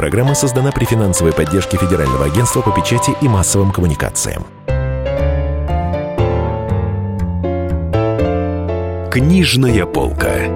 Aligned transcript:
Программа 0.00 0.34
создана 0.34 0.72
при 0.72 0.86
финансовой 0.86 1.34
поддержке 1.34 1.76
Федерального 1.76 2.24
агентства 2.24 2.62
по 2.62 2.70
печати 2.70 3.14
и 3.20 3.28
массовым 3.28 3.70
коммуникациям. 3.70 4.46
Книжная 9.12 9.84
полка. 9.84 10.46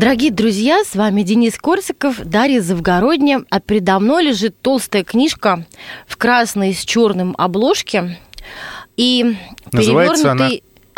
Дорогие 0.00 0.32
друзья, 0.32 0.82
с 0.82 0.96
вами 0.96 1.22
Денис 1.22 1.56
Корсиков, 1.56 2.16
Дарья 2.24 2.62
Завгородня, 2.62 3.44
а 3.48 3.60
передо 3.60 4.00
мной 4.00 4.24
лежит 4.24 4.60
толстая 4.60 5.04
книжка 5.04 5.66
в 6.08 6.16
красной 6.16 6.74
с 6.74 6.84
черным 6.84 7.36
обложке. 7.38 8.18
И 8.96 9.36
Называется 9.70 10.32
она 10.32 10.50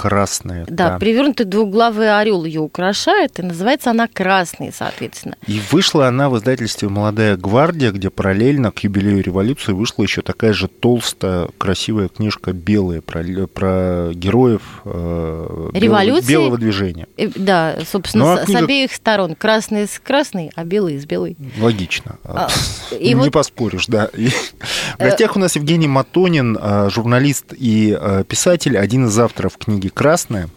красная. 0.03 0.65
Да, 0.67 0.91
да, 0.91 0.99
перевернутый 0.99 1.47
двуглавый 1.47 2.19
орел 2.19 2.45
ее 2.45 2.61
украшает, 2.61 3.39
и 3.39 3.43
называется 3.43 3.91
она 3.91 4.09
красный, 4.09 4.73
соответственно. 4.77 5.37
И 5.47 5.61
вышла 5.71 6.09
она 6.09 6.29
в 6.29 6.37
издательстве 6.37 6.89
«Молодая 6.89 7.37
гвардия», 7.37 7.93
где 7.93 8.11
параллельно 8.11 8.73
к 8.73 8.81
юбилею 8.81 9.23
революции 9.23 9.71
вышла 9.71 10.03
еще 10.03 10.23
такая 10.23 10.55
же 10.55 10.67
толстая, 10.67 11.51
красивая 11.57 12.09
книжка 12.09 12.53
белая 12.53 13.01
про, 13.01 13.23
про 13.47 14.11
героев 14.13 14.63
э, 14.85 15.71
революции, 15.73 16.29
белого, 16.29 16.47
белого 16.47 16.59
движения. 16.59 17.07
Э, 17.17 17.29
да, 17.37 17.79
собственно, 17.89 18.25
ну, 18.25 18.33
а 18.33 18.45
книга... 18.45 18.59
с 18.59 18.63
обеих 18.65 18.93
сторон. 18.93 19.37
Красный 19.37 19.87
с 19.87 20.01
красной, 20.01 20.51
а 20.57 20.65
белый 20.65 20.99
с 20.99 21.07
белой. 21.07 21.37
Логично. 21.61 22.17
А, 22.25 22.49
и 22.91 23.11
Не 23.11 23.15
вот... 23.15 23.33
поспоришь, 23.33 23.87
да. 23.87 24.11
В 24.13 24.99
гостях 24.99 25.37
у 25.37 25.39
нас 25.39 25.55
Евгений 25.55 25.87
Матонин, 25.87 26.59
э, 26.61 26.91
журналист 26.91 27.55
и 27.57 27.97
э, 27.97 28.25
писатель, 28.27 28.77
один 28.77 29.07
из 29.07 29.17
авторов 29.17 29.57
книги 29.59 29.92
красное. 29.95 30.49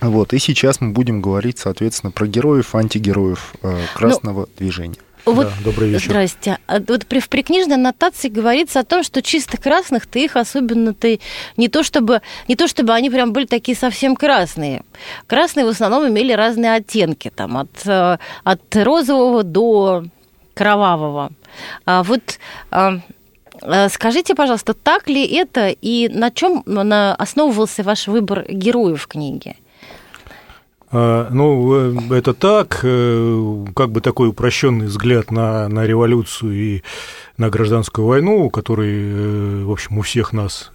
Вот, 0.00 0.32
и 0.34 0.38
сейчас 0.38 0.80
мы 0.80 0.90
будем 0.90 1.22
говорить, 1.22 1.58
соответственно, 1.58 2.10
про 2.10 2.26
героев, 2.26 2.74
антигероев 2.74 3.54
э, 3.62 3.78
красного 3.94 4.40
ну, 4.40 4.48
движения. 4.58 4.98
Вот, 5.24 5.46
да, 5.46 5.52
добрый 5.64 5.88
вечер. 5.88 6.10
Здрасте. 6.10 6.58
А 6.66 6.80
вот 6.86 7.06
при, 7.06 7.18
в 7.18 7.30
прикнижной 7.30 7.76
аннотации 7.76 8.28
говорится 8.28 8.80
о 8.80 8.84
том, 8.84 9.02
что 9.02 9.22
чисто 9.22 9.56
красных 9.56 10.06
ты 10.06 10.24
их 10.24 10.36
особенно 10.36 10.92
ты 10.92 11.20
не 11.56 11.68
то 11.68 11.82
чтобы 11.82 12.20
не 12.46 12.56
то 12.56 12.68
чтобы 12.68 12.92
они 12.92 13.08
прям 13.08 13.32
были 13.32 13.46
такие 13.46 13.76
совсем 13.76 14.16
красные. 14.16 14.82
Красные 15.26 15.64
в 15.64 15.70
основном 15.70 16.06
имели 16.08 16.32
разные 16.32 16.74
оттенки, 16.74 17.32
там 17.34 17.56
от 17.56 17.86
э, 17.86 18.18
от 18.42 18.76
розового 18.76 19.42
до 19.42 20.04
кровавого. 20.52 21.30
А 21.86 22.02
вот 22.02 22.38
а, 22.70 23.00
скажите, 23.90 24.34
пожалуйста, 24.34 24.74
так 24.74 25.08
ли 25.08 25.24
это 25.26 25.68
и 25.68 26.08
на 26.08 26.30
чем 26.30 26.62
основывался 26.66 27.82
ваш 27.82 28.08
выбор 28.08 28.44
героев 28.48 29.02
в 29.02 29.06
книге? 29.06 29.56
А, 30.96 31.28
ну, 31.30 31.74
э, 31.74 32.18
это 32.18 32.34
так, 32.34 32.78
э, 32.84 33.64
как 33.74 33.90
бы 33.90 34.00
такой 34.00 34.28
упрощенный 34.28 34.86
взгляд 34.86 35.32
на, 35.32 35.68
на 35.68 35.86
революцию 35.86 36.54
и 36.54 36.82
на 37.36 37.50
гражданскую 37.50 38.06
войну, 38.06 38.48
который, 38.48 39.64
в 39.64 39.72
общем, 39.72 39.98
у 39.98 40.02
всех 40.02 40.32
нас 40.32 40.70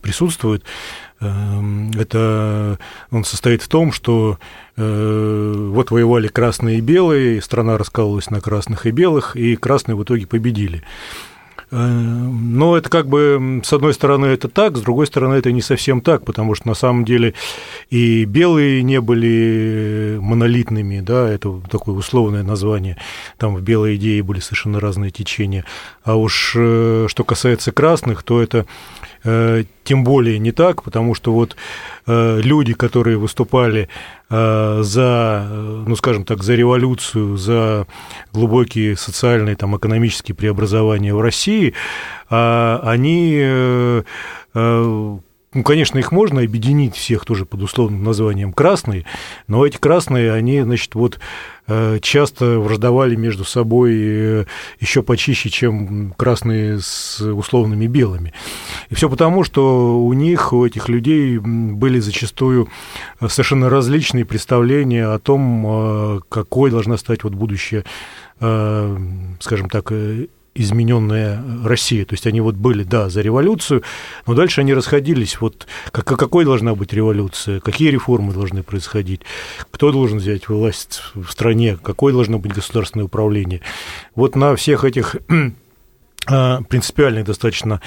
присутствует. 0.00 0.62
Это 1.20 2.78
он 3.10 3.24
состоит 3.24 3.62
в 3.62 3.68
том, 3.68 3.90
что 3.90 4.38
вот 4.76 5.90
воевали 5.90 6.28
красные 6.28 6.78
и 6.78 6.80
белые, 6.80 7.42
страна 7.42 7.76
раскалывалась 7.76 8.30
на 8.30 8.40
красных 8.40 8.86
и 8.86 8.92
белых, 8.92 9.34
и 9.34 9.56
красные 9.56 9.96
в 9.96 10.04
итоге 10.04 10.28
победили. 10.28 10.84
Но 11.70 12.76
это 12.76 12.88
как 12.88 13.08
бы, 13.08 13.60
с 13.62 13.72
одной 13.72 13.92
стороны, 13.92 14.26
это 14.26 14.48
так, 14.48 14.76
с 14.76 14.80
другой 14.80 15.06
стороны, 15.06 15.34
это 15.34 15.52
не 15.52 15.60
совсем 15.60 16.00
так, 16.00 16.24
потому 16.24 16.54
что 16.54 16.66
на 16.68 16.74
самом 16.74 17.04
деле 17.04 17.34
и 17.90 18.24
белые 18.24 18.82
не 18.82 19.00
были 19.00 20.18
монолитными, 20.20 21.00
да, 21.00 21.28
это 21.28 21.60
такое 21.70 21.94
условное 21.94 22.42
название, 22.42 22.96
там 23.36 23.54
в 23.54 23.60
белой 23.60 23.96
идее 23.96 24.22
были 24.22 24.40
совершенно 24.40 24.80
разные 24.80 25.10
течения. 25.10 25.64
А 26.04 26.16
уж 26.16 26.54
э, 26.56 27.06
что 27.08 27.24
касается 27.24 27.70
красных, 27.70 28.22
то 28.22 28.40
это 28.40 28.64
тем 29.84 30.04
более 30.04 30.38
не 30.38 30.52
так, 30.52 30.82
потому 30.82 31.14
что 31.14 31.32
вот 31.32 31.56
э, 32.06 32.40
люди, 32.42 32.74
которые 32.74 33.16
выступали 33.16 33.88
э, 34.30 34.80
за, 34.82 35.46
ну, 35.86 35.96
скажем 35.96 36.24
так, 36.24 36.42
за 36.42 36.54
революцию, 36.54 37.36
за 37.36 37.86
глубокие 38.32 38.96
социальные, 38.96 39.56
там, 39.56 39.76
экономические 39.76 40.34
преобразования 40.34 41.14
в 41.14 41.20
России, 41.20 41.74
они 42.28 44.04
ну, 45.54 45.62
конечно, 45.64 45.98
их 45.98 46.12
можно 46.12 46.42
объединить 46.42 46.94
всех 46.94 47.24
тоже 47.24 47.46
под 47.46 47.62
условным 47.62 48.04
названием 48.04 48.52
красные, 48.52 49.06
но 49.46 49.64
эти 49.64 49.78
красные, 49.78 50.32
они, 50.32 50.60
значит, 50.60 50.94
вот 50.94 51.16
э, 51.16 51.18
часто 52.00 52.58
враждовали 52.58 53.14
между 53.14 53.44
собой 53.44 53.92
э, 53.94 54.44
еще 54.80 55.02
почище, 55.02 55.50
чем 55.50 56.14
красные 56.16 56.80
с 56.80 57.20
условными 57.20 57.86
белыми. 57.86 58.32
И 58.88 58.94
все 58.94 59.10
потому, 59.10 59.44
что 59.44 60.02
у 60.02 60.12
них, 60.14 60.52
у 60.52 60.64
этих 60.64 60.88
людей 60.88 61.38
были 61.38 62.00
зачастую 62.00 62.68
совершенно 63.20 63.68
различные 63.68 64.24
представления 64.24 65.06
о 65.06 65.18
том, 65.18 65.64
э, 65.66 66.20
какой 66.28 66.70
должна 66.70 66.96
стать 66.96 67.24
вот 67.24 67.34
будущее 67.34 67.84
скажем 69.40 69.68
так, 69.68 69.90
измененная 70.58 71.42
Россия. 71.64 72.04
То 72.04 72.14
есть 72.14 72.26
они 72.26 72.40
вот 72.40 72.56
были, 72.56 72.82
да, 72.82 73.08
за 73.08 73.20
революцию, 73.20 73.82
но 74.26 74.34
дальше 74.34 74.60
они 74.60 74.74
расходились. 74.74 75.40
Вот 75.40 75.66
как, 75.92 76.04
какой 76.04 76.44
должна 76.44 76.74
быть 76.74 76.92
революция, 76.92 77.60
какие 77.60 77.90
реформы 77.90 78.32
должны 78.32 78.62
происходить, 78.62 79.22
кто 79.70 79.92
должен 79.92 80.18
взять 80.18 80.48
власть 80.48 81.02
в 81.14 81.30
стране, 81.30 81.78
какое 81.82 82.12
должно 82.12 82.38
быть 82.38 82.52
государственное 82.52 83.06
управление. 83.06 83.60
Вот 84.14 84.34
на 84.34 84.56
всех 84.56 84.84
этих 84.84 85.16
а, 86.26 86.62
принципиальных 86.62 87.24
достаточно 87.24 87.80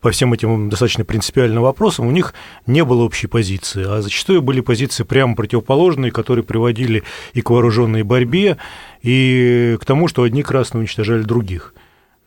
по 0.00 0.10
всем 0.10 0.34
этим 0.34 0.68
достаточно 0.68 1.02
принципиальным 1.02 1.62
вопросам 1.62 2.06
у 2.06 2.10
них 2.10 2.34
не 2.66 2.84
было 2.84 3.04
общей 3.04 3.26
позиции, 3.26 3.86
а 3.88 4.02
зачастую 4.02 4.42
были 4.42 4.60
позиции 4.60 5.02
прямо 5.02 5.34
противоположные, 5.34 6.12
которые 6.12 6.44
приводили 6.44 7.04
и 7.32 7.40
к 7.40 7.48
вооруженной 7.48 8.02
борьбе, 8.02 8.58
и 9.00 9.78
к 9.80 9.84
тому, 9.86 10.06
что 10.08 10.22
одни 10.24 10.42
красные 10.42 10.80
уничтожали 10.80 11.22
других. 11.22 11.72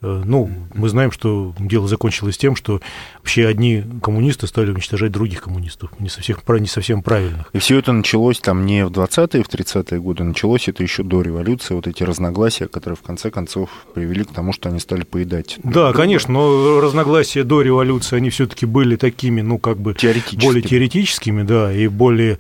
Э, 0.02 0.22
ну, 0.24 0.50
мы 0.74 0.90
знаем, 0.90 1.12
что 1.12 1.56
дело 1.60 1.88
закончилось 1.88 2.38
тем, 2.38 2.56
что 2.56 2.82
вообще 3.18 3.48
одни 3.48 3.84
коммунисты 4.02 4.46
стали 4.46 4.72
уничтожать 4.72 5.12
других 5.12 5.42
коммунистов, 5.42 5.92
не 6.00 6.10
совсем, 6.10 6.38
не 6.48 6.68
совсем 6.68 7.02
правильных. 7.02 7.50
И 7.54 7.60
все 7.60 7.80
это 7.80 7.92
началось 7.94 8.40
там 8.40 8.66
не 8.66 8.86
в 8.86 8.92
20-е, 8.92 9.44
в 9.44 9.50
30-е 9.50 10.00
годы, 10.00 10.24
началось 10.24 10.68
это 10.68 10.84
еще 10.84 11.04
до 11.04 11.22
революции, 11.22 11.74
вот 11.74 11.88
эти 11.88 12.04
разногласия, 12.04 12.68
которые 12.68 12.98
в 12.98 13.02
конце 13.02 13.32
концов 13.32 13.70
привели 13.94 14.24
к 14.24 14.32
тому, 14.32 14.54
что 14.54 14.70
они 14.70 14.80
стали 14.80 15.04
поедать. 15.04 15.58
Да, 15.64 15.94
конечно, 15.94 16.34
но 16.34 16.80
разногласия 16.80 17.44
до 17.44 17.62
революции, 17.62 18.18
они 18.18 18.30
все-таки 18.30 18.66
были 18.66 18.98
такими, 18.98 19.42
ну, 19.42 19.58
как 19.58 19.78
бы 19.78 19.96
более 20.34 20.62
теоретическими, 20.62 21.42
да, 21.42 21.74
и 21.74 21.88
более 21.88 22.38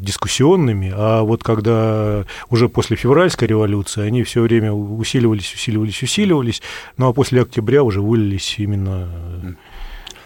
дискуссионными, 0.00 0.92
а 0.94 1.22
вот 1.22 1.42
когда 1.42 2.24
уже 2.50 2.68
после 2.68 2.96
февральской 2.96 3.48
революции 3.48 4.02
они 4.02 4.22
все 4.22 4.42
время 4.42 4.72
усиливались, 4.72 5.52
усиливались, 5.54 6.02
усиливались, 6.02 6.62
ну 6.96 7.08
а 7.08 7.12
после 7.12 7.42
октября 7.42 7.82
уже 7.82 8.00
вылились 8.00 8.56
именно 8.58 9.08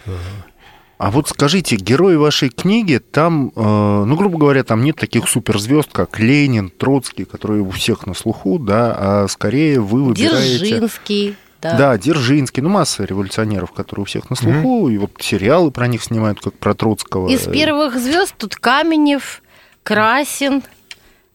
э, 0.05 0.11
а 0.99 1.11
вот 1.11 1.29
скажите, 1.29 1.77
герои 1.77 2.17
вашей 2.17 2.49
книги, 2.49 2.97
там, 2.99 3.53
э, 3.55 4.03
ну, 4.05 4.15
грубо 4.17 4.37
говоря, 4.37 4.65
там 4.65 4.83
нет 4.83 4.97
таких 4.97 5.29
суперзвезд, 5.29 5.93
как 5.93 6.19
Ленин, 6.19 6.69
Троцкий, 6.69 7.23
которые 7.23 7.61
у 7.61 7.69
всех 7.69 8.05
на 8.05 8.13
слуху, 8.13 8.59
да, 8.59 8.95
а 8.97 9.27
скорее 9.29 9.79
вы 9.79 10.03
выбираете... 10.03 10.57
Дзержинский. 10.57 11.37
Да. 11.61 11.77
да, 11.77 11.97
Дзержинский, 11.97 12.63
ну, 12.63 12.69
масса 12.69 13.03
революционеров, 13.03 13.71
которые 13.71 14.03
у 14.03 14.05
всех 14.05 14.29
на 14.29 14.35
слуху, 14.35 14.87
mm-hmm. 14.87 14.93
и 14.93 14.97
вот 14.97 15.11
сериалы 15.19 15.71
про 15.71 15.87
них 15.87 16.01
снимают, 16.03 16.39
как 16.39 16.57
про 16.57 16.73
Троцкого. 16.73 17.27
Из 17.27 17.47
первых 17.47 17.99
звезд 17.99 18.33
тут 18.37 18.55
Каменев, 18.55 19.41
Красин, 19.83 20.63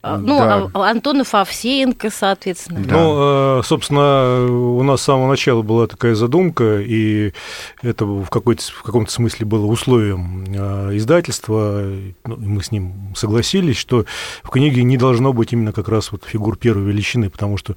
а, 0.06 0.18
ну, 0.18 0.38
да. 0.38 0.70
А, 0.74 0.90
Антонов 0.90 1.34
Овсеенко, 1.34 2.10
соответственно. 2.10 2.80
Да. 2.84 2.94
Ну, 2.94 3.60
э, 3.60 3.62
собственно, 3.64 4.46
у 4.46 4.82
нас 4.82 5.00
с 5.00 5.04
самого 5.04 5.30
начала 5.30 5.62
была 5.62 5.86
такая 5.86 6.14
задумка, 6.14 6.78
и 6.78 7.32
это 7.80 8.04
в, 8.04 8.28
какой-то, 8.28 8.62
в 8.64 8.82
каком-то 8.82 9.10
смысле 9.10 9.46
было 9.46 9.64
условием 9.64 10.44
э, 10.46 10.96
издательства, 10.98 11.90
ну, 12.26 12.36
мы 12.36 12.62
с 12.62 12.70
ним 12.70 13.14
согласились, 13.16 13.78
что 13.78 14.04
в 14.42 14.50
книге 14.50 14.82
не 14.82 14.98
должно 14.98 15.32
быть 15.32 15.54
именно 15.54 15.72
как 15.72 15.88
раз 15.88 16.12
вот 16.12 16.24
фигур 16.24 16.58
первой 16.58 16.84
величины, 16.84 17.30
потому 17.30 17.56
что 17.56 17.74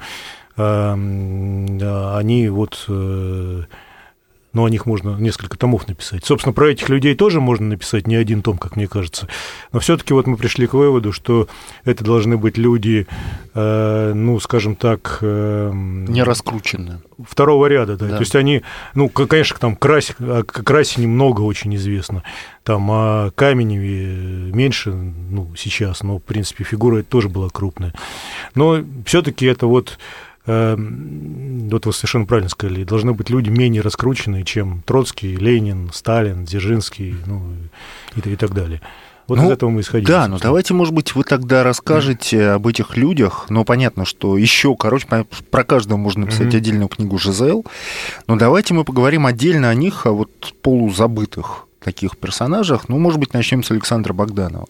они 0.58 2.50
вот 2.50 2.86
э, 2.88 3.64
но 4.58 4.66
о 4.66 4.70
них 4.72 4.88
можно 4.88 5.12
несколько 5.18 5.56
томов 5.56 5.88
написать. 5.88 6.26
Собственно, 6.26 6.52
про 6.52 6.72
этих 6.72 6.90
людей 6.90 7.14
тоже 7.14 7.40
можно 7.40 7.68
написать 7.68 8.08
не 8.08 8.16
один 8.16 8.42
том, 8.42 8.58
как 8.58 8.76
мне 8.76 8.88
кажется. 8.88 9.28
Но 9.72 9.80
все-таки 9.80 10.14
вот 10.14 10.26
мы 10.26 10.36
пришли 10.36 10.66
к 10.66 10.74
выводу, 10.74 11.12
что 11.12 11.48
это 11.86 12.04
должны 12.04 12.38
быть 12.38 12.58
люди, 12.58 13.06
э, 13.54 14.14
ну, 14.16 14.40
скажем 14.40 14.76
так... 14.76 15.20
Э, 15.22 15.72
не 15.74 16.24
раскрученные. 16.24 17.02
Второго 17.24 17.68
ряда, 17.68 17.98
да. 17.98 18.08
да. 18.08 18.16
То 18.16 18.22
есть 18.22 18.36
они, 18.36 18.64
ну, 18.96 19.10
конечно, 19.10 19.58
там 19.60 19.76
Красик, 19.76 20.20
о 20.20 20.44
Красине 20.44 21.06
много 21.06 21.42
очень 21.42 21.76
известно. 21.76 22.24
Там 22.64 22.90
о 22.90 23.30
Каменеве 23.36 24.52
меньше, 24.52 24.92
ну, 24.92 25.52
сейчас, 25.56 26.02
но, 26.02 26.18
в 26.18 26.24
принципе, 26.24 26.64
фигура 26.64 27.04
тоже 27.04 27.30
была 27.30 27.50
крупная. 27.50 27.94
Но 28.56 28.84
все-таки 29.06 29.46
это 29.46 29.68
вот 29.68 30.00
Эм, 30.00 30.26
вот 30.48 31.86
вы 31.86 31.94
совершенно 31.94 32.26
правильно 32.26 32.50
сказали, 32.50 32.86
должны 32.86 33.14
быть 33.14 33.30
люди 33.30 33.50
менее 33.50 33.82
раскрученные, 33.82 34.46
чем 34.46 34.82
Троцкий, 34.86 35.36
Ленин, 35.36 35.90
Сталин, 35.94 36.46
Дзержинский, 36.46 37.16
ну, 37.26 37.44
и, 38.16 38.30
и 38.30 38.36
так 38.38 38.54
далее. 38.54 38.82
Вот 39.28 39.40
ну, 39.40 39.48
из 39.48 39.52
этого 39.52 39.70
мы 39.70 39.82
исходили. 39.82 40.08
Да, 40.08 40.28
ну 40.30 40.40
давайте, 40.40 40.74
может 40.74 40.94
быть, 40.94 41.14
вы 41.14 41.26
тогда 41.26 41.64
расскажете 41.64 42.38
mm. 42.38 42.50
об 42.54 42.68
этих 42.68 42.96
людях. 42.96 43.48
Ну, 43.50 43.66
понятно, 43.66 44.06
что 44.06 44.38
еще, 44.38 44.74
короче, 44.78 45.06
про 45.52 45.64
каждого 45.66 45.98
можно 45.98 46.22
написать 46.22 46.54
mm-hmm. 46.54 46.58
отдельную 46.58 46.88
книгу 46.88 47.18
ЖЗЛ. 47.18 47.66
Но 48.28 48.38
давайте 48.38 48.74
мы 48.74 48.86
поговорим 48.86 49.26
отдельно 49.26 49.70
о 49.70 49.76
них, 49.76 50.06
о 50.06 50.14
вот 50.14 50.54
полузабытых 50.62 51.66
таких 51.84 52.18
персонажах. 52.18 52.88
Ну, 52.88 53.00
может 53.00 53.20
быть, 53.20 53.34
начнем 53.34 53.64
с 53.64 53.72
Александра 53.72 54.14
Богданова 54.14 54.68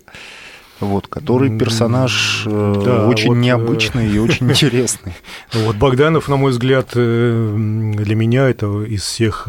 вот, 0.80 1.08
который 1.08 1.58
персонаж 1.58 2.44
э, 2.46 2.82
да, 2.86 3.08
очень 3.08 3.30
вот, 3.30 3.38
э, 3.38 3.40
необычный 3.40 4.10
и 4.10 4.20
очень 4.20 4.48
интересный. 4.52 5.14
Вот 5.54 5.76
Богданов, 5.76 6.28
на 6.28 6.38
мой 6.38 6.52
взгляд, 6.52 6.92
э, 6.94 7.56
для 7.98 8.16
меня 8.16 8.48
это 8.50 8.84
из 8.84 9.02
всех 9.02 9.48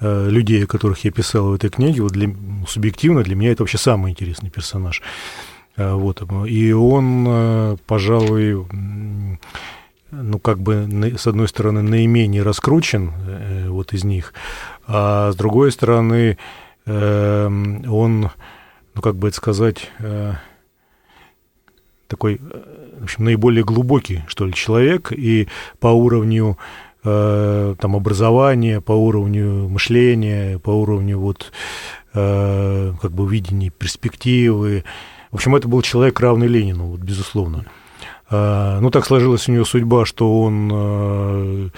людей, 0.00 0.64
о 0.64 0.66
которых 0.66 1.04
я 1.04 1.12
писал 1.12 1.46
в 1.46 1.54
этой 1.54 1.70
книге, 1.70 2.02
вот 2.02 2.12
для, 2.12 2.28
субъективно 2.68 3.22
для 3.22 3.36
меня 3.36 3.52
это 3.52 3.62
вообще 3.62 3.78
самый 3.78 4.10
интересный 4.10 4.50
персонаж. 4.50 5.00
Вот. 5.76 6.22
И 6.46 6.72
он, 6.72 7.78
пожалуй, 7.86 8.66
ну, 10.10 10.38
как 10.40 10.58
бы, 10.58 11.14
с 11.16 11.26
одной 11.26 11.48
стороны, 11.48 11.80
наименее 11.80 12.42
раскручен 12.42 13.12
вот 13.68 13.94
из 13.94 14.04
них, 14.04 14.34
а 14.86 15.32
с 15.32 15.36
другой 15.36 15.72
стороны, 15.72 16.36
он 16.86 18.30
ну, 18.94 19.02
как 19.02 19.16
бы 19.16 19.28
это 19.28 19.36
сказать, 19.36 19.90
э, 19.98 20.34
такой, 22.06 22.40
э, 22.40 22.98
в 23.00 23.04
общем, 23.04 23.24
наиболее 23.24 23.64
глубокий, 23.64 24.22
что 24.28 24.46
ли, 24.46 24.54
человек, 24.54 25.12
и 25.12 25.48
по 25.80 25.88
уровню 25.88 26.58
э, 27.02 27.74
там, 27.78 27.96
образования, 27.96 28.80
по 28.80 28.92
уровню 28.92 29.68
мышления, 29.68 30.58
по 30.58 30.70
уровню 30.70 31.18
вот, 31.18 31.52
как 32.12 33.10
бы 33.10 33.28
видения 33.28 33.70
перспективы. 33.70 34.84
В 35.32 35.34
общем, 35.34 35.56
это 35.56 35.66
был 35.66 35.82
человек, 35.82 36.20
равный 36.20 36.46
Ленину, 36.46 36.84
вот, 36.84 37.00
безусловно. 37.00 37.66
Ну, 38.30 38.90
так 38.92 39.04
сложилась 39.04 39.48
у 39.48 39.52
него 39.52 39.64
судьба, 39.64 40.06
что 40.06 40.40
он 40.40 41.72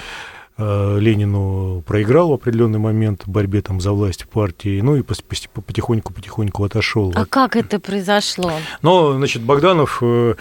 Ленину 0.58 1.82
проиграл 1.86 2.30
в 2.30 2.32
определенный 2.32 2.78
момент 2.78 3.24
в 3.26 3.30
борьбе 3.30 3.60
там 3.60 3.78
за 3.80 3.92
власть 3.92 4.22
в 4.22 4.28
партии, 4.28 4.80
ну 4.80 4.96
и 4.96 5.02
потихоньку-потихоньку 5.02 6.64
отошел. 6.64 7.12
А 7.14 7.26
как 7.26 7.56
это 7.56 7.78
произошло? 7.78 8.52
Ну, 8.80 9.12
значит, 9.18 9.42
Богданов 9.42 9.98
э, 10.00 10.34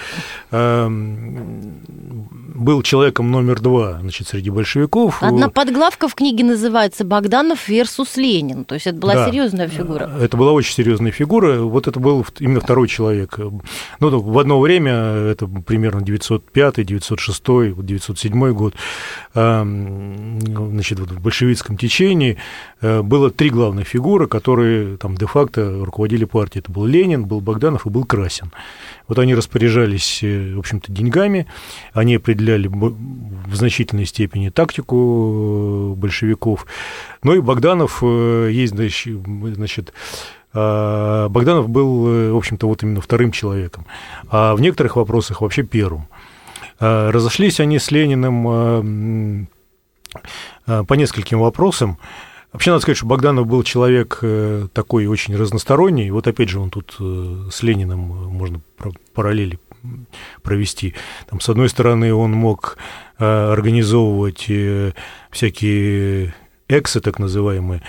э, 0.52 0.88
был 2.56 2.82
человеком 2.82 3.30
номер 3.30 3.60
два, 3.60 4.00
значит, 4.00 4.30
среди 4.30 4.50
большевиков. 4.50 5.22
Одна 5.22 5.50
подглавка 5.50 6.08
в 6.08 6.16
книге 6.16 6.46
называется 6.46 7.04
«Богданов 7.04 7.68
versus 7.68 8.12
Ленин», 8.16 8.64
то 8.64 8.76
есть 8.76 8.88
это 8.88 8.98
была 8.98 9.16
да, 9.16 9.28
серьезная 9.28 9.68
фигура. 9.68 10.10
Это 10.22 10.38
была 10.38 10.54
очень 10.54 10.74
серьезная 10.74 11.12
фигура, 11.12 11.60
вот 11.60 11.88
это 11.88 12.00
был 12.00 12.26
именно 12.40 12.62
второй 12.62 12.88
человек. 12.88 13.38
Ну, 14.00 14.20
в 14.20 14.40
одно 14.40 14.62
время, 14.62 14.94
это 14.94 15.46
примерно 15.48 16.02
905, 16.02 16.86
906, 16.86 17.44
907 17.82 18.54
год, 18.54 18.76
значит, 20.72 21.00
вот 21.00 21.12
в 21.12 21.22
большевистском 21.22 21.78
течении 21.78 22.38
э, 22.82 23.02
было 23.02 23.32
три 23.32 23.50
главных 23.50 23.88
фигуры, 23.88 24.28
которые 24.28 24.98
там 24.98 25.16
де-факто 25.16 25.84
руководили 25.84 26.26
партией. 26.26 26.62
Это 26.62 26.72
был 26.72 26.86
Ленин, 26.86 27.26
был 27.26 27.42
Богданов 27.42 27.86
и 27.86 27.90
был 27.90 28.06
Красин. 28.06 28.52
Вот 29.08 29.20
они 29.20 29.36
распоряжались, 29.36 30.24
э, 30.24 30.54
в 30.56 30.60
общем-то, 30.60 30.92
деньгами, 30.92 31.48
они 31.94 32.16
определяли 32.16 32.68
в 32.68 33.56
значительной 33.56 34.06
степени 34.06 34.50
тактику 34.50 35.94
э, 35.96 36.00
большевиков. 36.00 36.66
Ну 37.24 37.36
и 37.36 37.40
Богданов 37.40 38.04
есть, 38.04 38.74
значит, 38.74 39.94
Богданов 40.54 41.68
был, 41.68 42.32
в 42.34 42.38
общем-то, 42.38 42.68
вот 42.68 42.84
именно 42.84 43.02
вторым 43.02 43.32
человеком, 43.32 43.86
а 44.30 44.56
в 44.56 44.62
некоторых 44.62 44.96
вопросах 44.96 45.42
вообще 45.42 45.64
первым. 45.64 46.08
Разошлись 46.80 47.60
они 47.60 47.78
с 47.78 47.92
Лениным 47.92 48.48
Э, 48.48 49.55
по 50.66 50.94
нескольким 50.94 51.40
вопросам. 51.40 51.98
Вообще, 52.54 52.72
надо 52.72 52.82
сказать, 52.82 52.98
что 52.98 53.06
Богданов 53.06 53.48
был 53.48 53.64
человек 53.64 54.20
э, 54.22 54.68
такой 54.72 55.08
очень 55.08 55.36
разносторонний. 55.36 56.10
Вот 56.10 56.26
опять 56.26 56.48
же, 56.48 56.60
он 56.60 56.70
тут 56.70 56.96
э, 57.02 57.50
с 57.52 57.64
Лениным 57.64 58.00
можно 58.00 58.62
параллели 59.14 59.60
провести. 60.42 60.96
Там, 61.30 61.42
с 61.42 61.50
одной 61.50 61.68
стороны, 61.70 62.14
он 62.14 62.32
мог 62.32 62.78
организовывать 63.18 64.50
всякие 65.32 66.34
эксы, 66.68 67.00
так 67.00 67.20
называемые, 67.20 67.82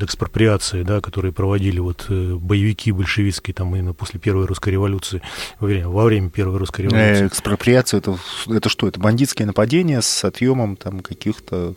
экспроприации, 0.00 0.82
да, 0.82 1.00
которые 1.00 1.32
проводили 1.32 1.78
вот 1.78 2.06
боевики 2.08 2.92
большевистские 2.92 3.54
там 3.54 3.74
именно 3.74 3.94
после 3.94 4.20
Первой 4.20 4.46
русской 4.46 4.70
революции, 4.70 5.22
во 5.60 5.66
время, 5.66 5.88
во 5.88 6.04
время 6.04 6.30
Первой 6.30 6.58
русской 6.58 6.82
революции. 6.82 7.26
Экспроприация 7.26 7.98
это, 7.98 8.18
это 8.48 8.68
что? 8.68 8.86
Это 8.86 9.00
бандитские 9.00 9.46
нападения 9.46 10.02
с 10.02 10.24
отъемом 10.24 10.76
там 10.76 11.00
каких-то 11.00 11.74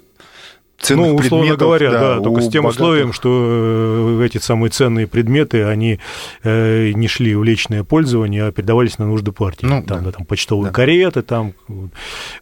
ценных 0.81 1.07
ну, 1.07 1.15
условно 1.15 1.55
говоря, 1.55 1.91
да, 1.91 2.15
да 2.15 2.21
только 2.21 2.41
с 2.41 2.49
тем 2.49 2.63
богатых. 2.63 2.81
условием, 2.81 3.13
что 3.13 4.19
э, 4.19 4.25
эти 4.25 4.39
самые 4.39 4.71
ценные 4.71 5.07
предметы, 5.07 5.63
они 5.63 5.99
э, 6.43 6.91
не 6.93 7.07
шли 7.07 7.35
в 7.35 7.43
личное 7.43 7.83
пользование, 7.83 8.45
а 8.45 8.51
передавались 8.51 8.97
на 8.97 9.05
нужды 9.05 9.31
партии. 9.31 9.65
Ну, 9.65 9.83
там, 9.83 9.99
да. 9.99 10.05
Да, 10.05 10.11
там 10.11 10.25
почтовые 10.25 10.71
да. 10.71 10.75
кареты, 10.75 11.21
там 11.21 11.53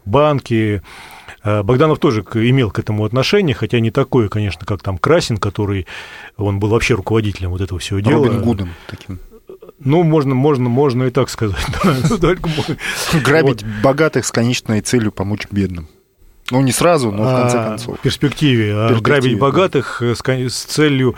банки, 0.05 0.81
Э, 0.81 0.81
Богданов 1.44 2.00
тоже 2.00 2.21
имел 2.21 2.71
к 2.71 2.80
этому 2.80 3.06
отношение, 3.06 3.56
хотя 3.56 3.80
не 3.80 3.91
такое, 3.91 4.30
конечно, 4.30 4.65
как 4.65 4.81
там 4.81 4.97
Красин, 4.97 5.38
который, 5.38 5.88
он 6.38 6.59
был 6.59 6.69
вообще 6.69 6.95
руководителем 6.95 7.51
вот 7.51 7.62
этого 7.62 7.80
всего 7.80 8.00
дела. 8.00 8.25
Робин 8.25 8.41
Гудом 8.41 8.69
таким. 8.88 9.19
Ну, 9.80 10.03
можно, 10.03 10.36
можно, 10.36 10.68
можно 10.68 11.03
и 11.03 11.09
так 11.09 11.30
сказать. 11.30 11.65
Грабить 13.24 13.65
богатых 13.81 14.25
с 14.25 14.31
конечной 14.31 14.81
целью 14.81 15.12
помочь 15.12 15.47
бедным. 15.50 15.88
Ну, 16.51 16.62
не 16.62 16.71
сразу, 16.71 17.12
но 17.12 17.24
в 17.24 17.42
конце 17.42 17.59
а, 17.59 17.69
концов. 17.69 18.00
В 18.00 18.01
перспективе. 18.01 18.74
А 18.74 19.00
грабить 19.00 19.38
богатых 19.38 20.01
с 20.01 20.63
целью 20.65 21.15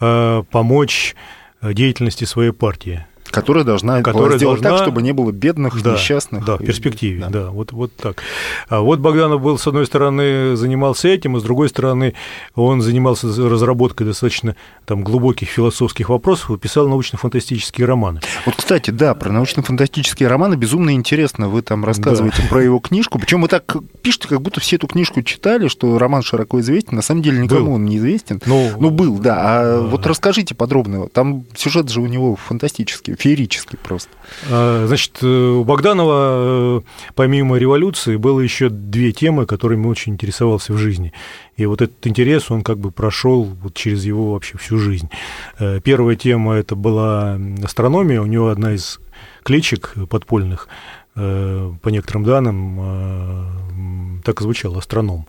э, 0.00 0.42
помочь 0.50 1.16
деятельности 1.62 2.24
своей 2.24 2.52
партии. 2.52 3.04
Которая 3.30 3.64
должна 3.64 4.02
которая 4.02 4.38
сделать 4.38 4.60
должна... 4.60 4.78
так, 4.78 4.86
чтобы 4.86 5.02
не 5.02 5.12
было 5.12 5.32
бедных, 5.32 5.80
да, 5.82 5.92
несчастных. 5.92 6.44
Да, 6.44 6.56
в 6.56 6.64
перспективе, 6.64 7.20
да, 7.20 7.28
да 7.28 7.50
вот, 7.50 7.72
вот 7.72 7.94
так. 7.94 8.22
А 8.68 8.80
вот 8.80 9.00
Богданов 9.00 9.42
был, 9.42 9.58
с 9.58 9.66
одной 9.66 9.86
стороны, 9.86 10.56
занимался 10.56 11.08
этим, 11.08 11.36
а 11.36 11.40
с 11.40 11.42
другой 11.42 11.68
стороны, 11.68 12.14
он 12.54 12.80
занимался 12.80 13.26
разработкой 13.26 14.06
достаточно 14.06 14.56
там, 14.84 15.02
глубоких 15.02 15.48
философских 15.48 16.08
вопросов 16.08 16.50
и 16.50 16.58
писал 16.58 16.88
научно-фантастические 16.88 17.86
романы. 17.86 18.20
Вот, 18.46 18.56
кстати, 18.56 18.90
да, 18.90 19.14
про 19.14 19.30
научно-фантастические 19.30 20.28
романы 20.28 20.54
безумно 20.54 20.94
интересно. 20.94 21.48
Вы 21.48 21.62
там 21.62 21.84
рассказываете 21.84 22.42
да. 22.42 22.48
про 22.48 22.62
его 22.62 22.78
книжку. 22.78 23.18
Причем 23.18 23.42
вы 23.42 23.48
так 23.48 23.76
пишете, 24.02 24.28
как 24.28 24.42
будто 24.42 24.60
все 24.60 24.76
эту 24.76 24.86
книжку 24.86 25.22
читали, 25.22 25.68
что 25.68 25.98
роман 25.98 26.22
широко 26.22 26.60
известен. 26.60 26.96
На 26.96 27.02
самом 27.02 27.22
деле 27.22 27.40
никому 27.40 27.66
был. 27.66 27.72
он 27.74 27.84
не 27.84 27.98
известен. 27.98 28.40
Ну, 28.46 28.72
ну 28.78 28.90
был, 28.90 29.18
да. 29.18 29.36
А, 29.38 29.78
а 29.78 29.80
вот 29.80 30.06
расскажите 30.06 30.54
подробно. 30.54 31.08
Там 31.08 31.44
сюжет 31.56 31.88
же 31.90 32.00
у 32.00 32.06
него 32.06 32.36
фантастический 32.36 33.14
феерический 33.18 33.78
просто. 33.78 34.10
А, 34.50 34.86
значит, 34.86 35.18
э, 35.22 35.26
у 35.26 35.64
Богданова, 35.64 36.78
э, 36.78 36.80
помимо 37.14 37.56
революции, 37.56 38.16
было 38.16 38.40
еще 38.40 38.68
две 38.68 39.12
темы, 39.12 39.44
которыми 39.44 39.86
очень 39.86 40.14
интересовался 40.14 40.72
в 40.72 40.78
жизни. 40.78 41.12
И 41.56 41.66
вот 41.66 41.82
этот 41.82 42.06
интерес, 42.06 42.50
он 42.50 42.62
как 42.62 42.78
бы 42.78 42.90
прошел 42.90 43.44
вот 43.44 43.74
через 43.74 44.04
его 44.04 44.32
вообще 44.32 44.56
всю 44.58 44.78
жизнь. 44.78 45.10
Э, 45.58 45.80
первая 45.80 46.16
тема 46.16 46.54
это 46.54 46.76
была 46.76 47.38
астрономия. 47.62 48.22
У 48.22 48.26
него 48.26 48.48
одна 48.48 48.74
из 48.74 49.00
кличек 49.42 49.94
подпольных, 50.08 50.68
по 51.14 51.88
некоторым 51.88 52.22
данным, 52.22 54.22
так 54.24 54.40
и 54.40 54.44
звучала 54.44 54.78
астроном. 54.78 55.26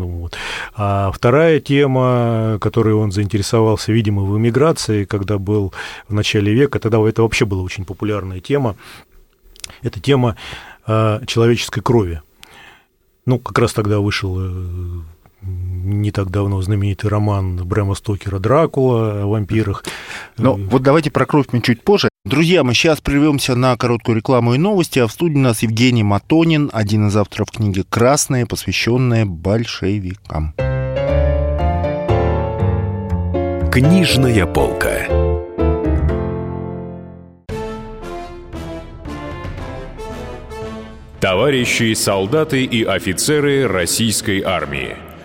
Ну 0.00 0.06
вот. 0.06 0.34
А 0.74 1.12
вторая 1.12 1.60
тема, 1.60 2.56
которой 2.58 2.94
он 2.94 3.12
заинтересовался, 3.12 3.92
видимо, 3.92 4.22
в 4.22 4.38
эмиграции, 4.38 5.04
когда 5.04 5.36
был 5.36 5.74
в 6.08 6.14
начале 6.14 6.54
века, 6.54 6.78
тогда 6.78 7.06
это 7.06 7.20
вообще 7.20 7.44
была 7.44 7.62
очень 7.62 7.84
популярная 7.84 8.40
тема, 8.40 8.76
это 9.82 10.00
тема 10.00 10.36
э, 10.86 11.20
человеческой 11.26 11.82
крови. 11.82 12.22
Ну, 13.26 13.38
как 13.38 13.58
раз 13.58 13.74
тогда 13.74 14.00
вышел 14.00 14.38
э, 14.40 15.00
не 15.42 16.10
так 16.10 16.30
давно 16.30 16.60
знаменитый 16.60 17.10
роман 17.10 17.56
Брэма 17.56 17.94
Стокера 17.94 18.38
«Дракула» 18.38 19.22
о 19.22 19.26
вампирах. 19.26 19.84
Ну, 20.36 20.54
вот 20.54 20.82
давайте 20.82 21.10
про 21.10 21.26
кровь 21.26 21.46
мы 21.52 21.60
чуть 21.60 21.82
позже. 21.82 22.08
Друзья, 22.24 22.62
мы 22.64 22.74
сейчас 22.74 23.00
прервемся 23.00 23.54
на 23.56 23.76
короткую 23.76 24.16
рекламу 24.16 24.54
и 24.54 24.58
новости, 24.58 24.98
а 24.98 25.06
в 25.06 25.12
студии 25.12 25.36
у 25.36 25.40
нас 25.40 25.62
Евгений 25.62 26.02
Матонин, 26.02 26.70
один 26.72 27.08
из 27.08 27.16
авторов 27.16 27.50
книги 27.50 27.82
«Красная», 27.88 28.44
посвященная 28.44 29.24
большевикам. 29.24 30.54
Книжная 33.72 34.46
полка. 34.46 35.06
Товарищи 41.20 41.94
солдаты 41.94 42.64
и 42.64 42.82
офицеры 42.82 43.68
российской 43.68 44.40
армии. 44.40 45.09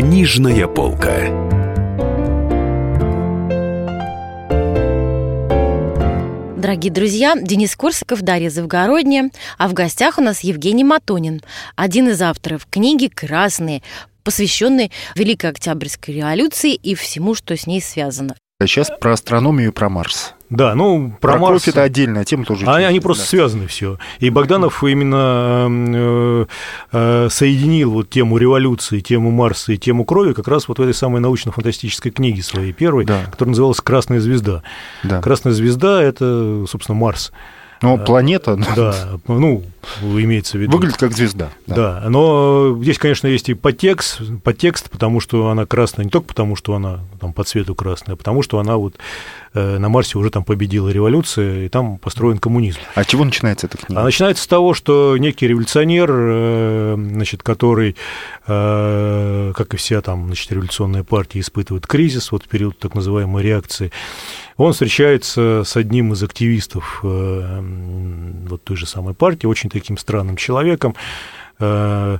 Книжная 0.00 0.66
полка. 0.66 1.28
Дорогие 6.56 6.90
друзья, 6.90 7.34
Денис 7.38 7.76
Корсаков, 7.76 8.22
Дарья 8.22 8.48
Завгородняя, 8.48 9.30
а 9.58 9.68
в 9.68 9.74
гостях 9.74 10.16
у 10.16 10.22
нас 10.22 10.40
Евгений 10.40 10.84
Матонин, 10.84 11.42
один 11.76 12.08
из 12.08 12.22
авторов 12.22 12.66
книги 12.70 13.08
«Красные», 13.08 13.82
посвященный 14.24 14.90
Великой 15.16 15.50
Октябрьской 15.50 16.14
революции 16.14 16.72
и 16.72 16.94
всему, 16.94 17.34
что 17.34 17.54
с 17.54 17.66
ней 17.66 17.82
связано. 17.82 18.36
А 18.58 18.66
сейчас 18.66 18.90
про 19.02 19.12
астрономию 19.12 19.68
и 19.68 19.72
про 19.72 19.90
Марс. 19.90 20.32
Да, 20.50 20.74
ну 20.74 21.14
про, 21.20 21.32
про 21.34 21.38
Марс... 21.38 21.68
это 21.68 21.82
отдельная 21.82 22.24
тема 22.24 22.44
тоже. 22.44 22.66
Они, 22.66 22.84
они 22.84 22.98
просто 22.98 23.22
да. 23.22 23.28
связаны 23.28 23.66
все. 23.68 23.98
И 24.18 24.30
Богданов 24.30 24.82
именно 24.82 25.68
э, 25.70 26.46
э, 26.92 27.28
соединил 27.30 27.92
вот 27.92 28.10
тему 28.10 28.36
революции, 28.36 28.98
тему 28.98 29.30
Марса 29.30 29.72
и 29.72 29.78
тему 29.78 30.04
крови 30.04 30.32
как 30.32 30.48
раз 30.48 30.66
вот 30.66 30.78
в 30.78 30.82
этой 30.82 30.94
самой 30.94 31.20
научно-фантастической 31.20 32.10
книге 32.10 32.42
своей 32.42 32.72
первой, 32.72 33.04
да. 33.04 33.24
которая 33.30 33.50
называлась 33.50 33.80
«Красная 33.80 34.18
звезда». 34.18 34.64
Да. 35.04 35.20
«Красная 35.20 35.52
звезда»— 35.52 36.02
это, 36.02 36.64
собственно, 36.68 36.98
Марс. 36.98 37.32
Ну, 37.82 37.98
планета. 37.98 38.56
Да, 38.76 39.18
ну, 39.26 39.64
имеется 40.02 40.58
в 40.58 40.60
виду. 40.60 40.72
Выглядит 40.72 40.98
как 40.98 41.12
звезда. 41.12 41.48
Да. 41.66 41.74
да, 41.74 42.10
но 42.10 42.78
здесь, 42.82 42.98
конечно, 42.98 43.26
есть 43.26 43.48
и 43.48 43.54
подтекст, 43.54 44.20
подтекст, 44.42 44.90
потому 44.90 45.20
что 45.20 45.48
она 45.48 45.64
красная, 45.64 46.04
не 46.04 46.10
только 46.10 46.28
потому, 46.28 46.56
что 46.56 46.74
она 46.74 47.00
там 47.20 47.32
по 47.32 47.44
цвету 47.44 47.74
красная, 47.74 48.14
а 48.14 48.16
потому 48.16 48.42
что 48.42 48.58
она 48.58 48.76
вот 48.76 48.96
э, 49.54 49.78
на 49.78 49.88
Марсе 49.88 50.18
уже 50.18 50.30
там 50.30 50.44
победила 50.44 50.90
революция, 50.90 51.66
и 51.66 51.68
там 51.68 51.98
построен 51.98 52.38
коммунизм. 52.38 52.80
А 52.94 53.04
чего 53.04 53.24
начинается 53.24 53.66
эта 53.66 53.78
книга? 53.78 54.00
А 54.00 54.04
начинается 54.04 54.44
с 54.44 54.46
того, 54.46 54.74
что 54.74 55.16
некий 55.16 55.48
революционер, 55.48 56.10
э, 56.12 56.94
значит, 56.98 57.42
который, 57.42 57.96
э, 58.46 59.52
как 59.56 59.74
и 59.74 59.76
вся 59.78 60.02
там, 60.02 60.26
значит, 60.26 60.52
революционная 60.52 61.04
партия, 61.04 61.40
испытывает 61.40 61.86
кризис, 61.86 62.30
вот 62.32 62.44
в 62.44 62.48
период 62.48 62.78
так 62.78 62.94
называемой 62.94 63.42
реакции, 63.42 63.90
он 64.64 64.72
встречается 64.72 65.62
с 65.64 65.76
одним 65.76 66.12
из 66.12 66.22
активистов 66.22 67.00
э, 67.02 67.60
вот 68.48 68.62
той 68.62 68.76
же 68.76 68.86
самой 68.86 69.14
партии, 69.14 69.46
очень 69.46 69.70
таким 69.70 69.96
странным 69.96 70.36
человеком, 70.36 70.94
э, 71.58 72.18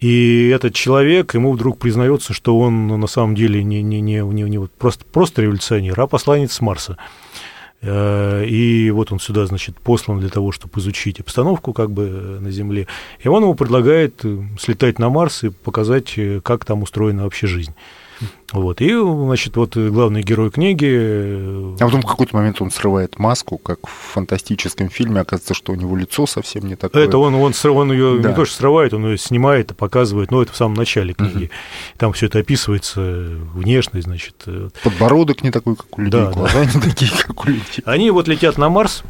и 0.00 0.52
этот 0.54 0.74
человек, 0.74 1.34
ему 1.34 1.52
вдруг 1.52 1.78
признается, 1.78 2.32
что 2.32 2.58
он 2.58 2.86
на 2.86 3.06
самом 3.06 3.34
деле 3.34 3.62
не, 3.62 3.82
не, 3.82 4.00
не, 4.00 4.20
не, 4.20 4.42
не 4.42 4.58
вот 4.58 4.72
просто, 4.72 5.04
просто 5.04 5.42
революционер, 5.42 6.00
а 6.00 6.06
посланец 6.06 6.52
с 6.52 6.60
Марса. 6.60 6.96
Э, 7.80 8.44
и 8.44 8.90
вот 8.90 9.12
он 9.12 9.20
сюда, 9.20 9.46
значит, 9.46 9.78
послан 9.78 10.20
для 10.20 10.30
того, 10.30 10.52
чтобы 10.52 10.80
изучить 10.80 11.20
обстановку 11.20 11.72
как 11.72 11.90
бы 11.90 12.38
на 12.40 12.50
Земле. 12.50 12.86
И 13.20 13.28
он 13.28 13.42
ему 13.42 13.54
предлагает 13.54 14.24
слетать 14.58 14.98
на 14.98 15.10
Марс 15.10 15.44
и 15.44 15.50
показать, 15.50 16.18
как 16.42 16.64
там 16.64 16.82
устроена 16.82 17.24
вообще 17.24 17.46
жизнь. 17.46 17.74
Вот. 18.52 18.80
И, 18.80 18.94
значит, 18.94 19.56
вот 19.56 19.76
главный 19.76 20.22
герой 20.22 20.50
книги... 20.50 20.88
Э, 20.90 21.76
а 21.80 21.84
потом 21.84 22.02
в 22.02 22.06
какой-то 22.06 22.34
момент 22.36 22.60
он 22.62 22.70
срывает 22.70 23.18
маску, 23.18 23.58
как 23.58 23.86
в 23.86 23.90
фантастическом 23.90 24.88
фильме, 24.88 25.20
оказывается, 25.20 25.54
что 25.54 25.72
у 25.72 25.74
него 25.74 25.96
лицо 25.96 26.26
совсем 26.26 26.66
не 26.66 26.76
такое. 26.76 27.04
Это 27.04 27.18
он, 27.18 27.34
он, 27.34 27.52
он 27.64 27.92
ее 27.92 28.18
да. 28.20 28.30
не 28.30 28.34
то 28.34 28.44
что 28.44 28.56
срывает, 28.56 28.94
он 28.94 29.06
ее 29.06 29.18
снимает 29.18 29.70
и 29.70 29.74
показывает, 29.74 30.30
но 30.30 30.42
это 30.42 30.52
в 30.52 30.56
самом 30.56 30.74
начале 30.74 31.12
книги. 31.12 31.44
Угу. 31.44 31.98
Там 31.98 32.12
все 32.12 32.26
это 32.26 32.38
описывается, 32.38 33.00
внешне, 33.54 34.00
значит... 34.02 34.36
Э, 34.46 34.70
Подбородок 34.82 35.42
не 35.42 35.50
такой, 35.50 35.76
как 35.76 35.98
у 35.98 36.00
людей, 36.00 36.20
да, 36.20 36.30
глаза 36.30 36.64
да. 36.64 36.64
не 36.64 36.80
такие, 36.80 37.10
как 37.26 37.44
у 37.44 37.48
людей. 37.48 37.82
Они 37.84 38.10
вот 38.10 38.28
летят 38.28 38.56
на 38.56 38.68
Марс, 38.70 39.04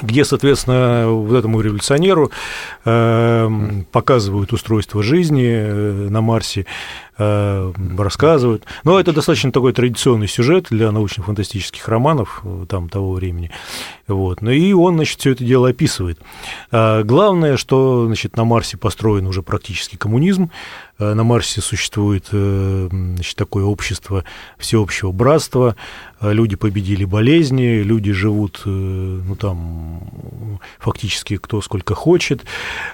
где, 0.00 0.24
соответственно, 0.24 1.08
вот 1.08 1.36
этому 1.36 1.60
революционеру 1.60 2.30
э, 2.84 3.50
показывают 3.90 4.52
устройство 4.52 5.02
жизни 5.02 5.46
э, 5.46 6.08
на 6.08 6.20
Марсе, 6.20 6.66
э, 7.11 7.11
рассказывают. 7.98 8.64
Но 8.84 8.98
это 8.98 9.12
достаточно 9.12 9.52
такой 9.52 9.72
традиционный 9.72 10.28
сюжет 10.28 10.66
для 10.70 10.90
научно-фантастических 10.92 11.86
романов 11.88 12.42
э, 12.44 12.66
там 12.68 12.88
того 12.88 13.12
времени. 13.12 13.50
Вот. 14.08 14.42
Ну 14.42 14.50
и 14.50 14.72
он, 14.72 14.96
значит, 14.96 15.20
все 15.20 15.32
это 15.32 15.44
дело 15.44 15.68
описывает. 15.68 16.18
А 16.70 17.02
главное, 17.02 17.56
что, 17.56 18.06
значит, 18.06 18.36
на 18.36 18.44
Марсе 18.44 18.76
построен 18.76 19.26
уже 19.26 19.42
практически 19.42 19.96
коммунизм, 19.96 20.50
Э, 21.02 21.14
на 21.14 21.24
Марсе 21.24 21.60
существует 21.60 22.28
э, 22.32 22.88
значит, 22.90 23.36
такое 23.36 23.64
общество 23.64 24.24
всеобщего 24.58 25.12
братства, 25.12 25.76
э, 26.20 26.32
люди 26.32 26.56
победили 26.56 27.04
болезни, 27.04 27.82
люди 27.82 28.12
живут, 28.12 28.62
ну 28.64 29.34
там, 29.36 30.60
фактически 30.78 31.36
кто 31.36 31.60
сколько 31.60 31.94
хочет. 31.94 32.44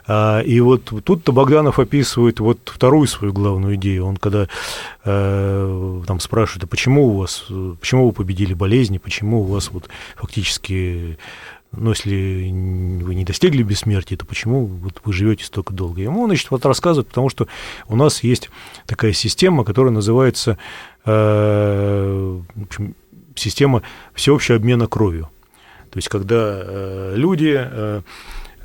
А, 0.06 0.40
и 0.40 0.60
вот 0.60 0.92
тут-то 1.04 1.32
Богданов 1.32 1.78
описывает 1.78 2.40
вот 2.40 2.58
вторую 2.64 3.06
свою 3.06 3.32
главную 3.32 3.74
идею. 3.76 4.06
Он 4.06 4.16
когда 4.18 4.46
там 5.04 6.20
спрашивает, 6.20 6.64
а 6.64 6.66
почему 6.66 7.08
у 7.08 7.18
вас, 7.18 7.44
почему 7.80 8.06
вы 8.06 8.12
победили 8.12 8.54
болезни, 8.54 8.98
почему 8.98 9.40
у 9.40 9.44
вас 9.44 9.70
вот 9.70 9.88
фактически 10.16 11.18
но 11.72 11.90
если 11.90 12.50
вы 13.02 13.14
не 13.14 13.24
достигли 13.24 13.62
бессмертия, 13.62 14.16
то 14.16 14.24
почему 14.24 14.64
вот 14.64 15.02
вы 15.04 15.12
живете 15.12 15.44
столько 15.44 15.74
долго? 15.74 16.00
Ему, 16.00 16.26
значит, 16.26 16.50
вот 16.50 16.64
рассказывают, 16.64 17.08
потому 17.08 17.28
что 17.28 17.46
у 17.88 17.96
нас 17.96 18.22
есть 18.22 18.50
такая 18.86 19.12
система, 19.12 19.64
которая 19.64 19.92
называется 19.92 20.56
э, 21.04 22.40
общем, 22.62 22.94
система 23.34 23.82
всеобщего 24.14 24.56
обмена 24.56 24.86
кровью. 24.86 25.28
То 25.90 25.98
есть, 25.98 26.08
когда 26.08 26.62
э, 26.64 27.12
люди 27.16 27.54
э, 27.54 27.68
Э, 27.68 28.02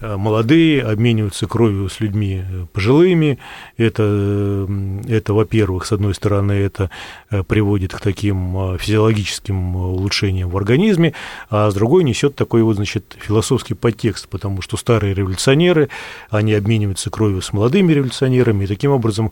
молодые 0.03 0.83
обмениваются 0.83 1.47
кровью 1.47 1.89
с 1.89 1.99
людьми 1.99 2.43
э, 2.43 2.65
пожилыми. 2.71 3.39
Это, 3.77 4.67
это 5.07 5.33
во-первых, 5.33 5.85
с 5.85 5.91
одной 5.91 6.13
стороны, 6.13 6.53
это 6.53 6.89
э, 7.29 7.43
приводит 7.43 7.93
к 7.93 8.01
таким 8.01 8.77
физиологическим 8.77 9.75
улучшениям 9.75 10.49
в 10.49 10.57
организме, 10.57 11.13
а 11.49 11.69
с 11.69 11.73
другой 11.73 12.03
несет 12.03 12.35
такой 12.35 12.63
вот, 12.63 12.75
значит, 12.75 13.17
философский 13.19 13.73
подтекст, 13.73 14.27
потому 14.27 14.61
что 14.61 14.77
старые 14.77 15.13
революционеры, 15.13 15.89
они 16.29 16.53
обмениваются 16.53 17.09
кровью 17.09 17.41
с 17.41 17.53
молодыми 17.53 17.93
революционерами, 17.93 18.65
и 18.65 18.67
таким 18.67 18.91
образом 18.91 19.31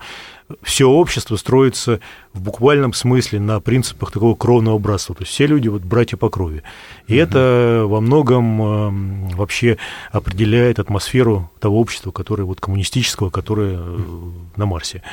все 0.61 0.87
общество 0.87 1.35
строится 1.35 1.99
в 2.33 2.41
буквальном 2.41 2.93
смысле 2.93 3.39
на 3.39 3.59
принципах 3.59 4.11
такого 4.11 4.35
кровного 4.35 4.77
братства. 4.77 5.15
То 5.15 5.23
есть 5.23 5.33
все 5.33 5.45
люди 5.47 5.67
вот 5.67 5.83
братья 5.83 6.17
по 6.17 6.29
крови. 6.29 6.63
И 7.07 7.13
угу. 7.13 7.21
это 7.21 7.83
во 7.85 8.01
многом 8.01 8.61
эм, 8.61 9.29
вообще 9.29 9.77
определяет 10.11 10.79
атмосферу 10.79 11.51
того 11.59 11.79
общества, 11.79 12.11
которое 12.11 12.43
вот 12.43 12.59
коммунистического, 12.59 13.29
которое 13.29 13.77
э, 13.77 13.99
на 14.55 14.65
Марсе. 14.65 15.03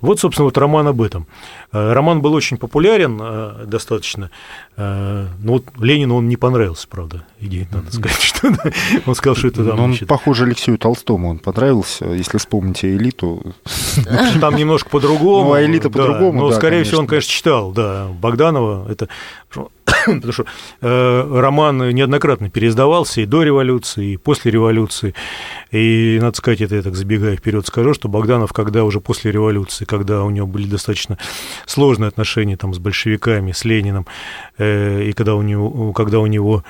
Вот, 0.00 0.20
собственно, 0.20 0.44
вот 0.44 0.56
роман 0.58 0.86
об 0.86 1.02
этом. 1.02 1.26
Э, 1.72 1.92
роман 1.92 2.20
был 2.20 2.34
очень 2.34 2.56
популярен 2.56 3.18
э, 3.20 3.64
достаточно, 3.66 4.30
э, 4.76 5.26
но 5.42 5.52
вот 5.52 5.64
Ленину 5.78 6.16
он 6.16 6.28
не 6.28 6.36
понравился, 6.36 6.86
правда, 6.88 7.24
идея, 7.40 7.68
надо 7.72 7.92
сказать, 7.92 8.20
что 8.20 8.52
он 9.06 9.14
сказал, 9.14 9.36
что 9.36 9.48
это 9.48 9.64
там... 9.64 9.80
Он, 9.80 9.90
значит... 9.90 10.08
похоже, 10.08 10.44
Алексею 10.44 10.78
Толстому 10.78 11.30
он 11.30 11.38
понравился, 11.38 12.06
если 12.06 12.38
вспомните 12.38 12.94
«Элиту». 12.96 13.54
Там 14.40 14.56
немножко 14.56 14.88
по-другому. 14.88 15.50
Ну, 15.50 15.52
а 15.54 15.64
«Элита» 15.64 15.90
по-другому, 15.90 16.40
Но, 16.40 16.52
скорее 16.52 16.84
всего, 16.84 17.00
он, 17.00 17.06
конечно, 17.06 17.30
читал, 17.30 17.72
да, 17.72 18.08
Богданова, 18.20 18.90
это 18.90 19.08
потому 20.16 20.32
что 20.32 20.44
э, 20.80 21.40
роман 21.40 21.90
неоднократно 21.90 22.50
переиздавался 22.50 23.20
и 23.20 23.26
до 23.26 23.42
революции, 23.42 24.12
и 24.12 24.16
после 24.16 24.50
революции. 24.50 25.14
И, 25.70 26.18
надо 26.20 26.36
сказать, 26.36 26.60
это 26.60 26.76
я 26.76 26.82
так 26.82 26.94
забегая 26.94 27.36
вперед 27.36 27.66
скажу, 27.66 27.94
что 27.94 28.08
Богданов, 28.08 28.52
когда 28.52 28.84
уже 28.84 29.00
после 29.00 29.30
революции, 29.30 29.84
когда 29.84 30.24
у 30.24 30.30
него 30.30 30.46
были 30.46 30.66
достаточно 30.66 31.18
сложные 31.66 32.08
отношения 32.08 32.56
там, 32.56 32.74
с 32.74 32.78
большевиками, 32.78 33.52
с 33.52 33.64
Лениным, 33.64 34.06
э, 34.56 35.04
и 35.04 35.12
когда 35.12 35.34
у 35.34 35.42
него, 35.42 35.92
когда 35.92 36.20
у 36.20 36.26
него 36.26 36.64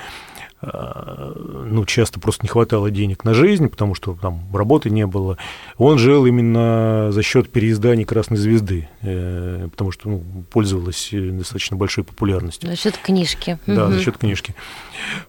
ну, 0.61 1.85
часто 1.85 2.19
просто 2.19 2.43
не 2.43 2.49
хватало 2.49 2.91
денег 2.91 3.23
на 3.23 3.33
жизнь, 3.33 3.69
потому 3.69 3.95
что 3.95 4.17
там 4.21 4.43
работы 4.53 4.89
не 4.89 5.05
было. 5.07 5.37
Он 5.77 5.97
жил 5.97 6.25
именно 6.25 7.11
за 7.11 7.23
счет 7.23 7.49
переизданий 7.49 8.03
«Красной 8.03 8.37
звезды», 8.37 8.89
э, 9.01 9.69
потому 9.71 9.91
что 9.91 10.09
ну, 10.09 10.23
пользовалась 10.51 11.09
э, 11.13 11.29
достаточно 11.31 11.77
большой 11.77 12.03
популярностью. 12.03 12.69
За 12.69 12.75
счет 12.75 12.97
книжки. 12.97 13.57
Да, 13.67 13.85
угу. 13.85 13.93
за 13.93 14.01
счет 14.01 14.17
книжки. 14.17 14.53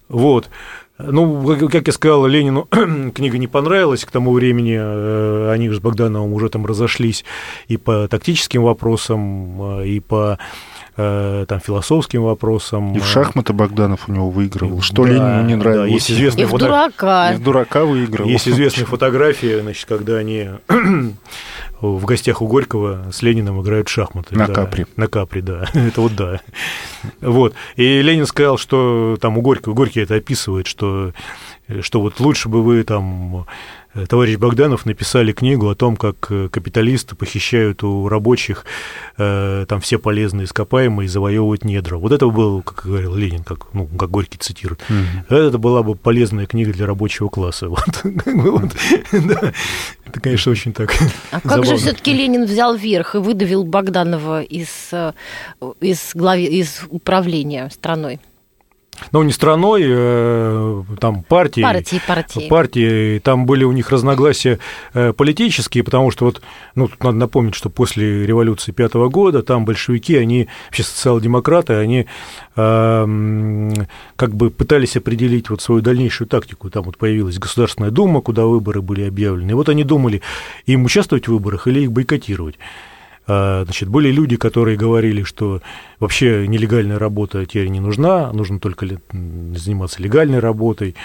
Вот. 0.08 0.50
Ну, 0.98 1.56
как 1.68 1.86
я 1.86 1.92
сказал, 1.92 2.26
Ленину 2.26 2.64
книга 3.14 3.38
не 3.38 3.46
понравилась. 3.46 4.04
К 4.04 4.10
тому 4.10 4.32
времени 4.32 4.74
они 5.50 5.70
с 5.70 5.78
Богдановым 5.78 6.32
уже 6.32 6.48
там 6.48 6.66
разошлись 6.66 7.24
и 7.68 7.76
по 7.76 8.08
тактическим 8.08 8.62
вопросам, 8.64 9.82
и 9.82 10.00
по 10.00 10.38
Э, 10.38 10.69
там, 11.48 11.60
философским 11.60 12.22
вопросам. 12.22 12.94
И 12.94 12.98
в 12.98 13.06
шахматы 13.06 13.52
Богданов 13.52 14.08
у 14.08 14.12
него 14.12 14.30
выигрывал. 14.30 14.80
Что 14.80 15.04
да, 15.04 15.10
Ленину 15.10 15.46
не 15.46 15.54
нравилось. 15.56 15.88
Да, 15.88 15.94
есть 15.94 16.10
известная 16.10 16.44
и 16.44 16.46
в 16.46 16.50
фото... 16.50 16.66
дурака. 16.66 17.32
И 17.32 17.36
в 17.36 17.42
дурака 17.42 17.84
выигрывал. 17.84 18.28
Есть 18.28 18.48
известные 18.48 18.86
фотографии, 18.86 19.60
значит, 19.60 19.86
когда 19.86 20.16
они 20.16 20.48
в 21.80 22.04
гостях 22.04 22.42
у 22.42 22.46
Горького 22.46 23.10
с 23.12 23.22
Лениным 23.22 23.60
играют 23.62 23.88
в 23.88 23.92
шахматы. 23.92 24.36
На 24.36 24.46
да, 24.46 24.54
капри. 24.54 24.86
На 24.96 25.06
капри, 25.06 25.40
да. 25.40 25.66
это 25.74 26.00
вот 26.00 26.14
да. 26.14 26.40
Вот. 27.20 27.54
И 27.76 28.02
Ленин 28.02 28.26
сказал, 28.26 28.58
что 28.58 29.16
там 29.20 29.38
у 29.38 29.42
Горького, 29.42 29.74
Горький 29.74 30.00
это 30.00 30.16
описывает, 30.16 30.66
что, 30.66 31.12
что 31.80 32.00
вот 32.00 32.20
лучше 32.20 32.48
бы 32.48 32.62
вы 32.62 32.82
там 32.84 33.44
Э, 33.44 33.44
товарищ 34.08 34.36
Богданов 34.36 34.86
написали 34.86 35.32
книгу 35.32 35.68
о 35.68 35.74
том, 35.74 35.96
как 35.96 36.30
э, 36.30 36.48
капиталисты 36.48 37.16
похищают 37.16 37.82
у 37.82 38.08
рабочих 38.08 38.64
э, 39.18 39.66
там 39.68 39.80
все 39.80 39.98
полезные 39.98 40.44
ископаемые 40.44 41.06
и 41.06 41.08
завоевывают 41.08 41.64
недра. 41.64 41.96
Вот 41.96 42.12
это 42.12 42.28
был, 42.28 42.62
как 42.62 42.84
говорил 42.84 43.14
Ленин, 43.16 43.42
как, 43.42 43.72
ну, 43.72 43.86
как 43.86 44.10
Горький 44.10 44.38
цитирует. 44.38 44.80
Mm-hmm. 44.88 45.48
Это 45.48 45.58
была 45.58 45.82
бы 45.82 45.96
полезная 45.96 46.46
книга 46.46 46.72
для 46.72 46.86
рабочего 46.86 47.28
класса. 47.28 47.68
Вот. 48.40 48.72
Это, 49.12 50.20
конечно, 50.20 50.52
очень 50.52 50.72
так. 50.72 50.94
А 51.30 51.40
как 51.40 51.64
же 51.64 51.76
все-таки 51.76 52.12
Ленин 52.12 52.44
взял 52.44 52.74
верх 52.74 53.14
и 53.14 53.18
выдавил 53.18 53.64
Богданова 53.64 54.42
из, 54.42 54.90
из, 55.80 56.10
глави, 56.14 56.46
из 56.46 56.82
управления 56.88 57.68
страной? 57.70 58.20
Ну, 59.12 59.22
не 59.22 59.32
страной, 59.32 59.82
э, 59.84 60.82
там 61.00 61.22
партии. 61.22 61.62
Партии, 61.62 62.00
партии. 62.06 62.48
Партии, 62.48 63.18
там 63.18 63.46
были 63.46 63.64
у 63.64 63.72
них 63.72 63.90
разногласия 63.90 64.58
э, 64.94 65.12
политические, 65.12 65.84
потому 65.84 66.10
что 66.10 66.26
вот, 66.26 66.42
ну, 66.74 66.88
тут 66.88 67.02
надо 67.02 67.16
напомнить, 67.16 67.54
что 67.54 67.70
после 67.70 68.26
революции 68.26 68.72
пятого 68.72 69.08
года 69.08 69.42
там 69.42 69.64
большевики, 69.64 70.16
они, 70.16 70.48
вообще 70.66 70.82
социал-демократы, 70.82 71.74
они 71.74 72.06
э, 72.56 73.70
как 74.16 74.34
бы 74.34 74.50
пытались 74.50 74.96
определить 74.96 75.50
вот 75.50 75.60
свою 75.60 75.80
дальнейшую 75.80 76.28
тактику. 76.28 76.70
Там 76.70 76.84
вот 76.84 76.98
появилась 76.98 77.38
Государственная 77.38 77.90
Дума, 77.90 78.20
куда 78.20 78.44
выборы 78.44 78.82
были 78.82 79.02
объявлены. 79.02 79.50
И 79.50 79.54
вот 79.54 79.68
они 79.68 79.84
думали, 79.84 80.22
им 80.66 80.84
участвовать 80.84 81.26
в 81.26 81.32
выборах 81.32 81.66
или 81.66 81.80
их 81.80 81.92
бойкотировать. 81.92 82.56
А, 83.32 83.62
значит, 83.62 83.88
были 83.88 84.10
люди, 84.10 84.34
которые 84.34 84.76
говорили, 84.76 85.22
что 85.22 85.62
вообще 86.00 86.48
нелегальная 86.48 86.98
работа 86.98 87.46
теперь 87.46 87.68
не 87.68 87.78
нужна, 87.78 88.32
нужно 88.32 88.58
только 88.58 88.88
заниматься 89.12 90.02
легальной 90.02 90.40
работой. 90.40 90.96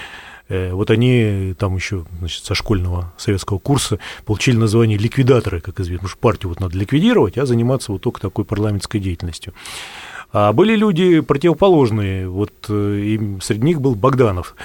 Э, 0.48 0.72
вот 0.72 0.90
они 0.90 1.54
там 1.56 1.76
еще 1.76 2.04
значит, 2.18 2.44
со 2.44 2.56
школьного 2.56 3.12
советского 3.16 3.60
курса 3.60 4.00
получили 4.24 4.56
название 4.56 4.98
ликвидаторы, 4.98 5.60
как 5.60 5.78
известно, 5.78 6.08
потому 6.08 6.08
что 6.08 6.18
партию 6.18 6.48
вот 6.48 6.58
надо 6.58 6.76
ликвидировать, 6.76 7.38
а 7.38 7.46
заниматься 7.46 7.92
вот 7.92 8.00
только 8.00 8.20
такой 8.20 8.44
парламентской 8.44 8.98
деятельностью. 8.98 9.54
А 10.32 10.52
были 10.52 10.74
люди 10.74 11.20
противоположные, 11.20 12.28
вот 12.28 12.52
э, 12.68 12.98
и 13.04 13.40
среди 13.40 13.62
них 13.62 13.80
был 13.80 13.94
Богданов. 13.94 14.56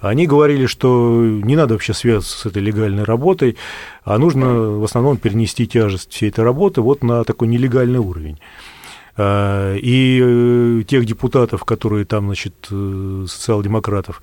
Они 0.00 0.26
говорили, 0.26 0.66
что 0.66 1.22
не 1.22 1.56
надо 1.56 1.74
вообще 1.74 1.92
связываться 1.92 2.38
с 2.38 2.46
этой 2.46 2.62
легальной 2.62 3.04
работой, 3.04 3.56
а 4.04 4.18
нужно 4.18 4.46
в 4.78 4.84
основном 4.84 5.16
перенести 5.16 5.66
тяжесть 5.66 6.12
всей 6.12 6.28
этой 6.28 6.44
работы 6.44 6.80
вот 6.80 7.02
на 7.02 7.24
такой 7.24 7.48
нелегальный 7.48 7.98
уровень. 7.98 8.38
А, 9.20 9.74
и 9.74 10.20
э, 10.22 10.82
тех 10.86 11.04
депутатов, 11.04 11.64
которые 11.64 12.04
там, 12.04 12.26
значит, 12.26 12.68
э, 12.70 13.24
социал-демократов, 13.28 14.22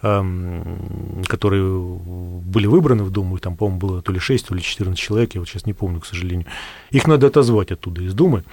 которые 0.00 1.62
были 1.62 2.66
выбраны 2.66 3.04
в 3.04 3.10
Думу, 3.10 3.36
там, 3.38 3.54
по-моему, 3.56 3.78
было 3.78 4.02
то 4.02 4.12
ли 4.12 4.18
6, 4.18 4.46
то 4.46 4.54
ли 4.54 4.62
14 4.62 4.98
человек, 4.98 5.34
я 5.34 5.40
вот 5.40 5.48
сейчас 5.48 5.66
не 5.66 5.74
помню, 5.74 6.00
к 6.00 6.06
сожалению, 6.06 6.46
их 6.90 7.06
надо 7.06 7.26
отозвать 7.26 7.70
оттуда 7.70 8.00
из 8.00 8.14
Думы. 8.14 8.44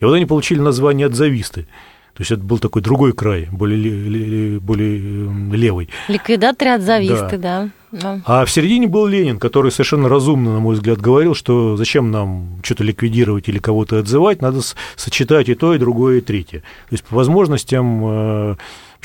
И 0.00 0.06
вот 0.06 0.14
они 0.14 0.24
получили 0.24 0.58
название 0.58 1.06
«отзависты». 1.06 1.68
То 2.16 2.22
есть 2.22 2.30
это 2.30 2.42
был 2.42 2.58
такой 2.58 2.82
другой 2.82 3.12
край, 3.12 3.48
более, 3.52 4.58
более 4.58 5.26
эм, 5.26 5.52
левый. 5.52 5.90
Ликвидаторы 6.08 6.70
отзависты, 6.72 7.36
да. 7.36 7.68
да. 7.92 8.20
А 8.24 8.44
в 8.44 8.50
середине 8.50 8.86
был 8.86 9.06
Ленин, 9.06 9.38
который 9.38 9.70
совершенно 9.70 10.08
разумно, 10.08 10.54
на 10.54 10.60
мой 10.60 10.76
взгляд, 10.76 10.98
говорил, 10.98 11.34
что 11.34 11.76
зачем 11.76 12.10
нам 12.10 12.60
что-то 12.62 12.84
ликвидировать 12.84 13.48
или 13.48 13.58
кого-то 13.58 13.98
отзывать, 13.98 14.40
надо 14.40 14.60
сочетать 14.96 15.50
и 15.50 15.54
то, 15.54 15.74
и 15.74 15.78
другое, 15.78 16.18
и 16.18 16.20
третье. 16.22 16.60
То 16.60 16.92
есть 16.92 17.04
по 17.04 17.16
возможностям 17.16 18.02
э, 18.04 18.56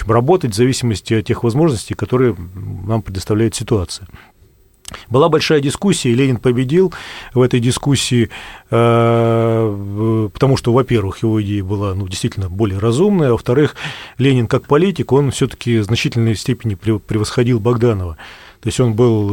общем, 0.01 0.11
работать 0.11 0.51
в 0.51 0.55
зависимости 0.55 1.13
от 1.13 1.25
тех 1.25 1.43
возможностей, 1.43 1.93
которые 1.93 2.35
нам 2.55 3.01
предоставляет 3.01 3.55
ситуация. 3.55 4.07
Была 5.11 5.27
большая 5.27 5.59
дискуссия, 5.59 6.11
и 6.11 6.15
Ленин 6.15 6.37
победил 6.37 6.93
в 7.33 7.41
этой 7.41 7.59
дискуссии, 7.59 8.29
э, 8.69 10.29
потому 10.33 10.55
что, 10.55 10.71
во-первых, 10.71 11.21
его 11.21 11.41
идея 11.43 11.65
была 11.65 11.93
ну, 11.93 12.07
действительно 12.07 12.49
более 12.49 12.79
разумная, 12.79 13.29
а 13.29 13.31
во-вторых, 13.33 13.75
Ленин 14.17 14.47
как 14.47 14.67
политик, 14.67 15.11
он 15.11 15.31
все-таки 15.31 15.79
в 15.79 15.83
значительной 15.83 16.35
степени 16.35 16.75
превосходил 16.75 17.59
Богданова. 17.59 18.17
То 18.61 18.67
есть 18.67 18.79
он 18.79 18.93
был, 18.93 19.25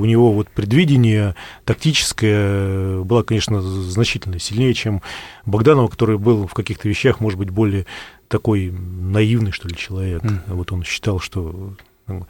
у 0.00 0.04
него 0.06 0.32
вот 0.32 0.48
предвидение 0.48 1.34
тактическое 1.66 3.00
было, 3.00 3.22
конечно, 3.22 3.60
значительно 3.60 4.38
сильнее, 4.38 4.72
чем 4.72 5.02
Богданова, 5.44 5.88
который 5.88 6.16
был 6.16 6.46
в 6.46 6.54
каких-то 6.54 6.88
вещах, 6.88 7.20
может 7.20 7.38
быть, 7.38 7.50
более 7.50 7.84
такой 8.28 8.70
наивный, 8.70 9.52
что 9.52 9.68
ли, 9.68 9.76
человек. 9.76 10.22
Mm. 10.22 10.38
Вот 10.46 10.72
он 10.72 10.84
считал, 10.84 11.18
что 11.18 11.74
ну, 12.06 12.26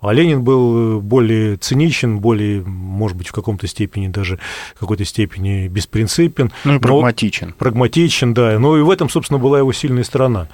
а 0.00 0.12
Ленин 0.12 0.42
был 0.42 1.00
более 1.00 1.56
циничен, 1.56 2.20
более, 2.20 2.62
может 2.62 3.16
быть, 3.16 3.28
в 3.28 3.32
каком-то 3.32 3.66
степени 3.66 4.08
даже 4.08 4.38
в 4.76 4.80
какой-то 4.80 5.04
степени 5.04 5.66
беспринципен. 5.66 6.52
Ну 6.64 6.76
и 6.76 6.78
прагматичен. 6.78 7.52
Прагматичен, 7.58 8.32
да. 8.32 8.58
Но 8.58 8.78
и 8.78 8.82
в 8.82 8.90
этом, 8.90 9.08
собственно, 9.08 9.38
была 9.38 9.58
его 9.58 9.72
сильная 9.72 10.04
сторона. 10.04 10.48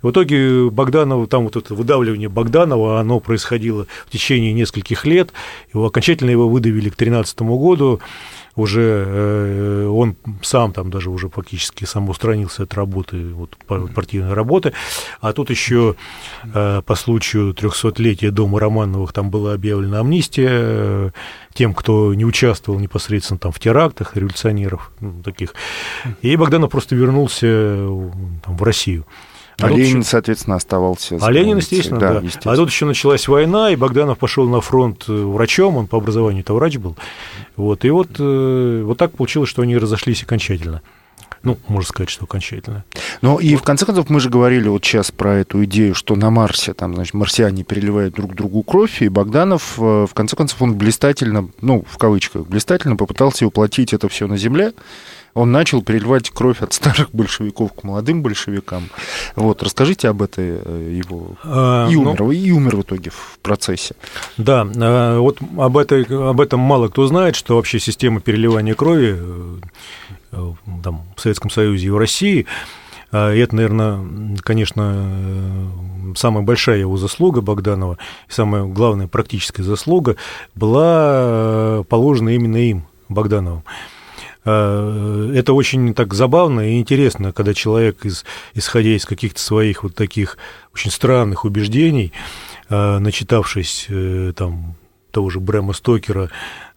В 0.00 0.10
итоге 0.10 0.70
Богданов, 0.70 1.28
там 1.28 1.44
вот 1.44 1.56
это 1.56 1.74
выдавливание 1.74 2.30
Богданова, 2.30 2.98
оно 2.98 3.20
происходило 3.20 3.86
в 4.06 4.10
течение 4.10 4.52
нескольких 4.54 5.04
лет. 5.04 5.32
Его 5.74 5.86
окончательно 5.86 6.30
его 6.30 6.48
выдавили 6.48 6.88
к 6.88 6.96
2013 6.96 7.40
году 7.42 8.00
уже 8.56 9.04
э, 9.06 9.86
он 9.86 10.16
сам 10.42 10.72
там 10.72 10.90
даже 10.90 11.10
уже 11.10 11.28
фактически 11.28 11.84
сам 11.84 12.08
устранился 12.08 12.64
от 12.64 12.74
работы, 12.74 13.28
вот, 13.28 13.56
партийной 13.66 14.32
работы, 14.32 14.72
а 15.20 15.32
тут 15.32 15.50
еще 15.50 15.94
э, 16.42 16.82
по 16.84 16.94
случаю 16.94 17.52
300-летия 17.52 18.30
Дома 18.30 18.58
Романовых 18.58 19.12
там 19.12 19.30
была 19.30 19.52
объявлена 19.52 20.00
амнистия 20.00 20.48
э, 20.50 21.10
тем, 21.52 21.74
кто 21.74 22.14
не 22.14 22.24
участвовал 22.24 22.80
непосредственно 22.80 23.38
там 23.38 23.52
в 23.52 23.60
терактах 23.60 24.16
революционеров 24.16 24.90
ну, 25.00 25.22
таких, 25.22 25.54
и 26.22 26.34
Богданов 26.36 26.70
просто 26.70 26.96
вернулся 26.96 27.46
там, 28.42 28.56
в 28.56 28.62
Россию. 28.62 29.06
А, 29.58 29.66
а 29.66 29.70
Ленин, 29.70 30.00
еще... 30.00 30.10
соответственно, 30.10 30.56
оставался. 30.56 31.18
А 31.20 31.30
Ленин, 31.30 31.56
естественно, 31.58 31.98
да, 31.98 32.14
да. 32.14 32.20
Естественно. 32.20 32.52
А 32.52 32.56
тут 32.56 32.68
еще 32.68 32.84
началась 32.84 33.26
война, 33.26 33.70
и 33.70 33.76
Богданов 33.76 34.18
пошел 34.18 34.48
на 34.48 34.60
фронт 34.60 35.04
э, 35.08 35.12
врачом, 35.12 35.76
он 35.76 35.86
по 35.86 35.96
образованию-то 35.96 36.54
врач 36.54 36.76
был. 36.76 36.96
Вот, 37.56 37.84
и 37.84 37.90
вот, 37.90 38.10
э, 38.18 38.82
вот 38.84 38.98
так 38.98 39.12
получилось, 39.12 39.48
что 39.48 39.62
они 39.62 39.76
разошлись 39.78 40.22
окончательно. 40.22 40.82
Ну, 41.42 41.56
можно 41.68 41.88
сказать, 41.88 42.10
что 42.10 42.24
окончательно. 42.24 42.84
Ну, 43.22 43.38
и 43.38 43.54
вот. 43.54 43.60
в 43.60 43.64
конце 43.64 43.86
концов 43.86 44.10
мы 44.10 44.20
же 44.20 44.28
говорили 44.28 44.68
вот 44.68 44.84
сейчас 44.84 45.10
про 45.10 45.36
эту 45.36 45.64
идею, 45.64 45.94
что 45.94 46.16
на 46.16 46.28
Марсе 46.30 46.74
там, 46.74 46.94
значит, 46.94 47.14
марсиане 47.14 47.62
переливают 47.62 48.14
друг 48.14 48.34
другу 48.34 48.62
кровь, 48.62 49.00
и 49.00 49.08
Богданов, 49.08 49.78
э, 49.78 50.06
в 50.10 50.12
конце 50.12 50.36
концов, 50.36 50.60
он 50.60 50.74
блистательно, 50.74 51.48
ну, 51.60 51.84
в 51.88 51.98
кавычках, 51.98 52.46
блистательно 52.46 52.96
попытался 52.96 53.46
воплотить 53.46 53.94
это 53.94 54.08
все 54.08 54.26
на 54.26 54.36
Земле, 54.36 54.72
он 55.36 55.52
начал 55.52 55.82
переливать 55.82 56.30
кровь 56.30 56.62
от 56.62 56.72
старых 56.72 57.10
большевиков 57.12 57.74
к 57.74 57.84
молодым 57.84 58.22
большевикам. 58.22 58.84
Вот, 59.34 59.62
расскажите 59.62 60.08
об 60.08 60.22
этой 60.22 60.60
э, 60.64 60.98
его... 60.98 61.32
А, 61.44 61.88
и, 61.90 61.94
умер, 61.94 62.16
ну, 62.18 62.30
и 62.32 62.50
умер 62.50 62.76
в 62.76 62.80
итоге 62.80 63.10
в 63.10 63.38
процессе. 63.42 63.96
Да, 64.38 64.66
э, 64.66 65.18
вот 65.18 65.38
об, 65.58 65.76
этой, 65.76 66.04
об 66.04 66.40
этом 66.40 66.60
мало 66.60 66.88
кто 66.88 67.06
знает, 67.06 67.36
что 67.36 67.56
вообще 67.56 67.78
система 67.78 68.20
переливания 68.20 68.74
крови 68.74 69.18
э, 70.32 70.52
там, 70.82 71.02
в 71.14 71.20
Советском 71.20 71.50
Союзе 71.50 71.88
и 71.88 71.90
в 71.90 71.98
России 71.98 72.46
А, 73.12 73.30
и 73.30 73.38
это, 73.38 73.56
наверное, 73.56 74.38
конечно, 74.40 75.70
самая 76.16 76.44
большая 76.44 76.78
его 76.78 76.96
заслуга 76.96 77.42
Богданова, 77.42 77.98
и 78.26 78.32
самая 78.32 78.64
главная 78.64 79.06
практическая 79.06 79.64
заслуга 79.64 80.16
была 80.54 81.84
положена 81.90 82.30
именно 82.30 82.56
им, 82.56 82.86
Богдановым. 83.10 83.64
А, 84.46 85.32
это 85.34 85.52
очень 85.52 85.92
так 85.92 86.14
забавно 86.14 86.70
и 86.72 86.78
интересно, 86.78 87.32
когда 87.32 87.52
человек, 87.52 88.06
из, 88.06 88.24
исходя 88.54 88.90
из 88.90 89.04
каких-то 89.04 89.40
своих 89.40 89.82
вот 89.82 89.94
таких 89.94 90.38
очень 90.72 90.92
странных 90.92 91.44
убеждений, 91.44 92.12
а, 92.68 93.00
начитавшись 93.00 93.86
э, 93.88 94.32
там 94.36 94.76
того 95.10 95.30
же 95.30 95.40
Брэма 95.40 95.72
Стокера, 95.72 96.30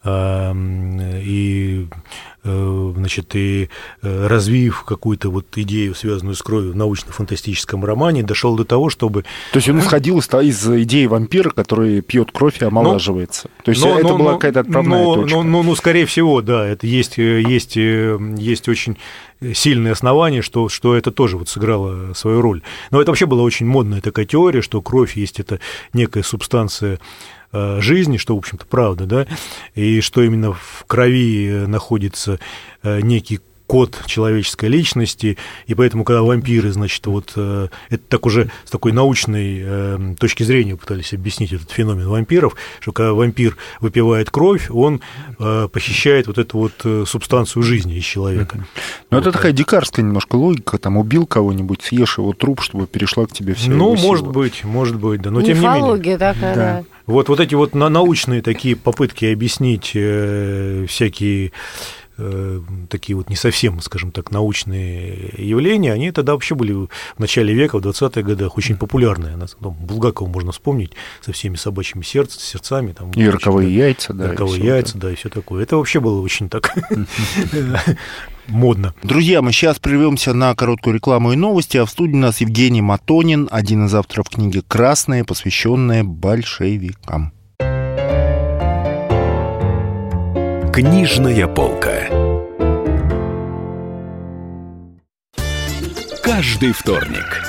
и 0.05 1.87
э, 2.43 2.93
значит, 2.95 3.35
и 3.35 3.69
э, 4.01 4.27
развив 4.27 4.83
какую-то 4.83 5.29
вот 5.29 5.45
идею, 5.57 5.95
связанную 5.95 6.35
с 6.35 6.41
кровью 6.41 6.73
в 6.73 6.75
научно-фантастическом 6.75 7.83
романе, 7.83 8.23
дошел 8.23 8.55
до 8.55 8.65
того, 8.65 8.89
чтобы... 8.89 9.23
То 9.51 9.57
есть 9.57 9.69
он 9.69 9.79
исходил 9.79 10.19
из 10.19 10.67
идеи 10.67 11.05
вампира, 11.05 11.49
который 11.49 12.01
пьет 12.01 12.31
кровь 12.31 12.61
и 12.61 12.65
омолаживается. 12.65 13.49
Но, 13.59 13.63
То 13.63 13.71
есть 13.71 13.83
но, 13.83 13.99
это 13.99 14.07
но, 14.07 14.17
была 14.17 14.33
какая-то 14.33 14.61
отправная 14.61 15.03
но, 15.03 15.15
точка. 15.15 15.35
Ну, 15.35 15.43
ну, 15.43 15.63
ну, 15.63 15.75
скорее 15.75 16.05
всего, 16.05 16.41
да, 16.41 16.65
это 16.65 16.87
есть, 16.87 17.19
э, 17.19 17.41
есть, 17.41 17.75
есть 17.75 18.69
очень 18.69 18.97
сильные 19.53 19.93
основания, 19.93 20.41
что, 20.41 20.69
что 20.69 20.95
это 20.95 21.11
тоже 21.11 21.37
вот 21.37 21.49
сыграло 21.49 22.13
свою 22.13 22.41
роль. 22.41 22.61
Но 22.91 23.01
это 23.01 23.11
вообще 23.11 23.25
была 23.25 23.43
очень 23.43 23.65
модная 23.65 24.01
такая 24.01 24.25
теория, 24.25 24.61
что 24.61 24.81
кровь 24.81 25.15
есть 25.15 25.39
это 25.39 25.59
некая 25.93 26.23
субстанция 26.23 26.99
жизни, 27.51 28.17
что, 28.17 28.35
в 28.35 28.39
общем-то, 28.39 28.65
правда, 28.65 29.05
да, 29.05 29.27
и 29.75 30.01
что 30.01 30.21
именно 30.21 30.53
в 30.53 30.83
крови 30.87 31.65
находится 31.67 32.39
э, 32.83 33.01
некий 33.01 33.39
код 33.69 34.01
человеческой 34.07 34.67
личности, 34.67 35.37
и 35.67 35.75
поэтому, 35.75 36.03
когда 36.03 36.23
вампиры, 36.23 36.71
значит, 36.71 37.05
вот 37.05 37.33
э, 37.35 37.67
это 37.91 38.03
так 38.09 38.25
уже 38.25 38.49
с 38.65 38.71
такой 38.71 38.93
научной 38.93 39.61
э, 39.63 40.15
точки 40.19 40.41
зрения 40.41 40.75
пытались 40.75 41.13
объяснить 41.13 41.53
этот 41.53 41.69
феномен 41.69 42.09
вампиров, 42.09 42.55
что 42.79 42.93
когда 42.93 43.13
вампир 43.13 43.57
выпивает 43.79 44.31
кровь, 44.31 44.71
он 44.71 45.01
э, 45.37 45.67
похищает 45.71 46.25
вот 46.25 46.39
эту 46.39 46.57
вот 46.57 47.07
субстанцию 47.07 47.61
жизни 47.61 47.95
из 47.95 48.05
человека. 48.05 48.57
Ну, 49.11 49.17
вот. 49.17 49.19
это 49.19 49.31
такая 49.33 49.51
дикарская 49.51 50.03
немножко 50.03 50.35
логика, 50.35 50.79
там 50.79 50.97
убил 50.97 51.27
кого-нибудь, 51.27 51.83
съешь 51.83 52.17
его 52.17 52.33
труп, 52.33 52.61
чтобы 52.61 52.87
перешла 52.87 53.27
к 53.27 53.33
тебе 53.33 53.53
вся 53.53 53.69
Ну, 53.69 53.93
его 53.93 54.07
может 54.07 54.25
сила. 54.25 54.33
быть, 54.33 54.63
может 54.63 54.95
быть, 54.95 55.21
да, 55.21 55.29
но 55.29 55.43
тем 55.43 55.57
не 55.57 55.61
менее. 55.61 55.75
Мифология 55.75 56.17
такая, 56.17 56.55
да. 56.55 56.79
да. 56.79 56.83
Вот, 57.05 57.27
вот 57.29 57.39
эти 57.39 57.55
вот 57.55 57.75
научные 57.75 58.41
такие 58.41 58.75
попытки 58.75 59.25
объяснить 59.25 59.91
э, 59.95 60.85
всякие 60.87 61.51
такие 62.89 63.15
вот 63.15 63.29
не 63.29 63.35
совсем, 63.35 63.81
скажем 63.81 64.11
так, 64.11 64.31
научные 64.31 65.33
явления, 65.37 65.93
они 65.93 66.11
тогда 66.11 66.33
вообще 66.33 66.55
были 66.55 66.73
в 66.73 66.89
начале 67.17 67.53
века, 67.53 67.79
в 67.79 67.85
20-х 67.85 68.21
годах 68.21 68.57
очень 68.57 68.77
популярные. 68.77 69.37
Там, 69.61 69.73
Булгакова 69.73 70.27
можно 70.27 70.51
вспомнить 70.51 70.91
со 71.21 71.31
всеми 71.31 71.55
собачьими 71.55 72.03
сердц, 72.03 72.37
сердцами. 72.37 72.93
Там, 72.93 73.11
и 73.11 73.27
роковые 73.27 73.73
яйца, 73.73 74.13
да. 74.13 74.29
Роковые 74.29 74.63
яйца, 74.63 74.97
да, 74.97 75.11
и 75.11 75.15
все 75.15 75.29
такое. 75.29 75.63
Это 75.63 75.77
вообще 75.77 75.99
было 75.99 76.21
очень 76.21 76.49
так 76.49 76.75
модно. 78.47 78.93
Друзья, 79.03 79.41
мы 79.41 79.51
сейчас 79.51 79.79
прервемся 79.79 80.33
на 80.33 80.53
короткую 80.55 80.95
рекламу 80.95 81.33
и 81.33 81.35
новости, 81.35 81.77
а 81.77 81.85
в 81.85 81.89
студии 81.89 82.13
у 82.13 82.17
нас 82.17 82.41
Евгений 82.41 82.81
Матонин, 82.81 83.47
один 83.51 83.85
из 83.85 83.95
авторов 83.95 84.29
книги 84.29 84.61
«Красная», 84.67 85.23
посвященная 85.23 86.03
большевикам. 86.03 87.33
Книжная 90.73 91.47
полка. 91.47 92.07
Каждый 96.23 96.71
вторник 96.73 97.48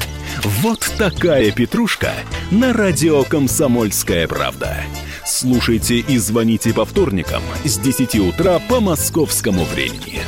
Вот 0.43 0.79
такая 0.97 1.51
петрушка 1.51 2.13
на 2.49 2.73
радио 2.73 3.23
«Комсомольская 3.23 4.27
правда». 4.27 4.75
Слушайте 5.23 5.97
и 5.99 6.17
звоните 6.17 6.73
по 6.73 6.83
вторникам 6.83 7.43
с 7.63 7.77
10 7.77 8.15
утра 8.15 8.57
по 8.67 8.79
московскому 8.79 9.65
времени. 9.65 10.19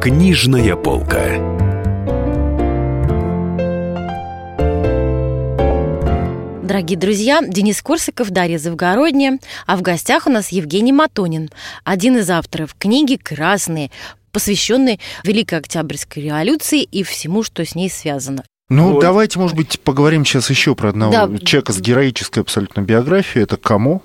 Книжная 0.00 0.76
полка. 0.76 1.50
Дорогие 6.62 6.96
друзья, 6.96 7.40
Денис 7.42 7.82
Корсаков, 7.82 8.30
Дарья 8.30 8.56
Завгородняя, 8.56 9.40
а 9.66 9.76
в 9.76 9.82
гостях 9.82 10.28
у 10.28 10.30
нас 10.30 10.50
Евгений 10.50 10.92
Матонин, 10.92 11.50
один 11.82 12.18
из 12.18 12.30
авторов 12.30 12.76
книги 12.78 13.16
«Красные», 13.16 13.90
посвященной 14.32 15.00
Великой 15.24 15.58
Октябрьской 15.58 16.24
революции 16.24 16.82
и 16.82 17.02
всему, 17.02 17.42
что 17.42 17.64
с 17.64 17.74
ней 17.74 17.90
связано. 17.90 18.44
Ну, 18.68 18.92
вот. 18.92 19.00
давайте, 19.00 19.38
может 19.38 19.56
быть, 19.56 19.80
поговорим 19.80 20.24
сейчас 20.24 20.48
еще 20.48 20.76
про 20.76 20.90
одного 20.90 21.12
да. 21.12 21.38
человека 21.38 21.72
с 21.72 21.80
героической 21.80 22.42
абсолютно 22.42 22.82
биографией. 22.82 23.42
Это 23.42 23.56
Камо. 23.56 24.00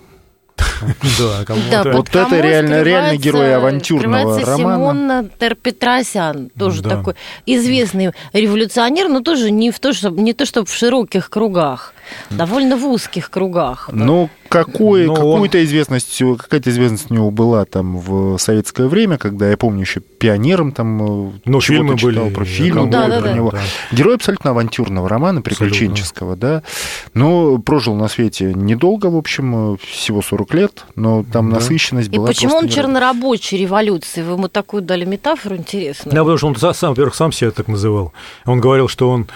Да, 1.20 1.44
кому-то. 1.46 1.92
вот 1.92 2.16
это 2.16 2.40
реально, 2.40 2.82
реальный 2.82 3.18
герой 3.18 3.56
авантюрного 3.56 4.40
романа. 4.40 4.58
Симон 4.58 5.30
Терпетросян, 5.40 6.50
тоже 6.58 6.82
да. 6.82 6.92
такой 6.92 7.16
известный 7.46 8.12
революционер, 8.34 9.10
но 9.10 9.20
тоже 9.20 9.52
не, 9.52 9.72
в 9.72 9.80
то, 9.80 9.94
чтобы, 9.94 10.22
не 10.22 10.34
то, 10.34 10.46
чтобы 10.46 10.68
в 10.68 10.74
широких 10.74 11.30
кругах 11.30 11.94
довольно 12.30 12.78
в 12.78 12.86
узких 12.86 13.30
кругах. 13.30 13.89
Ну, 13.91 14.30
какой, 14.50 15.08
какую-то 15.08 15.63
известность, 15.63 16.22
какая-то 16.38 16.70
известность 16.70 17.12
у 17.12 17.13
него 17.13 17.32
была 17.32 17.65
там 17.65 17.98
в 17.98 18.38
советское 18.38 18.88
время, 18.88 19.18
когда 19.18 19.50
я 19.50 19.58
помню 19.58 19.82
еще 19.82 20.00
пионером 20.00 20.72
там 20.72 21.30
э, 21.30 21.32
ну, 21.46 21.62
фильмы 21.62 21.98
читал 21.98 22.26
были, 22.26 22.34
про 22.34 22.46
фильмы 22.46 22.82
ну, 22.82 22.88
да, 22.88 23.08
да, 23.08 23.20
про 23.20 23.30
да, 23.30 23.34
него. 23.34 23.52
Да. 23.52 23.60
Герой 23.91 24.15
абсолютно 24.15 24.52
авантюрного 24.52 25.10
романа, 25.10 25.41
приключенческого, 25.41 26.34
абсолютно. 26.34 26.62
да. 26.62 27.20
Но 27.20 27.58
прожил 27.58 27.96
на 27.96 28.08
свете 28.08 28.54
недолго, 28.54 29.08
в 29.08 29.18
общем, 29.18 29.78
всего 29.78 30.22
40 30.22 30.54
лет, 30.54 30.86
но 30.96 31.24
там 31.24 31.50
да. 31.50 31.56
насыщенность 31.56 32.10
была. 32.10 32.30
И 32.30 32.34
почему 32.34 32.56
он 32.56 32.70
чернорабочий 32.70 33.58
революции? 33.58 34.22
Вы 34.22 34.34
ему 34.34 34.48
такую 34.48 34.84
дали 34.84 35.06
метафору 35.06 35.56
интересную. 35.56 36.13
Да, 36.13 36.22
потому 36.22 36.38
что 36.38 36.48
он 36.48 36.74
сам, 36.74 36.89
во-первых, 36.91 37.15
сам 37.15 37.32
себя 37.32 37.52
так 37.52 37.68
называл. 37.68 38.13
Он 38.46 38.60
говорил, 38.60 38.88
что 38.88 39.10
он 39.10 39.28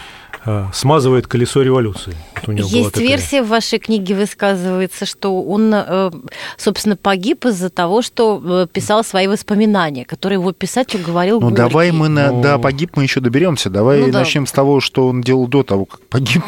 Э, 0.46 0.68
смазывает 0.74 1.28
колесо 1.28 1.62
революции. 1.62 2.16
Вот 2.58 2.72
Есть 2.72 2.98
версия 2.98 3.42
в 3.42 3.48
вашей 3.48 3.80
книге 3.80 4.16
высказывается, 4.16 5.06
что 5.06 5.42
он, 5.42 5.74
э, 5.74 6.12
собственно, 6.58 6.96
погиб 6.96 7.46
из-за 7.46 7.70
того, 7.70 8.02
что 8.02 8.42
э, 8.44 8.68
писал 8.72 9.04
свои 9.04 9.28
воспоминания, 9.28 10.06
которые 10.06 10.40
его 10.40 10.52
писатель 10.52 11.02
говорил. 11.02 11.40
Ну 11.40 11.50
Горький. 11.50 11.58
давай 11.58 11.92
мы 11.92 12.10
на, 12.10 12.32
Но... 12.32 12.42
да 12.42 12.58
погиб 12.58 12.92
мы 12.96 13.04
еще 13.04 13.20
доберемся. 13.20 13.70
Давай 13.70 14.02
ну, 14.02 14.12
начнем 14.12 14.44
да. 14.46 14.50
с 14.50 14.52
того, 14.52 14.80
что 14.80 15.08
он 15.08 15.22
делал 15.22 15.48
до 15.48 15.64
того, 15.64 15.86
как 15.86 16.02
погиб. 16.08 16.44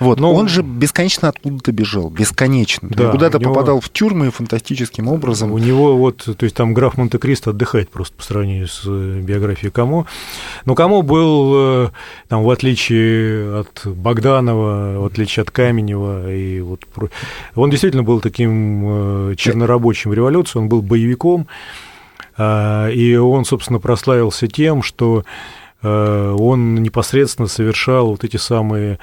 Вот. 0.00 0.18
Но... 0.18 0.32
Он 0.32 0.48
же 0.48 0.62
бесконечно 0.62 1.28
откуда-то 1.28 1.72
бежал, 1.72 2.08
бесконечно. 2.08 2.88
Да, 2.90 3.10
Куда-то 3.10 3.38
него... 3.38 3.52
попадал 3.52 3.80
в 3.80 3.90
тюрьмы 3.90 4.30
фантастическим 4.30 5.08
образом. 5.08 5.52
У 5.52 5.58
него 5.58 5.96
вот, 5.96 6.24
то 6.24 6.44
есть 6.44 6.56
там 6.56 6.72
граф 6.72 6.96
Монте-Кристо 6.96 7.50
отдыхает 7.50 7.90
просто 7.90 8.16
по 8.16 8.22
сравнению 8.22 8.66
с 8.66 8.82
э, 8.86 9.20
биографией 9.20 9.70
Камо. 9.70 10.06
Но 10.64 10.74
Камо 10.74 11.02
был, 11.02 11.52
э, 11.54 11.90
там, 12.28 12.42
в 12.42 12.50
отличие 12.50 13.60
от 13.60 13.82
Богданова, 13.84 15.00
в 15.00 15.04
отличие 15.04 15.42
от 15.42 15.50
Каменева, 15.50 16.32
и 16.32 16.60
вот, 16.60 16.80
он 17.54 17.68
действительно 17.68 18.02
был 18.02 18.20
таким 18.20 19.30
э, 19.30 19.34
чернорабочим 19.36 20.10
в 20.10 20.14
революции, 20.14 20.58
он 20.58 20.68
был 20.70 20.80
боевиком, 20.80 21.46
а, 22.38 22.88
и 22.88 23.16
он, 23.16 23.44
собственно, 23.44 23.78
прославился 23.78 24.48
тем, 24.48 24.82
что 24.82 25.24
он 25.82 26.74
непосредственно 26.74 27.48
совершал 27.48 28.08
вот 28.08 28.22
эти 28.22 28.36
самые 28.36 28.98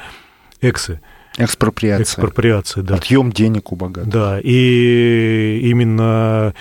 эксы. 0.62 1.02
Экспроприация. 1.38 2.04
Экспроприация, 2.04 2.84
да. 2.84 2.96
Отъем 2.96 3.32
денег 3.32 3.72
у 3.72 3.76
богатых. 3.76 4.12
Да, 4.12 4.40
и 4.42 5.60
именно 5.64 6.54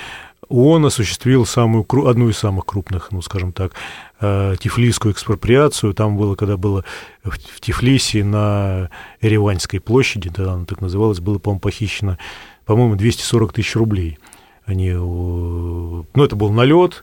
он 0.49 0.85
осуществил 0.85 1.45
самую, 1.47 1.87
одну 2.07 2.29
из 2.29 2.39
самых 2.39 2.67
крупных, 2.67 3.11
ну, 3.11 3.21
скажем 3.23 3.53
так, 3.53 3.73
э, 4.21 4.55
тифлисскую 4.61 5.13
экспроприацию. 5.13 5.93
Там 5.93 6.17
было, 6.17 6.37
когда 6.37 6.57
было 6.57 6.85
в 7.25 7.61
Тифлисе 7.61 8.23
на 8.23 8.91
Ереванской 9.21 9.81
площади, 9.81 10.31
тогда 10.31 10.53
она 10.53 10.65
так 10.65 10.81
называлась, 10.81 11.21
было, 11.21 11.39
по-моему, 11.39 11.61
похищено, 11.61 12.19
по-моему, 12.65 12.97
240 12.97 13.53
тысяч 13.55 13.75
рублей. 13.75 14.19
Они, 14.67 14.93
ну, 14.93 16.05
это 16.15 16.37
был 16.37 16.51
налет, 16.51 17.03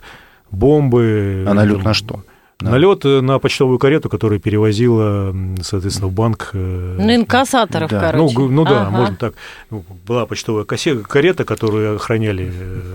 бомбы. 0.51 1.45
А 1.47 1.53
налет 1.53 1.83
на 1.83 1.93
что? 1.93 2.23
Да. 2.59 2.71
Налет 2.71 3.03
на 3.03 3.39
почтовую 3.39 3.79
карету, 3.79 4.09
которая 4.09 4.39
перевозила, 4.39 5.35
соответственно, 5.61 6.07
в 6.07 6.13
банк. 6.13 6.51
Ну, 6.53 7.13
инкассаторов, 7.13 7.89
да. 7.89 7.99
короче. 7.99 8.39
Ну, 8.39 8.49
ну 8.49 8.63
да, 8.63 8.83
ага. 8.83 8.89
можно 8.91 9.15
так. 9.15 9.33
Ну, 9.69 9.83
была 10.05 10.25
почтовая 10.25 10.63
карета, 10.65 11.45
которую 11.45 11.95
охраняли 11.95 12.53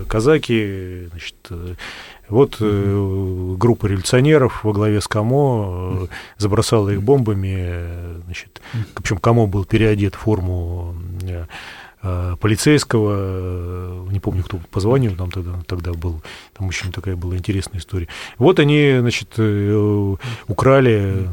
казаки, 0.08 1.08
значит, 1.10 1.34
вот 2.28 2.58
э, 2.60 3.54
группа 3.56 3.86
революционеров 3.86 4.62
во 4.62 4.72
главе 4.72 5.00
с 5.00 5.08
Камо 5.08 6.02
э, 6.02 6.06
забросала 6.36 6.90
их 6.90 7.02
бомбами. 7.02 7.56
Э, 7.58 8.20
значит, 8.26 8.60
причем 8.94 9.16
Камо 9.18 9.46
был 9.46 9.64
переодет 9.64 10.14
в 10.14 10.18
форму 10.18 10.94
э, 11.22 11.30
э 11.30 11.46
полицейского, 12.00 13.14
э, 13.16 14.06
не 14.12 14.20
помню, 14.20 14.44
кто 14.44 14.58
по 14.70 14.80
званию 14.80 15.16
там 15.16 15.30
тогда, 15.30 15.52
тогда 15.66 15.92
был, 15.92 16.22
там 16.56 16.68
очень 16.68 16.92
такая 16.92 17.16
была 17.16 17.36
интересная 17.36 17.80
история. 17.80 18.08
Вот 18.38 18.60
они, 18.60 18.98
значит, 19.00 19.38
украли, 20.48 21.28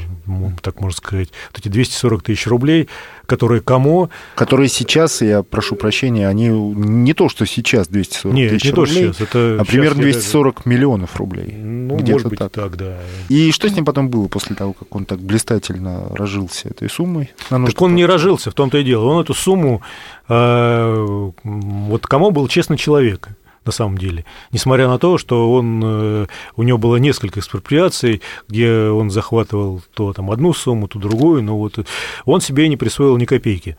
так 0.61 0.81
можно 0.81 0.97
сказать, 0.97 1.29
вот 1.51 1.59
эти 1.59 1.67
240 1.67 2.23
тысяч 2.23 2.47
рублей, 2.47 2.89
которые 3.25 3.61
кому... 3.61 4.09
Которые 4.35 4.69
сейчас, 4.69 5.21
я 5.21 5.43
прошу 5.43 5.75
прощения, 5.75 6.27
они 6.27 6.47
не 6.47 7.13
то, 7.13 7.29
что 7.29 7.45
сейчас 7.45 7.87
240 7.87 8.35
Нет, 8.35 8.49
тысяч 8.51 8.65
не 8.65 8.71
рублей, 8.71 9.07
то, 9.07 9.13
сейчас, 9.13 9.27
это 9.27 9.57
а 9.61 9.65
примерно 9.65 10.01
240 10.01 10.55
даже... 10.55 10.69
миллионов 10.69 11.15
рублей. 11.15 11.53
Ну, 11.53 11.97
может 11.99 12.27
быть, 12.27 12.39
так. 12.39 12.51
так, 12.51 12.77
да. 12.77 12.97
И 13.29 13.51
что 13.51 13.69
с 13.69 13.75
ним 13.75 13.85
потом 13.85 14.09
было 14.09 14.27
после 14.27 14.55
того, 14.55 14.73
как 14.73 14.93
он 14.95 15.05
так 15.05 15.19
блистательно 15.19 16.09
рожился 16.11 16.69
этой 16.69 16.89
суммой? 16.89 17.31
Так 17.49 17.81
он 17.81 17.95
не 17.95 18.05
рожился, 18.05 18.51
в 18.51 18.53
том-то 18.53 18.77
и 18.77 18.83
дело. 18.83 19.05
Он 19.05 19.21
эту 19.21 19.33
сумму... 19.33 19.81
Э, 20.27 21.29
вот 21.43 22.07
кому 22.07 22.31
был 22.31 22.47
честный 22.47 22.77
человек 22.77 23.29
на 23.65 23.71
самом 23.71 23.97
деле. 23.97 24.25
Несмотря 24.51 24.87
на 24.87 24.99
то, 24.99 25.17
что 25.17 25.51
он, 25.51 25.81
э, 25.83 26.27
у 26.55 26.63
него 26.63 26.77
было 26.77 26.97
несколько 26.97 27.39
экспроприаций, 27.39 28.21
где 28.47 28.89
он 28.89 29.09
захватывал 29.09 29.81
то 29.93 30.13
там 30.13 30.31
одну 30.31 30.53
сумму, 30.53 30.87
то 30.87 30.99
другую, 30.99 31.43
но 31.43 31.57
вот 31.57 31.79
он 32.25 32.41
себе 32.41 32.67
не 32.69 32.77
присвоил 32.77 33.17
ни 33.17 33.25
копейки. 33.25 33.77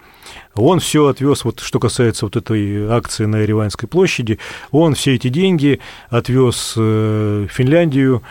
Он 0.54 0.80
все 0.80 1.06
отвез, 1.06 1.44
вот 1.44 1.60
что 1.60 1.78
касается 1.78 2.26
вот 2.26 2.36
этой 2.36 2.88
акции 2.88 3.26
на 3.26 3.36
Ереванской 3.36 3.88
площади, 3.88 4.38
он 4.70 4.94
все 4.94 5.14
эти 5.14 5.28
деньги 5.28 5.80
отвез 6.08 6.74
э, 6.76 7.46
в 7.48 7.52
Финляндию, 7.52 8.22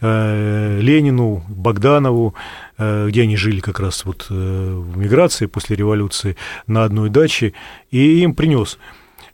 э, 0.00 0.78
Ленину, 0.80 1.42
Богданову, 1.48 2.34
где 2.76 3.22
они 3.22 3.36
жили 3.36 3.58
как 3.58 3.80
раз 3.80 4.04
вот 4.04 4.26
в 4.28 4.96
миграции 4.96 5.46
после 5.46 5.74
революции 5.74 6.36
на 6.68 6.84
одной 6.84 7.10
даче, 7.10 7.54
и 7.90 8.20
им 8.20 8.36
принес. 8.36 8.78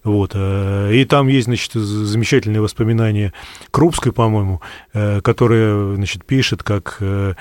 Вот. 0.05 0.33
Э, 0.35 0.90
и 0.93 1.05
там 1.07 1.29
есть, 1.29 1.47
значит, 1.47 1.73
замечательные 1.73 2.61
воспоминания 2.61 3.33
Крупской, 3.71 4.12
по-моему, 4.12 4.61
э, 4.93 5.21
которая, 5.23 5.97
значит, 5.97 6.25
пишет, 6.25 6.62
как 6.62 6.99
э, 7.01 7.35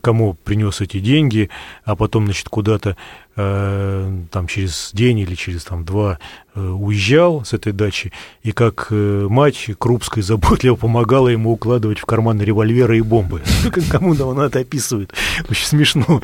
кому 0.00 0.34
принес 0.34 0.80
эти 0.80 0.98
деньги, 0.98 1.48
а 1.84 1.94
потом, 1.94 2.24
значит, 2.24 2.48
куда-то 2.48 2.96
там 3.36 4.46
через 4.48 4.90
день 4.92 5.20
или 5.20 5.36
через 5.36 5.62
там 5.64 5.84
два 5.84 6.18
уезжал 6.54 7.44
с 7.44 7.52
этой 7.52 7.72
дачи, 7.72 8.12
и 8.42 8.50
как 8.50 8.88
мать 8.90 9.70
Крупской 9.78 10.22
заботливо 10.24 10.74
помогала 10.74 11.28
ему 11.28 11.52
укладывать 11.52 12.00
в 12.00 12.06
карманы 12.06 12.42
револьверы 12.42 12.98
и 12.98 13.02
бомбы. 13.02 13.40
Кому 13.90 14.14
она 14.32 14.46
это 14.46 14.58
описывает? 14.58 15.14
Очень 15.48 15.66
смешно. 15.66 16.20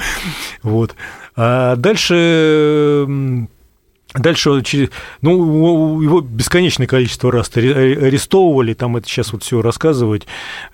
Вот. 0.65 0.97
А 1.37 1.77
дальше 1.77 3.57
Дальше, 4.15 4.63
ну, 5.21 6.01
его 6.01 6.21
бесконечное 6.23 6.87
количество 6.87 7.31
раз 7.31 7.51
арестовывали, 7.55 8.73
там 8.73 8.97
это 8.97 9.07
сейчас 9.07 9.33
вот 9.33 9.43
все 9.43 9.61
рассказывать, 9.61 10.27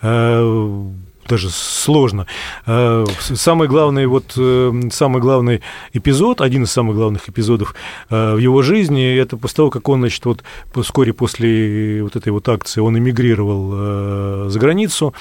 э, 0.02 0.90
даже 1.28 1.50
сложно. 1.50 2.26
Э, 2.66 3.04
самый 3.18 3.68
главный, 3.68 4.06
вот, 4.06 4.34
э, 4.36 4.72
самый 4.90 5.20
главный 5.20 5.62
эпизод, 5.92 6.40
один 6.40 6.64
из 6.64 6.72
самых 6.72 6.96
главных 6.96 7.28
эпизодов 7.28 7.74
э, 8.10 8.34
в 8.34 8.38
его 8.38 8.62
жизни, 8.62 9.16
это 9.16 9.36
после 9.36 9.56
того, 9.56 9.70
как 9.70 9.88
он, 9.88 10.00
значит, 10.00 10.24
вот 10.24 10.42
вскоре 10.74 11.12
после 11.12 12.02
вот 12.02 12.16
этой 12.16 12.30
вот 12.30 12.48
акции 12.48 12.80
он 12.80 12.98
эмигрировал 12.98 14.50
за 14.50 14.58
границу, 14.58 15.14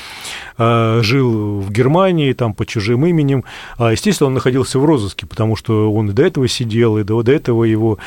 жил 0.58 1.60
в 1.62 1.72
Германии, 1.72 2.34
там 2.34 2.54
по 2.54 2.66
чужим 2.66 3.06
именем, 3.06 3.44
а, 3.78 3.92
естественно, 3.92 4.28
он 4.28 4.34
находился 4.34 4.80
в 4.80 4.86
розыске, 4.86 5.26
потому 5.26 5.56
что 5.56 5.92
он 5.92 6.10
и 6.10 6.14
до 6.14 6.24
этого 6.24 6.48
сидел, 6.48 6.98
и 6.98 7.04
до, 7.04 7.22
до 7.24 7.32
этого 7.32 7.64
его 7.64 7.98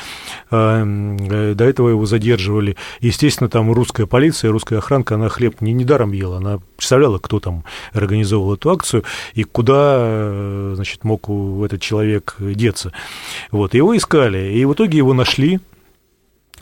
до 0.50 1.64
этого 1.64 1.88
его 1.88 2.06
задерживали. 2.06 2.76
Естественно, 3.00 3.48
там 3.48 3.72
русская 3.72 4.06
полиция, 4.06 4.50
русская 4.52 4.78
охранка, 4.78 5.14
она 5.14 5.28
хлеб 5.28 5.61
не 5.61 5.72
недаром 5.72 6.12
ела, 6.12 6.38
она 6.38 6.61
представляла, 6.76 7.18
кто 7.18 7.40
там 7.40 7.64
организовывал 7.92 8.55
эту 8.55 8.70
акцию, 8.70 9.05
и 9.35 9.44
куда, 9.44 9.96
э, 9.99 10.72
значит, 10.77 11.05
мог 11.05 11.29
этот 11.64 11.81
человек 11.81 12.37
деться. 12.38 12.92
Вот, 13.51 13.75
его 13.75 13.96
искали, 13.96 14.53
и 14.53 14.64
в 14.64 14.72
итоге 14.72 14.99
его 14.99 15.14
нашли, 15.14 15.61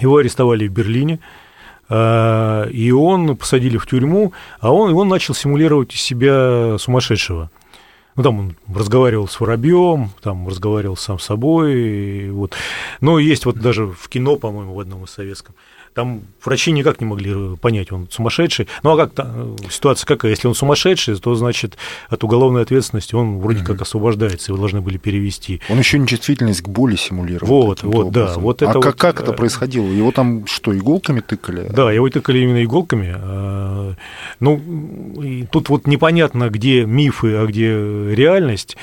его 0.00 0.16
арестовали 0.16 0.66
в 0.66 0.72
Берлине, 0.72 1.20
а, 1.88 2.66
и 2.68 2.90
он 2.90 3.36
посадили 3.36 3.76
в 3.76 3.86
тюрьму, 3.86 4.32
а 4.60 4.72
он, 4.72 4.94
он 4.94 5.08
начал 5.08 5.34
симулировать 5.34 5.94
из 5.94 6.00
себя 6.00 6.76
сумасшедшего. 6.78 7.50
Ну, 8.16 8.22
там 8.22 8.38
он 8.38 8.56
разговаривал 8.72 9.26
с 9.26 9.40
Воробьем, 9.40 10.10
там 10.22 10.46
разговаривал 10.46 10.96
сам 10.96 11.18
с 11.18 11.24
собой. 11.24 12.30
Вот. 12.30 12.54
Но 13.00 13.18
есть 13.18 13.44
вот 13.44 13.56
даже 13.56 13.86
в 13.86 14.08
кино, 14.08 14.36
по-моему, 14.36 14.74
в 14.74 14.80
одном 14.80 15.04
из 15.04 15.10
советском, 15.10 15.56
там 15.94 16.22
врачи 16.44 16.72
никак 16.72 17.00
не 17.00 17.06
могли 17.06 17.56
понять, 17.56 17.92
он 17.92 18.08
сумасшедший. 18.10 18.66
Ну 18.82 18.90
а 18.90 18.96
как 18.96 19.14
-то, 19.14 19.70
ситуация 19.70 20.06
какая? 20.06 20.30
Если 20.30 20.48
он 20.48 20.54
сумасшедший, 20.54 21.16
то 21.18 21.34
значит 21.36 21.76
от 22.08 22.24
уголовной 22.24 22.62
ответственности 22.62 23.14
он 23.14 23.38
вроде 23.38 23.60
mm-hmm. 23.60 23.66
как 23.66 23.82
освобождается, 23.82 24.50
его 24.50 24.58
должны 24.58 24.80
были 24.80 24.98
перевести. 24.98 25.60
Он 25.70 25.78
еще 25.78 25.98
нечувствительность 25.98 26.62
к 26.62 26.68
боли 26.68 26.96
симулировал. 26.96 27.66
Вот, 27.66 27.82
вот, 27.84 28.10
да. 28.10 28.34
Вот 28.36 28.62
это 28.62 28.72
а 28.72 28.74
вот, 28.74 28.82
как, 28.82 28.96
как 28.96 29.20
это 29.20 29.32
происходило? 29.32 29.86
Его 29.86 30.10
там 30.10 30.46
что, 30.46 30.76
иголками 30.76 31.20
тыкали? 31.20 31.68
Да, 31.72 31.92
его 31.92 32.10
тыкали 32.10 32.40
именно 32.40 32.64
иголками. 32.64 33.14
А, 33.16 33.94
ну, 34.40 34.60
тут 35.52 35.68
вот 35.68 35.86
непонятно, 35.86 36.50
где 36.50 36.84
мифы, 36.84 37.36
а 37.36 37.46
где 37.46 37.68
реальность. 38.14 38.76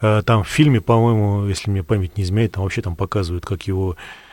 А, 0.00 0.22
там 0.22 0.42
в 0.42 0.48
фильме, 0.48 0.80
по-моему, 0.80 1.46
если 1.46 1.70
мне 1.70 1.84
память 1.84 2.16
не 2.16 2.24
изменяет, 2.24 2.52
там 2.52 2.64
вообще 2.64 2.82
там 2.82 2.96
показывают, 2.96 3.46
как 3.46 3.62
его 3.68 3.96
Э, 3.96 4.25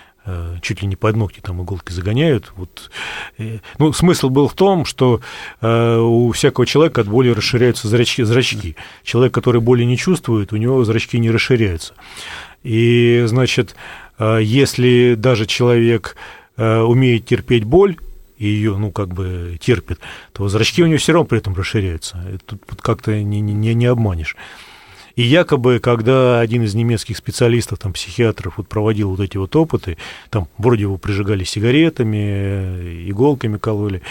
чуть 0.61 0.81
ли 0.81 0.87
не 0.87 0.95
под 0.95 1.15
ногти 1.15 1.39
там 1.41 1.61
иголки 1.61 1.91
загоняют. 1.91 2.53
Вот. 2.55 2.89
Э, 3.37 3.59
ну, 3.77 3.91
смысл 3.93 4.29
был 4.29 4.47
в 4.47 4.53
том, 4.53 4.85
что 4.85 5.21
э, 5.61 5.97
у 5.97 6.31
всякого 6.31 6.65
человека 6.65 7.01
от 7.01 7.07
боли 7.07 7.29
расширяются 7.29 7.87
зрачки, 7.87 8.23
зрачки. 8.23 8.75
Человек, 9.03 9.33
который 9.33 9.61
боли 9.61 9.83
не 9.83 9.97
чувствует, 9.97 10.53
у 10.53 10.57
него 10.57 10.83
зрачки 10.85 11.19
не 11.19 11.31
расширяются. 11.31 11.93
И, 12.63 13.23
значит, 13.25 13.75
если 14.19 15.15
даже 15.17 15.45
человек 15.45 16.15
умеет 16.55 17.25
терпеть 17.25 17.65
боль, 17.65 17.97
и 18.37 18.47
ее, 18.47 18.77
ну, 18.77 18.91
как 18.91 19.09
бы 19.09 19.57
терпит, 19.59 19.99
то 20.31 20.47
зрачки 20.47 20.83
у 20.83 20.87
него 20.87 20.97
все 20.97 21.13
равно 21.13 21.25
при 21.25 21.39
этом 21.39 21.55
расширяются. 21.55 22.39
Тут 22.45 22.81
как-то 22.81 23.21
не, 23.21 23.41
не, 23.41 23.73
не 23.73 23.85
обманешь. 23.85 24.35
И 25.15 25.21
якобы, 25.21 25.79
когда 25.79 26.39
один 26.39 26.63
из 26.63 26.73
немецких 26.73 27.17
специалистов, 27.17 27.79
там, 27.79 27.93
психиатров, 27.93 28.57
вот 28.57 28.67
проводил 28.67 29.11
вот 29.11 29.19
эти 29.19 29.37
вот 29.37 29.55
опыты, 29.55 29.97
там 30.29 30.47
вроде 30.57 30.83
его 30.83 30.97
прижигали 30.97 31.43
сигаретами, 31.43 33.09
иголками 33.09 33.57
кололи, 33.57 34.01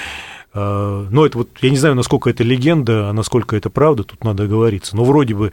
а, 0.54 1.06
но 1.10 1.24
это 1.24 1.38
вот, 1.38 1.48
я 1.60 1.70
не 1.70 1.76
знаю, 1.76 1.94
насколько 1.94 2.28
это 2.28 2.44
легенда, 2.44 3.08
а 3.08 3.12
насколько 3.12 3.56
это 3.56 3.70
правда, 3.70 4.04
тут 4.04 4.22
надо 4.22 4.46
говориться. 4.46 4.96
Но 4.96 5.04
вроде 5.04 5.34
бы 5.34 5.52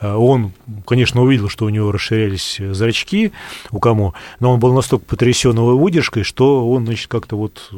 а, 0.00 0.16
он, 0.16 0.52
конечно, 0.86 1.22
увидел, 1.22 1.48
что 1.48 1.66
у 1.66 1.68
него 1.68 1.92
расширялись 1.92 2.58
зрачки 2.58 3.32
у 3.70 3.78
кому, 3.78 4.14
но 4.40 4.52
он 4.52 4.60
был 4.60 4.74
настолько 4.74 5.06
потрясен 5.06 5.56
его 5.56 5.78
выдержкой, 5.78 6.24
что 6.24 6.68
он, 6.68 6.86
значит, 6.86 7.08
как-то 7.08 7.36
вот 7.36 7.72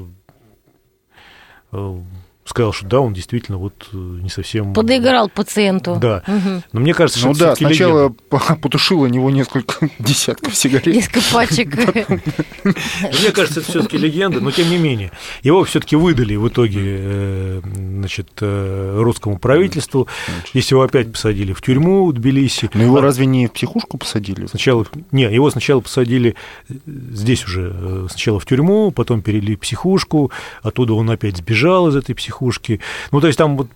э, 1.73 2.01
сказал, 2.45 2.73
что 2.73 2.87
да, 2.87 3.01
он 3.01 3.15
действительно 3.15 3.57
вот 3.57 3.89
э, 3.93 3.97
не 3.97 4.29
совсем... 4.29 4.75
Подыграл 4.75 5.29
пациенту. 5.29 5.97
Да. 6.01 6.25
Угу. 6.27 6.63
Но 6.73 6.81
мне 6.81 6.93
кажется, 6.93 7.21
что 7.21 7.29
Ну 7.29 7.35
да, 7.35 7.55
сначала 7.55 8.09
легенда. 8.09 8.57
потушил 8.63 9.03
у 9.03 9.07
него 9.07 9.31
несколько 9.31 9.89
десятков 10.01 10.55
сигарет. 10.57 10.87
Несколько 10.87 11.21
пачек. 11.33 11.77
Мне 12.65 13.31
кажется, 13.33 13.61
это 13.61 13.71
все 13.71 13.83
таки 13.83 13.97
легенда, 13.97 14.41
но 14.41 14.51
тем 14.51 14.71
не 14.71 14.77
менее. 14.77 15.13
Его 15.43 15.63
все 15.65 15.79
таки 15.79 15.95
выдали 15.95 16.35
в 16.35 16.49
итоге 16.49 16.81
э, 16.83 17.61
значит, 17.65 18.31
э, 18.41 18.99
русскому 19.01 19.39
правительству. 19.39 20.09
Здесь 20.51 20.71
его 20.73 20.83
опять 20.83 21.13
посадили 21.13 21.53
в 21.53 21.63
тюрьму 21.63 22.07
в 22.07 22.13
Тбилиси. 22.13 22.71
Но 22.75 22.83
его 22.83 22.97
а 22.97 23.03
разве 23.03 23.27
не 23.27 23.47
в 23.47 23.53
психушку 23.53 23.99
посадили? 23.99 24.47
Сначала... 24.47 24.85
Не, 25.13 25.33
его 25.33 25.49
сначала 25.51 25.81
посадили 25.81 26.35
здесь 26.69 27.45
уже, 27.45 28.09
сначала 28.11 28.41
в 28.41 28.47
тюрьму, 28.47 28.91
потом 28.91 29.23
перевели 29.23 29.55
в 29.55 29.61
психушку, 29.61 30.33
оттуда 30.63 30.95
он 30.95 31.09
опять 31.11 31.37
сбежал 31.37 31.89
из 31.89 31.97
этой 31.97 32.15
психушки 32.15 32.32
психушки. 32.33 32.81
Ну, 33.11 33.21
то 33.21 33.27
есть 33.27 33.39
там 33.39 33.57
вот 33.57 33.69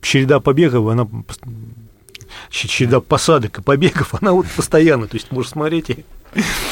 череда 0.00 0.40
побегов, 0.40 0.88
она 0.88 1.06
череда 2.50 3.00
посадок 3.00 3.58
и 3.58 3.62
побегов, 3.62 4.14
она 4.20 4.32
вот 4.32 4.46
постоянно, 4.56 5.06
то 5.06 5.16
есть 5.16 5.30
можешь 5.30 5.52
смотреть 5.52 5.90
и 5.90 6.04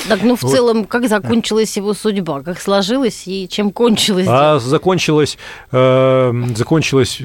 так, 0.09 0.23
ну, 0.25 0.35
в 0.35 0.43
вот. 0.43 0.51
целом, 0.51 0.85
как 0.87 1.09
закончилась 1.09 1.77
его 1.77 1.95
судьба? 1.95 2.43
Как 2.43 2.61
сложилась 2.61 3.29
и 3.29 3.49
чем 3.49 3.71
кончилась? 3.71 4.27
А 4.29 4.59
закончилась, 4.59 5.39
э, 5.71 6.33
закончилась 6.57 7.21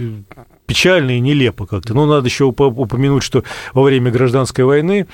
печально 0.68 1.18
и 1.18 1.20
нелепо 1.20 1.66
как-то. 1.66 1.96
Но 1.96 2.06
надо 2.06 2.28
еще 2.28 2.44
упомянуть, 2.44 3.24
что 3.24 3.44
во 3.74 3.82
время 3.82 4.12
гражданской 4.12 4.66
войны 4.66 5.08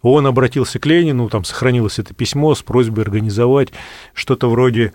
он 0.00 0.26
обратился 0.26 0.78
к 0.78 0.86
Ленину, 0.86 1.28
там 1.28 1.44
сохранилось 1.44 1.98
это 1.98 2.14
письмо 2.14 2.54
с 2.54 2.62
просьбой 2.62 3.04
организовать 3.04 3.68
что-то 4.14 4.48
вроде 4.48 4.94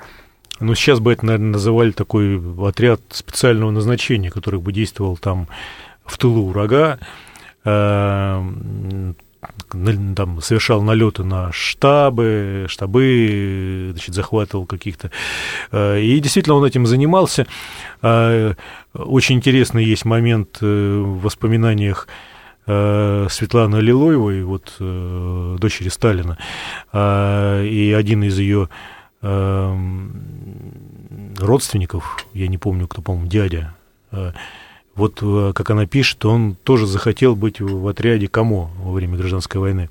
ну, 0.59 0.73
сейчас 0.75 0.99
бы 0.99 1.11
это, 1.11 1.25
наверное, 1.25 1.53
называли 1.53 1.91
такой 1.91 2.41
отряд 2.65 3.01
специального 3.09 3.71
назначения, 3.71 4.31
который 4.31 4.59
бы 4.59 4.71
действовал 4.71 5.17
там 5.17 5.47
в 6.05 6.17
тылу 6.17 6.47
врага, 6.47 6.99
э, 7.65 8.43
там 10.15 10.41
совершал 10.41 10.81
налеты 10.81 11.23
на 11.23 11.51
штабы, 11.51 12.65
штабы, 12.69 13.89
значит, 13.91 14.15
захватывал 14.15 14.65
каких-то. 14.65 15.11
Э, 15.71 15.99
и 15.99 16.19
действительно 16.19 16.55
он 16.55 16.63
этим 16.63 16.85
занимался. 16.85 17.47
Э, 18.01 18.53
очень 18.93 19.35
интересный 19.35 19.83
есть 19.83 20.05
момент 20.05 20.61
в 20.61 21.21
воспоминаниях 21.21 22.07
Светланы 22.65 23.75
Лилоевой, 23.75 24.41
вот 24.41 24.73
дочери 24.79 25.89
Сталина, 25.89 26.35
и 26.91 27.95
один 27.95 28.23
из 28.23 28.39
ее 28.39 28.69
родственников, 31.39 32.25
я 32.33 32.47
не 32.47 32.57
помню, 32.57 32.88
кто, 32.88 33.01
по-моему, 33.01 33.27
дядя, 33.27 33.75
вот 34.95 35.19
э, 35.21 35.51
как 35.53 35.69
она 35.69 35.85
пишет, 35.85 36.23
он 36.25 36.55
тоже 36.63 36.88
захотел 36.88 37.35
быть 37.35 37.59
в 37.59 37.88
отряде 37.88 38.27
КАМО 38.27 38.71
во 38.77 38.91
время 38.93 39.17
гражданской 39.17 39.59
войны. 39.59 39.89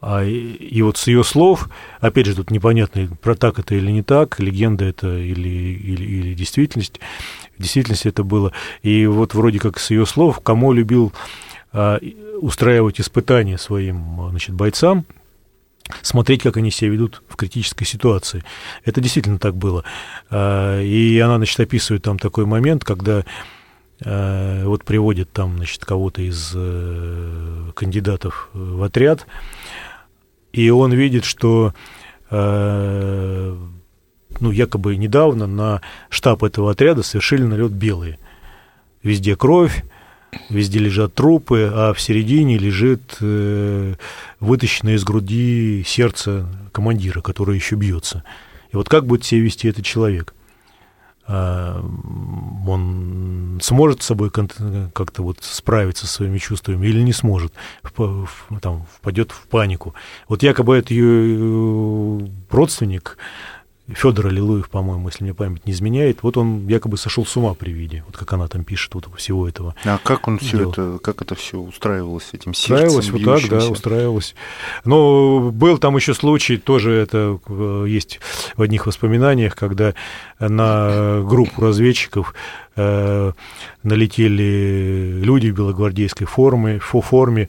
А, 0.00 0.24
и 0.24 0.82
вот 0.82 0.98
с 0.98 1.06
ее 1.06 1.24
слов, 1.24 1.68
опять 2.00 2.26
же, 2.26 2.34
тут 2.34 2.50
непонятно, 2.50 3.08
про 3.22 3.34
так 3.34 3.58
это 3.58 3.76
или 3.76 3.90
не 3.90 4.02
так, 4.02 4.38
легенда 4.40 4.84
это 4.84 5.16
или, 5.16 5.48
или, 5.48 6.04
или 6.04 6.34
действительность. 6.34 7.00
В 7.56 7.62
действительности 7.62 8.08
это 8.08 8.24
было. 8.24 8.52
И 8.82 9.06
вот 9.06 9.34
вроде 9.34 9.58
как 9.58 9.78
с 9.78 9.90
ее 9.90 10.04
слов 10.06 10.40
Камо 10.40 10.72
любил 10.72 11.12
а, 11.72 11.98
устраивать 12.40 13.00
испытания 13.00 13.58
своим 13.58 14.28
значит, 14.30 14.54
бойцам, 14.54 15.06
смотреть, 16.02 16.42
как 16.42 16.56
они 16.56 16.70
себя 16.70 16.90
ведут 16.90 17.22
в 17.28 17.36
критической 17.36 17.86
ситуации. 17.86 18.42
Это 18.84 19.00
действительно 19.00 19.38
так 19.38 19.56
было. 19.56 19.84
А, 20.30 20.80
и 20.80 21.18
она, 21.18 21.36
значит, 21.36 21.60
описывает 21.60 22.02
там 22.02 22.18
такой 22.18 22.46
момент, 22.46 22.84
когда 22.84 23.24
Э, 24.04 24.64
вот 24.64 24.84
приводит 24.84 25.32
там, 25.32 25.56
значит, 25.56 25.84
кого-то 25.84 26.20
из 26.20 26.52
э, 26.54 27.70
кандидатов 27.74 28.50
в 28.52 28.82
отряд, 28.82 29.26
и 30.52 30.68
он 30.68 30.92
видит, 30.92 31.24
что 31.24 31.72
э, 32.30 33.56
ну, 34.40 34.50
якобы 34.50 34.96
недавно 34.96 35.46
на 35.46 35.80
штаб 36.10 36.42
этого 36.42 36.72
отряда 36.72 37.02
совершили 37.02 37.44
налет 37.44 37.72
белые. 37.72 38.18
Везде 39.02 39.34
кровь, 39.34 39.82
везде 40.48 40.78
лежат 40.78 41.14
трупы, 41.14 41.70
а 41.72 41.92
в 41.92 42.00
середине 42.00 42.58
лежит 42.58 43.18
вытащенное 44.40 44.94
из 44.94 45.04
груди 45.04 45.82
сердце 45.86 46.46
командира, 46.72 47.20
которое 47.20 47.56
еще 47.56 47.76
бьется. 47.76 48.22
И 48.72 48.76
вот 48.76 48.88
как 48.88 49.06
будет 49.06 49.24
себя 49.24 49.40
вести 49.40 49.68
этот 49.68 49.84
человек? 49.84 50.34
А, 51.28 51.80
он 52.66 53.58
сможет 53.60 54.02
с 54.02 54.06
собой 54.06 54.30
как-то 54.30 55.22
вот 55.22 55.38
справиться 55.40 56.06
со 56.06 56.14
своими 56.14 56.38
чувствами 56.38 56.86
или 56.86 57.00
не 57.00 57.12
сможет, 57.12 57.52
там, 58.60 58.86
впадет 58.94 59.32
в 59.32 59.48
панику. 59.48 59.94
Вот 60.28 60.42
якобы 60.42 60.76
это 60.76 60.94
ее 60.94 61.36
э, 61.36 62.26
родственник, 62.50 63.18
Федор 63.88 64.26
Аллилуев, 64.26 64.68
по-моему, 64.68 65.08
если 65.08 65.22
мне 65.22 65.32
память 65.32 65.64
не 65.64 65.72
изменяет, 65.72 66.22
вот 66.22 66.36
он 66.36 66.66
якобы 66.66 66.96
сошел 66.96 67.24
с 67.24 67.36
ума 67.36 67.54
при 67.54 67.70
виде, 67.70 68.02
вот 68.06 68.16
как 68.16 68.32
она 68.32 68.48
там 68.48 68.64
пишет, 68.64 68.94
вот 68.94 69.08
всего 69.16 69.48
этого. 69.48 69.76
А 69.84 69.98
как 70.02 70.26
он 70.26 70.38
все 70.38 70.68
это, 70.68 70.98
как 71.00 71.22
это 71.22 71.36
все 71.36 71.58
устраивалось 71.58 72.24
с 72.24 72.34
этим 72.34 72.52
сердцем? 72.52 72.98
Устраивалось 72.98 73.10
вот 73.10 73.24
так, 73.24 73.48
да, 73.48 73.66
устраивалось. 73.68 74.34
Но 74.84 75.50
был 75.52 75.78
там 75.78 75.96
еще 75.96 76.14
случай, 76.14 76.56
тоже 76.56 76.92
это 76.92 77.38
э, 77.46 77.84
есть 77.88 78.18
в 78.56 78.62
одних 78.62 78.86
воспоминаниях, 78.86 79.54
когда 79.54 79.94
на 80.40 81.22
группу 81.22 81.60
разведчиков 81.60 82.34
э, 82.74 83.32
налетели 83.84 85.20
люди 85.22 85.48
в 85.48 85.54
белогвардейской 85.54 86.26
форме, 86.26 86.80
фо 86.80 87.00
форме, 87.00 87.48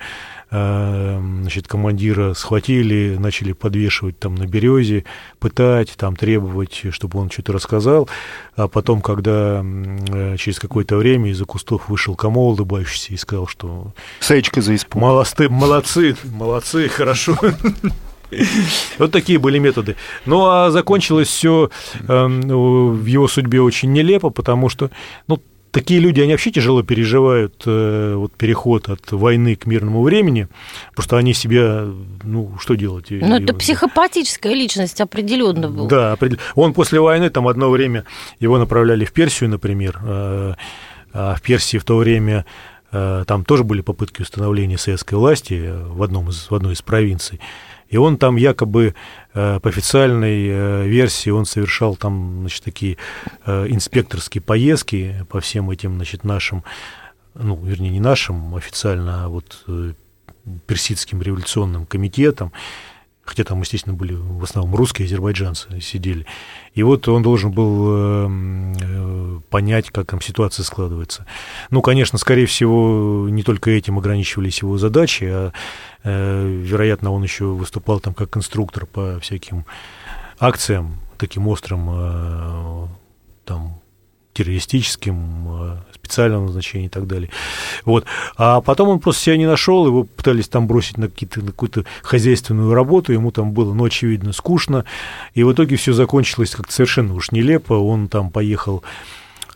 значит, 0.50 1.68
командира 1.68 2.34
схватили, 2.34 3.18
начали 3.20 3.52
подвешивать 3.52 4.18
там 4.18 4.36
на 4.36 4.46
березе, 4.46 5.04
пытать, 5.40 5.94
там 5.98 6.16
требовать, 6.16 6.86
чтобы 6.92 7.20
он 7.20 7.30
что-то 7.30 7.54
рассказал. 7.54 8.08
А 8.56 8.68
потом, 8.68 9.02
когда 9.02 9.62
э, 9.64 10.36
через 10.38 10.60
какое-то 10.60 10.96
время 10.98 11.32
из-за 11.32 11.46
кустов 11.46 11.90
вышел 11.90 12.16
Камо, 12.16 12.42
улыбающийся, 12.42 13.14
и 13.14 13.18
сказал, 13.18 13.48
что... 13.48 13.94
Саечка 14.20 14.62
за 14.62 14.76
испуг. 14.76 15.02
Молодцы, 15.02 15.50
молодцы, 15.50 16.16
молодцы, 16.24 16.88
хорошо. 16.88 17.38
Вот 18.98 19.12
такие 19.12 19.40
были 19.40 19.58
методы. 19.58 19.96
Ну, 20.26 20.46
а 20.48 20.70
закончилось 20.70 21.30
все 21.30 21.70
эм, 22.10 22.42
в 22.42 23.06
его 23.06 23.28
судьбе 23.30 23.62
очень 23.62 23.94
нелепо, 23.94 24.30
потому 24.32 24.68
что, 24.68 24.92
ну, 25.28 25.42
такие 25.72 26.00
люди, 26.00 26.22
они 26.22 26.32
вообще 26.32 26.52
тяжело 26.52 26.84
переживают 26.84 27.64
э, 27.66 28.14
вот, 28.16 28.34
переход 28.34 28.90
от 28.90 29.12
войны 29.12 29.56
к 29.56 29.66
мирному 29.66 30.02
времени, 30.04 30.48
просто 30.94 31.18
они 31.18 31.34
себя, 31.34 31.86
ну, 32.24 32.58
что 32.60 32.76
делать? 32.76 33.08
Ну, 33.10 33.36
это 33.36 33.54
психопатическая 33.54 34.54
личность 34.54 35.02
определенно 35.02 35.70
была. 35.70 35.88
Да, 35.88 36.12
определенно. 36.14 36.44
он 36.56 36.74
после 36.74 37.00
войны, 37.00 37.30
там, 37.30 37.48
одно 37.48 37.70
время 37.70 38.06
его 38.40 38.58
направляли 38.58 39.06
в 39.06 39.12
Персию, 39.12 39.50
например, 39.50 40.00
э, 40.04 40.54
а 41.14 41.36
в 41.36 41.42
Персии 41.42 41.78
в 41.78 41.84
то 41.84 41.98
время 41.98 42.46
э, 42.92 43.24
там 43.26 43.44
тоже 43.46 43.64
были 43.64 43.82
попытки 43.82 44.22
установления 44.22 44.78
советской 44.78 45.16
власти 45.16 45.74
в, 45.90 46.04
одном 46.04 46.30
из, 46.30 46.50
в 46.50 46.56
одной 46.56 46.74
из 46.74 46.82
провинций. 46.82 47.40
И 47.90 47.98
он 47.98 48.18
там 48.18 48.36
якобы 48.36 48.96
по 49.38 49.70
официальной 49.70 50.48
э, 50.48 50.88
версии 50.88 51.30
он 51.30 51.46
совершал 51.46 51.96
там, 51.96 52.40
значит, 52.42 52.64
такие 52.64 52.98
э, 53.46 53.68
инспекторские 53.70 54.42
поездки 54.42 55.26
по 55.30 55.40
всем 55.42 55.70
этим, 55.70 55.96
значит, 55.96 56.24
нашим, 56.24 56.64
ну, 57.36 57.56
вернее, 57.64 57.92
не 57.92 58.00
нашим 58.00 58.56
официально, 58.56 59.26
а 59.26 59.28
вот 59.28 59.64
персидским 60.66 61.22
революционным 61.22 61.86
комитетом, 61.86 62.52
хотя 63.28 63.44
там, 63.44 63.60
естественно, 63.60 63.94
были 63.94 64.14
в 64.14 64.44
основном 64.44 64.74
русские 64.76 65.06
азербайджанцы 65.06 65.82
сидели. 65.82 66.26
И 66.74 66.82
вот 66.82 67.08
он 67.10 67.22
должен 67.22 67.52
был 67.52 67.86
э, 67.90 69.40
понять, 69.50 69.92
как 69.92 70.08
там 70.08 70.22
ситуация 70.22 70.64
складывается. 70.64 71.26
Ну, 71.70 71.82
конечно, 71.82 72.18
скорее 72.18 72.46
всего, 72.46 73.28
не 73.30 73.44
только 73.44 73.72
этим 73.72 73.98
ограничивались 73.98 74.62
его 74.62 74.78
задачи, 74.78 75.26
а, 75.26 75.52
э, 76.04 76.48
вероятно, 76.48 77.12
он 77.12 77.22
еще 77.24 77.46
выступал 77.46 78.00
там 78.00 78.14
как 78.14 78.38
инструктор 78.38 78.86
по 78.86 79.20
всяким 79.20 79.66
акциям, 80.40 80.96
таким 81.18 81.50
острым, 81.50 81.90
э, 81.90 82.88
там, 83.44 83.82
террористическим, 84.38 85.48
э, 85.50 85.78
специального 85.94 86.46
назначения 86.46 86.86
и 86.86 86.90
так 86.90 87.08
далее. 87.08 87.30
Вот. 87.86 88.06
А 88.38 88.62
потом 88.62 88.90
он 88.90 89.00
просто 89.00 89.24
себя 89.24 89.38
не 89.38 89.48
нашел, 89.48 89.88
его 89.88 90.04
пытались 90.04 90.48
там 90.48 90.68
бросить 90.68 90.98
на, 90.98 91.08
какие-то, 91.08 91.42
на 91.42 91.48
какую-то 91.48 91.86
хозяйственную 92.04 92.74
работу, 92.74 93.12
ему 93.14 93.32
там 93.32 93.52
было, 93.52 93.74
ну, 93.74 93.86
очевидно, 93.86 94.34
скучно, 94.34 94.86
и 95.34 95.44
в 95.44 95.52
итоге 95.52 95.76
все 95.76 95.94
закончилось 95.94 96.52
как-то 96.52 96.72
совершенно 96.72 97.14
уж 97.14 97.32
нелепо, 97.32 97.74
он 97.74 98.08
там 98.08 98.30
поехал 98.32 98.84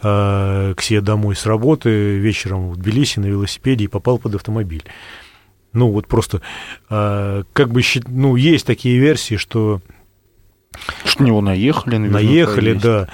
э, 0.02 0.74
к 0.76 0.82
себе 0.82 1.02
домой 1.02 1.36
с 1.36 1.46
работы 1.46 2.18
вечером 2.18 2.72
в 2.72 2.78
Тбилиси 2.78 3.20
на 3.20 3.28
велосипеде 3.28 3.86
и 3.86 3.88
попал 3.88 4.18
под 4.18 4.36
автомобиль. 4.36 4.84
Ну, 5.74 5.92
вот 5.92 6.08
просто, 6.08 6.42
э, 6.90 7.44
как 7.54 7.70
бы, 7.70 7.82
ну, 8.08 8.36
есть 8.36 8.66
такие 8.66 8.98
версии, 8.98 9.36
что... 9.36 9.82
Что 11.06 11.24
на 11.24 11.28
него 11.28 11.42
наехали, 11.42 11.98
наверное. 11.98 12.24
Наехали, 12.24 12.74
да. 12.74 13.10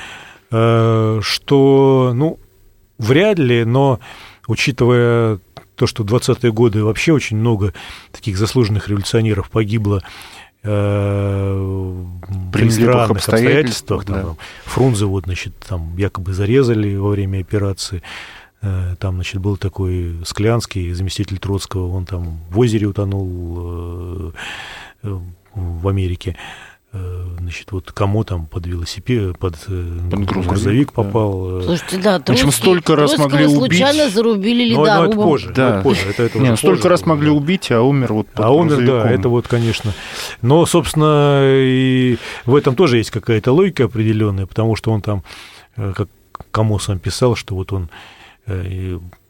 Что, 0.50 2.12
ну, 2.16 2.40
вряд 2.98 3.40
ли, 3.40 3.66
но 3.66 4.00
учитывая 4.48 5.40
то, 5.78 5.88
что 5.88 6.04
в 6.04 6.08
20-е 6.08 6.52
годы 6.52 6.84
вообще 6.84 7.14
очень 7.14 7.38
много 7.38 7.74
таких 8.12 8.38
заслуженных 8.38 8.90
революционеров 8.90 9.50
погибло 9.50 10.02
э, 10.64 12.04
при 12.52 12.70
странных 12.70 13.12
обстоятельствах. 13.12 14.06
Да. 14.06 14.22
Там, 14.24 14.38
Фрунзе 14.66 15.06
вот, 15.06 15.26
значит, 15.26 15.54
там 15.68 15.96
якобы 15.98 16.34
зарезали 16.34 16.96
во 16.96 17.10
время 17.10 17.40
операции. 17.40 18.02
Э, 18.62 18.96
там, 19.00 19.16
значит, 19.16 19.40
был 19.40 19.56
такой 19.58 20.16
Склянский, 20.26 20.94
заместитель 20.94 21.38
Троцкого, 21.38 21.96
он 21.96 22.06
там 22.06 22.40
в 22.50 22.58
озере 22.58 22.88
утонул 22.88 24.34
в 25.04 25.88
Америке. 25.88 26.36
Э, 26.94 27.24
значит, 27.40 27.72
вот 27.74 27.92
кому 27.92 28.24
там 28.24 28.46
под 28.46 28.66
велосипед, 28.66 29.38
под, 29.38 29.56
э, 29.68 30.00
под 30.10 30.26
грузовик, 30.26 30.50
грузовик 30.50 30.94
попал. 30.94 31.60
Да. 31.60 31.64
Слушайте, 31.64 31.98
да, 31.98 32.20
Троцкий, 32.20 32.34
Причем 32.34 32.52
столько 32.52 32.96
раз 32.96 33.18
могли 33.18 33.46
убить. 33.46 33.58
случайно 33.58 34.10
зарубили 34.10 34.64
ледорубом. 34.64 34.96
Но, 34.96 35.02
но 35.02 35.06
это 35.06 35.16
позже, 35.18 35.54
да. 35.54 35.70
это 35.70 35.82
позже. 35.84 36.10
Это, 36.10 36.24
это 36.24 36.40
Не, 36.40 36.50
ну, 36.52 36.58
столько 36.58 36.78
позже, 36.78 36.90
раз 36.90 37.06
могли 37.06 37.30
убить, 37.30 37.72
а 37.72 37.82
умер 37.82 38.14
вот 38.14 38.28
под 38.28 38.46
А 38.46 38.52
умер, 38.52 38.86
да, 38.86 39.12
это 39.12 39.28
вот, 39.28 39.50
конечно. 39.50 39.94
Но, 40.42 40.66
собственно, 40.66 41.42
и 41.44 42.18
в 42.46 42.56
этом 42.56 42.76
тоже 42.76 42.98
есть 42.98 43.12
какая-то 43.12 43.52
логика 43.52 43.86
определенная, 43.86 44.46
потому 44.46 44.78
что 44.78 44.92
он 44.92 45.02
там, 45.02 45.24
э, 45.76 45.94
как 45.94 46.08
кому 46.52 46.80
сам 46.80 47.00
писал, 47.00 47.36
что 47.36 47.56
вот 47.56 47.74
он 47.74 47.90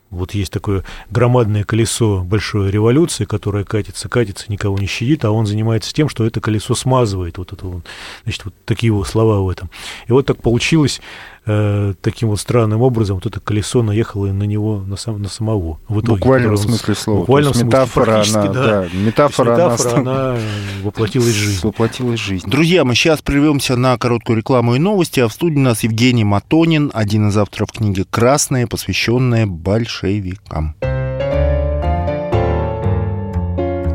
вот 0.09 0.33
есть 0.33 0.51
такое 0.51 0.83
громадное 1.09 1.63
колесо 1.63 2.23
большой 2.23 2.71
революции, 2.71 3.25
которое 3.25 3.63
катится, 3.63 4.07
катится, 4.07 4.45
никого 4.49 4.77
не 4.77 4.87
щадит, 4.87 5.25
а 5.25 5.31
он 5.31 5.45
занимается 5.45 5.93
тем, 5.93 6.07
что 6.07 6.25
это 6.25 6.39
колесо 6.39 6.75
смазывает. 6.75 7.37
Вот 7.37 7.53
это 7.53 7.65
вот, 7.65 7.85
значит, 8.23 8.45
вот 8.45 8.53
такие 8.65 8.87
его 8.87 9.03
слова 9.03 9.41
в 9.41 9.49
этом. 9.49 9.69
И 10.07 10.11
вот 10.11 10.25
так 10.25 10.41
получилось 10.41 11.01
э, 11.47 11.93
таким 12.01 12.29
вот 12.29 12.39
странным 12.39 12.81
образом, 12.81 13.15
вот 13.15 13.25
это 13.25 13.39
колесо 13.39 13.81
наехало 13.81 14.27
на 14.27 14.43
него, 14.43 14.83
на, 14.85 14.97
сам, 14.97 15.21
на 15.21 15.29
самого. 15.29 15.79
В 15.87 16.01
итоге, 16.01 16.19
буквально 16.19 16.51
в 16.51 16.57
смысле 16.57 16.95
слова. 16.95 17.19
Буквально 17.21 17.51
в 17.51 17.55
смысле, 17.55 17.67
метафора, 17.67 18.23
она, 18.27 18.47
да. 18.47 18.53
да, 18.53 18.87
метафора, 18.93 19.51
метафора 19.53 19.97
она, 19.97 20.31
она 20.31 20.39
воплотилась 20.83 21.33
в 21.33 21.37
жизнь. 21.37 21.59
Воплотилась 21.63 22.19
в 22.19 22.23
жизнь. 22.23 22.49
Друзья, 22.49 22.83
мы 22.85 22.93
сейчас 22.93 23.21
прервемся 23.21 23.75
на 23.75 23.97
короткую 23.97 24.37
рекламу 24.37 24.75
и 24.75 24.79
новости, 24.79 25.19
а 25.19 25.27
в 25.27 25.33
студии 25.33 25.57
у 25.57 25.61
нас 25.61 25.83
Евгений 25.83 26.23
Матонин, 26.23 26.91
один 26.93 27.29
из 27.29 27.37
авторов 27.37 27.71
книги 27.71 28.05
«Красные», 28.09 28.67
посвященная 28.67 29.47
большевикам. 29.47 30.75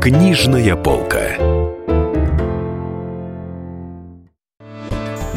Книжная 0.01 0.75
полка. 0.75 1.52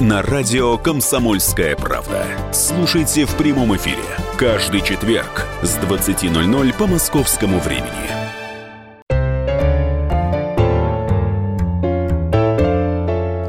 на 0.00 0.22
радио 0.22 0.78
«Комсомольская 0.78 1.76
правда». 1.76 2.24
Слушайте 2.52 3.26
в 3.26 3.36
прямом 3.36 3.76
эфире 3.76 4.02
каждый 4.38 4.80
четверг 4.80 5.46
с 5.62 5.76
20.00 5.78 6.74
по 6.76 6.86
московскому 6.86 7.58
времени. 7.60 7.90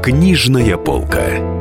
Книжная 0.02 0.76
полка. 0.76 1.52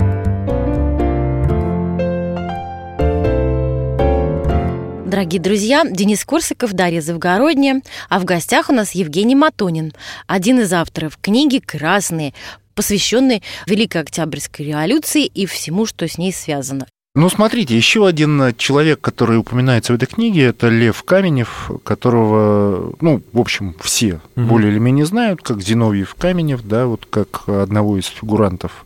Дорогие 5.05 5.41
друзья, 5.41 5.83
Денис 5.83 6.23
Корсаков, 6.25 6.71
Дарья 6.73 7.01
Завгородняя, 7.01 7.81
а 8.09 8.17
в 8.17 8.25
гостях 8.25 8.69
у 8.69 8.73
нас 8.73 8.91
Евгений 8.91 9.35
Матонин, 9.35 9.93
один 10.25 10.61
из 10.61 10.71
авторов 10.73 11.17
книги 11.21 11.59
«Красные», 11.59 12.33
посвященной 12.74 13.43
Великой 13.65 14.01
Октябрьской 14.01 14.67
революции 14.67 15.26
и 15.26 15.45
всему, 15.45 15.86
что 15.86 16.07
с 16.07 16.17
ней 16.17 16.34
связано. 16.34 16.88
Ну, 17.13 17.28
смотрите, 17.28 17.76
еще 17.76 18.07
один 18.07 18.55
человек, 18.55 19.01
который 19.01 19.38
упоминается 19.38 19.91
в 19.91 19.97
этой 19.97 20.05
книге, 20.05 20.45
это 20.45 20.69
Лев 20.69 21.03
Каменев, 21.03 21.69
которого, 21.84 22.93
ну, 23.01 23.22
в 23.34 23.39
общем, 23.39 23.76
все 23.82 24.22
угу. 24.38 24.45
более 24.45 24.72
или 24.72 24.80
менее 24.80 25.05
знают, 25.05 25.41
как 25.41 25.61
Зиновьев 25.61 26.15
Каменев, 26.15 26.61
да, 26.63 26.86
вот 26.86 27.05
как 27.09 27.49
одного 27.49 27.97
из 27.97 28.05
фигурантов 28.05 28.86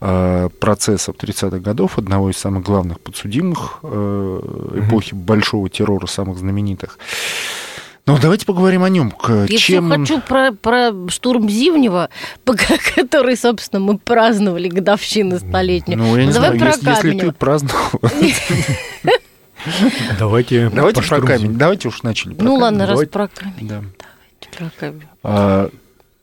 э, 0.00 0.48
процессов 0.58 1.14
30-х 1.16 1.60
годов, 1.60 1.96
одного 1.96 2.30
из 2.30 2.38
самых 2.38 2.64
главных 2.64 2.98
подсудимых 2.98 3.78
э, 3.84 4.40
эпохи 4.74 5.14
угу. 5.14 5.22
большого 5.22 5.70
террора, 5.70 6.06
самых 6.06 6.38
знаменитых. 6.38 6.98
Ну, 8.06 8.18
давайте 8.18 8.44
поговорим 8.44 8.82
о 8.82 8.90
нем. 8.90 9.14
Я 9.28 9.46
Чем 9.46 9.88
все 9.88 9.98
хочу 9.98 10.20
про, 10.20 10.52
про 10.52 10.92
штурм 11.08 11.48
Зимнего, 11.48 12.10
который, 12.94 13.36
собственно, 13.36 13.80
мы 13.80 13.96
праздновали 13.98 14.68
годовщину 14.68 15.38
столетнюю. 15.38 15.98
Ну, 15.98 16.16
я 16.16 16.26
не 16.26 16.32
Давай 16.32 16.58
знаю, 16.58 16.60
про 16.60 16.68
если, 16.68 17.08
если 17.08 17.18
ты 17.18 17.32
праздновал... 17.32 17.90
Давайте 20.18 20.68
Давайте 20.68 21.02
про 21.02 21.20
камень. 21.22 21.54
Давайте 21.54 21.88
уж 21.88 22.02
начали. 22.02 22.36
Ну 22.38 22.56
ладно, 22.56 22.86
раз 22.86 23.06
про 23.06 23.28
камень. 23.28 23.68
Давайте 23.68 24.58
про 24.58 24.70
камень. 24.78 25.02
А, 25.22 25.70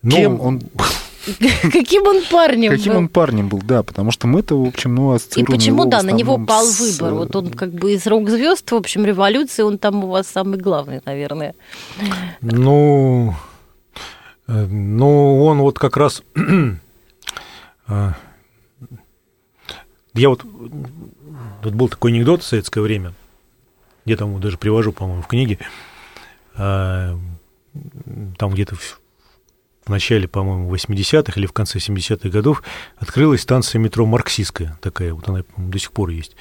кем 0.08 0.34
ну, 0.34 0.44
он 0.44 0.60
был? 0.60 0.86
Каким 1.72 2.04
он 2.04 2.24
парнем 2.30 2.72
Каким 2.72 2.94
был? 2.94 3.00
он 3.00 3.10
парнем 3.10 3.50
был, 3.50 3.60
да, 3.60 3.84
потому 3.84 4.12
что 4.12 4.28
мы-то, 4.28 4.62
в 4.62 4.68
общем, 4.68 4.96
ну, 4.96 5.12
ассоциируем 5.12 5.54
И 5.54 5.58
почему, 5.58 5.86
да, 5.86 6.02
на 6.02 6.12
него 6.12 6.38
пал 6.38 6.66
с... 6.66 6.80
выбор? 6.80 7.14
Вот 7.14 7.36
он 7.36 7.52
как 7.52 7.72
бы 7.74 7.94
из 7.94 8.08
рок-звезд, 8.08 8.72
в 8.72 8.76
общем, 8.76 9.06
революции, 9.06 9.62
он 9.62 9.78
там 9.78 10.04
у 10.04 10.08
вас 10.08 10.28
самый 10.28 10.58
главный, 10.58 11.02
наверное. 11.06 11.54
Ну, 12.42 13.36
э, 14.48 14.66
ну, 14.66 15.44
он 15.46 15.60
вот 15.60 15.78
как 15.78 15.98
раз... 15.98 16.24
А, 17.88 18.14
я 20.14 20.30
вот... 20.30 20.44
Тут 21.62 21.76
был 21.76 21.90
такой 21.90 22.12
анекдот 22.12 22.42
в 22.42 22.48
советское 22.48 22.82
время, 22.82 23.14
я 24.06 24.18
там 24.18 24.40
даже 24.42 24.58
привожу, 24.58 24.92
по-моему, 24.92 25.22
в 25.22 25.28
книге, 25.28 25.60
там 26.56 27.20
где-то 28.40 28.76
в 28.76 29.01
начале, 29.92 30.28
по-моему, 30.28 30.74
80-х 30.74 31.34
или 31.39 31.46
в 31.46 31.54
конце 31.54 31.78
70-х 31.78 32.30
годов 32.30 32.64
открылась 32.98 33.42
станция 33.42 33.80
метро 33.80 34.06
Марксистская, 34.06 34.78
такая, 34.82 35.14
вот 35.14 35.30
она 35.30 35.44
до 35.58 35.80
сих 35.80 35.92
пор 35.92 36.10
есть. 36.10 36.36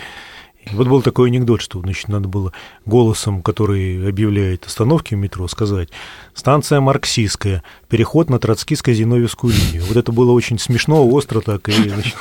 И 0.65 0.75
вот 0.75 0.89
был 0.89 1.01
такой 1.01 1.29
анекдот, 1.29 1.63
что 1.63 1.81
значит, 1.81 2.09
надо 2.09 2.29
было 2.29 2.53
голосом, 2.85 3.43
который 3.43 4.07
объявляет 4.07 4.67
остановки 4.67 5.15
метро, 5.15 5.49
сказать 5.49 5.89
«Станция 6.35 6.81
Марксистская, 6.81 7.63
переход 7.89 8.29
на 8.29 8.37
Троцкиско-Зиновьевскую 8.37 9.53
линию». 9.53 9.85
Вот 9.85 9.97
это 9.97 10.13
было 10.13 10.33
очень 10.33 10.59
смешно, 10.59 11.09
остро 11.09 11.41
так. 11.41 11.69
И, 11.69 11.73
значит... 11.73 12.15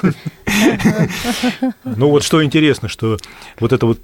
Ну 1.83 2.09
вот 2.09 2.23
что 2.23 2.43
интересно, 2.43 2.87
что 2.87 3.17
вот 3.59 3.73
это 3.73 3.85
вот 3.85 3.99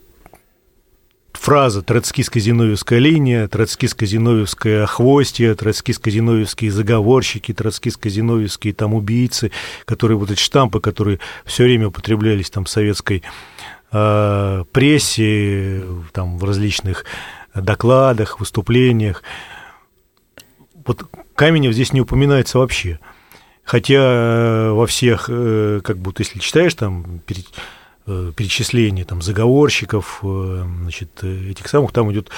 фраза 1.45 1.83
«троцкиско-зиновьевская 1.83 2.97
линия», 2.97 3.47
«троцкиско-зиновьевское 3.47 4.87
хвостье», 4.87 5.53
«троцкиско-зиновьевские 5.53 6.71
заговорщики», 6.71 7.53
«троцкиско-зиновьевские 7.53 8.73
там 8.73 8.95
убийцы», 8.95 9.51
которые 9.85 10.17
вот 10.17 10.31
эти 10.31 10.39
штампы, 10.39 10.79
которые 10.79 11.19
все 11.45 11.65
время 11.65 11.89
употреблялись 11.89 12.49
там 12.49 12.65
в 12.65 12.69
советской 12.69 13.21
э, 13.91 14.63
прессе, 14.71 15.83
там 16.13 16.39
в 16.39 16.43
различных 16.45 17.05
докладах, 17.53 18.39
выступлениях. 18.39 19.21
Вот 20.83 21.05
Каменев 21.35 21.73
здесь 21.73 21.93
не 21.93 22.01
упоминается 22.01 22.57
вообще. 22.57 22.99
Хотя 23.63 23.93
э, 23.93 24.69
во 24.71 24.87
всех, 24.87 25.25
э, 25.29 25.79
как 25.83 25.99
будто 25.99 26.23
если 26.23 26.39
читаешь 26.39 26.73
там 26.73 27.21
Э, 28.07 28.31
перечисление 28.35 29.03
там, 29.03 29.23
заговорщиков, 29.23 30.19
э, 30.21 30.63
значит, 30.81 31.23
этих 31.23 31.67
самых, 31.67 31.91
там 31.91 32.11
идет 32.11 32.29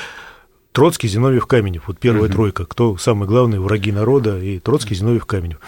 Троцкий, 0.72 1.09
Зиновьев, 1.09 1.45
Каменев. 1.45 1.88
Вот 1.88 1.99
первая 1.99 2.30
угу. 2.30 2.34
тройка. 2.34 2.65
Кто 2.65 2.95
самый 2.95 3.28
главный 3.28 3.59
враги 3.59 3.91
народа 3.91 4.39
и 4.39 4.59
Троцкий, 4.59 4.95
Зиновьев, 4.95 5.26
Каменев. 5.26 5.59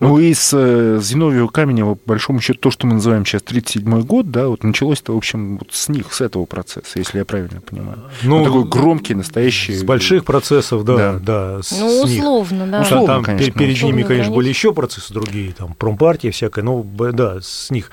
Ну, 0.00 0.10
вот. 0.10 0.18
и 0.20 0.34
с 0.34 0.50
э, 0.52 0.98
Зиновьева 1.00 1.48
Каменева, 1.48 1.94
по 1.94 2.08
большому 2.08 2.40
счету, 2.40 2.58
то, 2.58 2.70
что 2.70 2.86
мы 2.86 2.94
называем 2.94 3.24
сейчас 3.24 3.42
37-й 3.42 4.02
год, 4.02 4.30
да, 4.30 4.48
вот 4.48 4.64
началось-то, 4.64 5.14
в 5.14 5.16
общем, 5.16 5.58
вот 5.58 5.68
с 5.72 5.88
них, 5.88 6.12
с 6.12 6.20
этого 6.20 6.46
процесса, 6.46 6.98
если 6.98 7.18
я 7.18 7.24
правильно 7.24 7.60
понимаю. 7.60 7.98
Ну, 8.22 8.38
ну 8.38 8.44
такой 8.44 8.64
громкий, 8.64 9.14
настоящий... 9.14 9.74
С 9.74 9.84
больших 9.84 10.24
процессов, 10.24 10.84
да, 10.84 10.96
да. 10.96 11.18
да 11.18 11.62
с, 11.62 11.72
ну, 11.72 12.02
условно, 12.02 12.62
них. 12.62 12.70
да. 12.70 12.80
Условно, 12.82 13.06
там 13.06 13.24
конечно. 13.24 13.52
перед 13.52 13.76
условно, 13.76 13.96
ними, 13.96 14.02
конечно, 14.02 14.24
конечно, 14.24 14.34
были 14.34 14.48
еще 14.48 14.72
процессы 14.72 15.12
другие, 15.12 15.52
там, 15.52 15.74
промпартия 15.74 16.32
всякая, 16.32 16.62
но, 16.62 16.82
да, 16.82 17.40
с 17.40 17.70
них. 17.70 17.90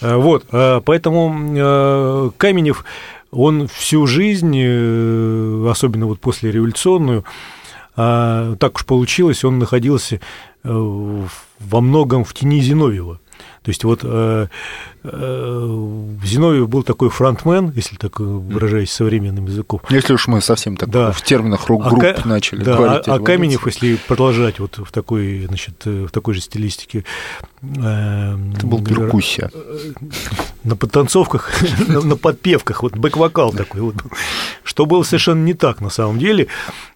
Э, 0.00 0.16
вот, 0.16 0.44
э, 0.52 0.80
поэтому 0.84 2.32
Каменев, 2.36 2.84
он 3.30 3.68
всю 3.68 4.06
жизнь, 4.06 4.58
особенно 5.68 6.06
вот 6.06 6.20
после 6.20 6.52
революционную, 6.52 7.24
так 7.94 8.72
уж 8.74 8.84
получилось, 8.84 9.44
он 9.44 9.58
находился 9.58 10.20
во 10.64 11.80
многом 11.80 12.24
в 12.24 12.34
тени 12.34 12.60
Зиновьева. 12.60 13.20
То 13.62 13.68
есть 13.68 13.84
вот 13.84 14.00
э, 14.02 14.48
э, 15.04 16.08
Зиновьев 16.24 16.68
был 16.68 16.82
такой 16.82 17.10
фронтмен, 17.10 17.72
если 17.76 17.94
так 17.94 18.18
выражаясь 18.18 18.90
современным 18.90 19.46
языком. 19.46 19.80
Если 19.88 20.14
уж 20.14 20.26
мы 20.26 20.40
совсем 20.40 20.76
так 20.76 20.90
да. 20.90 21.12
в 21.12 21.22
терминах 21.22 21.68
рок-групп 21.68 22.02
а, 22.02 22.28
начали 22.28 22.64
да, 22.64 22.76
говорить. 22.76 23.08
А, 23.08 23.14
а 23.14 23.18
Каменев, 23.20 23.64
если 23.66 23.96
продолжать 24.08 24.58
вот 24.58 24.78
в 24.78 24.90
такой, 24.90 25.46
значит, 25.46 25.84
в 25.84 26.08
такой 26.08 26.34
же 26.34 26.40
стилистике. 26.40 27.04
Э, 27.62 28.36
Это 28.56 28.66
был 28.66 28.82
перкуссия. 28.82 29.50
На 30.64 30.74
подтанцовках, 30.74 31.52
на, 31.88 32.16
подпевках, 32.16 32.82
вот 32.82 32.96
бэк-вокал 32.96 33.52
такой 33.52 33.80
вот. 33.80 33.94
что 34.64 34.86
было 34.86 35.04
совершенно 35.04 35.44
не 35.44 35.54
так 35.54 35.80
на 35.80 35.90
самом 35.90 36.18
деле. 36.18 36.48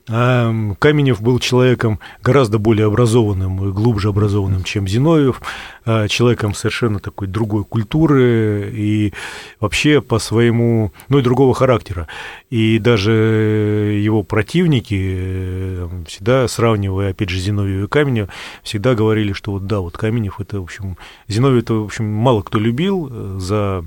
Эм, 0.09 0.77
Каменев 0.77 1.21
был 1.21 1.41
человеком 1.41 1.99
гораздо 2.23 2.59
более 2.59 2.87
образованным 2.87 3.69
и 3.69 3.73
глубже 3.73 4.11
образованным, 4.11 4.62
чем 4.62 4.87
Зиновьев, 4.87 5.41
э, 5.85 6.07
человеком 6.07 6.55
совершенно 6.57 6.98
такой 6.98 7.28
другой 7.28 7.64
культуры 7.64 8.70
и 8.72 9.12
вообще 9.61 10.00
по 10.00 10.18
своему, 10.18 10.92
ну 11.09 11.18
и 11.18 11.22
другого 11.22 11.54
характера. 11.54 12.09
И 12.50 12.78
даже 12.78 13.12
его 13.12 14.22
противники, 14.22 15.16
э, 15.18 15.88
всегда 16.07 16.48
сравнивая, 16.48 17.11
опять 17.11 17.28
же, 17.28 17.38
Зиновьева 17.38 17.84
и 17.84 17.88
Каменева, 17.88 18.28
всегда 18.62 18.94
говорили, 18.94 19.32
что 19.32 19.52
вот 19.52 19.66
да, 19.66 19.80
вот 19.80 19.96
Каменев 19.96 20.40
это, 20.40 20.61
в 20.61 20.64
общем, 20.64 20.96
Зиновьев 21.28 21.62
это, 21.62 21.74
в 21.74 21.84
общем, 21.84 22.07
мало 22.07 22.42
кто 22.42 22.59
любил 22.59 23.38
за, 23.38 23.84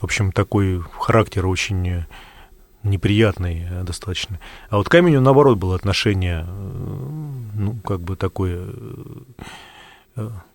в 0.00 0.04
общем, 0.04 0.32
такой 0.32 0.82
характер 0.98 1.46
очень 1.46 2.04
неприятный 2.82 3.66
э, 3.68 3.82
достаточно. 3.82 4.38
А 4.70 4.78
вот 4.78 4.88
Каменю, 4.88 5.20
наоборот, 5.20 5.58
было 5.58 5.74
отношение, 5.74 6.44
э, 6.46 7.08
ну, 7.54 7.74
как 7.84 8.00
бы 8.00 8.16
такое, 8.16 8.58
э, 8.58 9.20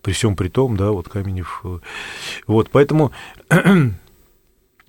при 0.02 0.12
всем 0.12 0.36
при 0.36 0.48
том, 0.48 0.76
да, 0.76 0.90
вот 0.90 1.08
Каменев. 1.08 1.62
Вот, 2.46 2.70
поэтому 2.70 3.12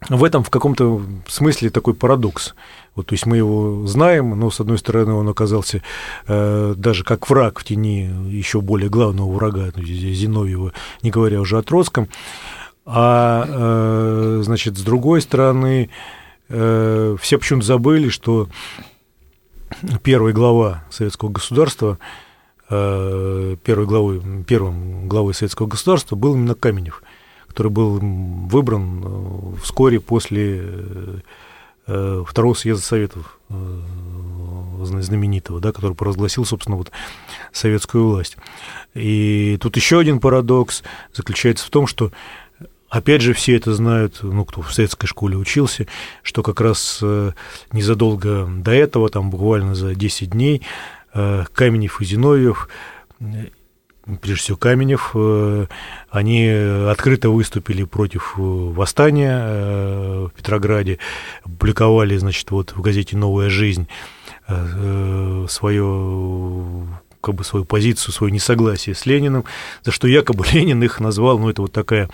в 0.10 0.24
этом 0.24 0.44
в 0.44 0.50
каком-то 0.50 1.02
смысле 1.28 1.70
такой 1.70 1.94
парадокс. 1.94 2.54
Вот, 2.96 3.08
то 3.08 3.14
есть 3.14 3.26
мы 3.26 3.38
его 3.38 3.86
знаем, 3.88 4.38
но, 4.40 4.50
с 4.50 4.60
одной 4.60 4.78
стороны, 4.78 5.14
он 5.14 5.28
оказался 5.28 5.82
э, 6.28 6.74
даже 6.78 7.04
как 7.04 7.30
враг 7.30 7.60
в 7.60 7.64
тени 7.64 8.10
еще 8.30 8.62
более 8.62 8.90
главного 8.90 9.32
врага, 9.32 9.72
Зиновьева, 9.76 10.74
не 11.02 11.12
говоря 11.12 11.42
уже 11.42 11.58
о 11.58 11.64
Троцком. 11.64 12.08
А, 12.86 13.46
э, 13.48 14.42
значит, 14.44 14.78
с 14.78 14.82
другой 14.82 15.22
стороны, 15.22 15.90
э, 16.50 17.16
все 17.20 17.38
почему-то 17.38 17.66
забыли, 17.66 18.10
что 18.10 18.48
первая 20.04 20.34
глава 20.34 20.86
советского 20.92 21.30
государства, 21.30 21.98
э, 22.00 22.25
первой 22.68 23.86
главой, 23.86 24.44
первым 24.44 25.08
главой 25.08 25.34
советского 25.34 25.68
государства 25.68 26.16
был 26.16 26.36
именно 26.36 26.56
Каменев, 26.56 27.04
который 27.48 27.72
был 27.72 28.00
выбран 28.00 29.04
э, 29.06 29.56
вскоре 29.64 30.00
после 30.00 30.62
э, 31.88 32.24
второго 32.28 32.54
съезда 32.54 32.84
Советов 32.84 33.40
э, 33.50 33.82
знаменитого, 34.82 35.62
да, 35.62 35.72
который 35.72 35.96
провозгласил, 35.96 36.44
собственно, 36.44 36.76
вот 36.76 36.92
советскую 37.52 38.10
власть. 38.10 38.36
И 38.94 39.58
тут 39.62 39.76
еще 39.78 40.00
один 40.00 40.20
парадокс 40.20 40.84
заключается 41.14 41.66
в 41.66 41.70
том, 41.70 41.88
что 41.88 42.12
Опять 42.88 43.22
же, 43.22 43.34
все 43.34 43.58
это 43.58 43.74
знают, 43.74 44.20
ну, 44.22 44.46
кто 44.46 44.62
в 44.62 44.74
советской 44.74 45.08
школе 45.08 45.36
учился, 45.36 45.88
что 46.22 46.44
как 46.44 46.62
раз 46.62 47.00
э, 47.02 47.32
незадолго 47.74 48.48
до 48.48 48.72
этого, 48.72 49.10
там 49.10 49.32
буквально 49.32 49.76
за 49.76 49.96
10 49.96 50.30
дней, 50.30 50.62
э, 50.62 50.95
Каменев 51.54 52.02
и 52.02 52.06
Зиновьев, 52.06 52.70
э, 53.20 53.46
прежде 54.22 54.42
всего 54.42 54.58
Каменев, 54.58 55.16
они 56.12 56.48
открыто 56.48 57.30
выступили 57.30 57.84
против 57.84 58.34
восстания 58.36 60.28
в 60.28 60.32
Петрограде, 60.36 61.00
публиковали, 61.44 62.16
значит, 62.18 62.52
вот 62.52 62.74
в 62.76 62.82
газете 62.82 63.18
«Новая 63.18 63.50
жизнь» 63.50 63.88
свое 65.48 66.88
как 67.26 67.36
бы 67.36 67.44
свою 67.44 67.66
позицию, 67.66 68.14
свое 68.14 68.32
несогласие 68.32 68.94
с 68.94 69.08
Лениным, 69.08 69.46
за 69.84 69.92
что 69.92 70.08
якобы 70.08 70.46
Ленин 70.54 70.84
их 70.84 71.00
назвал, 71.00 71.40
ну, 71.40 71.50
это 71.50 71.64
вот 71.64 71.72
такая 71.72 72.08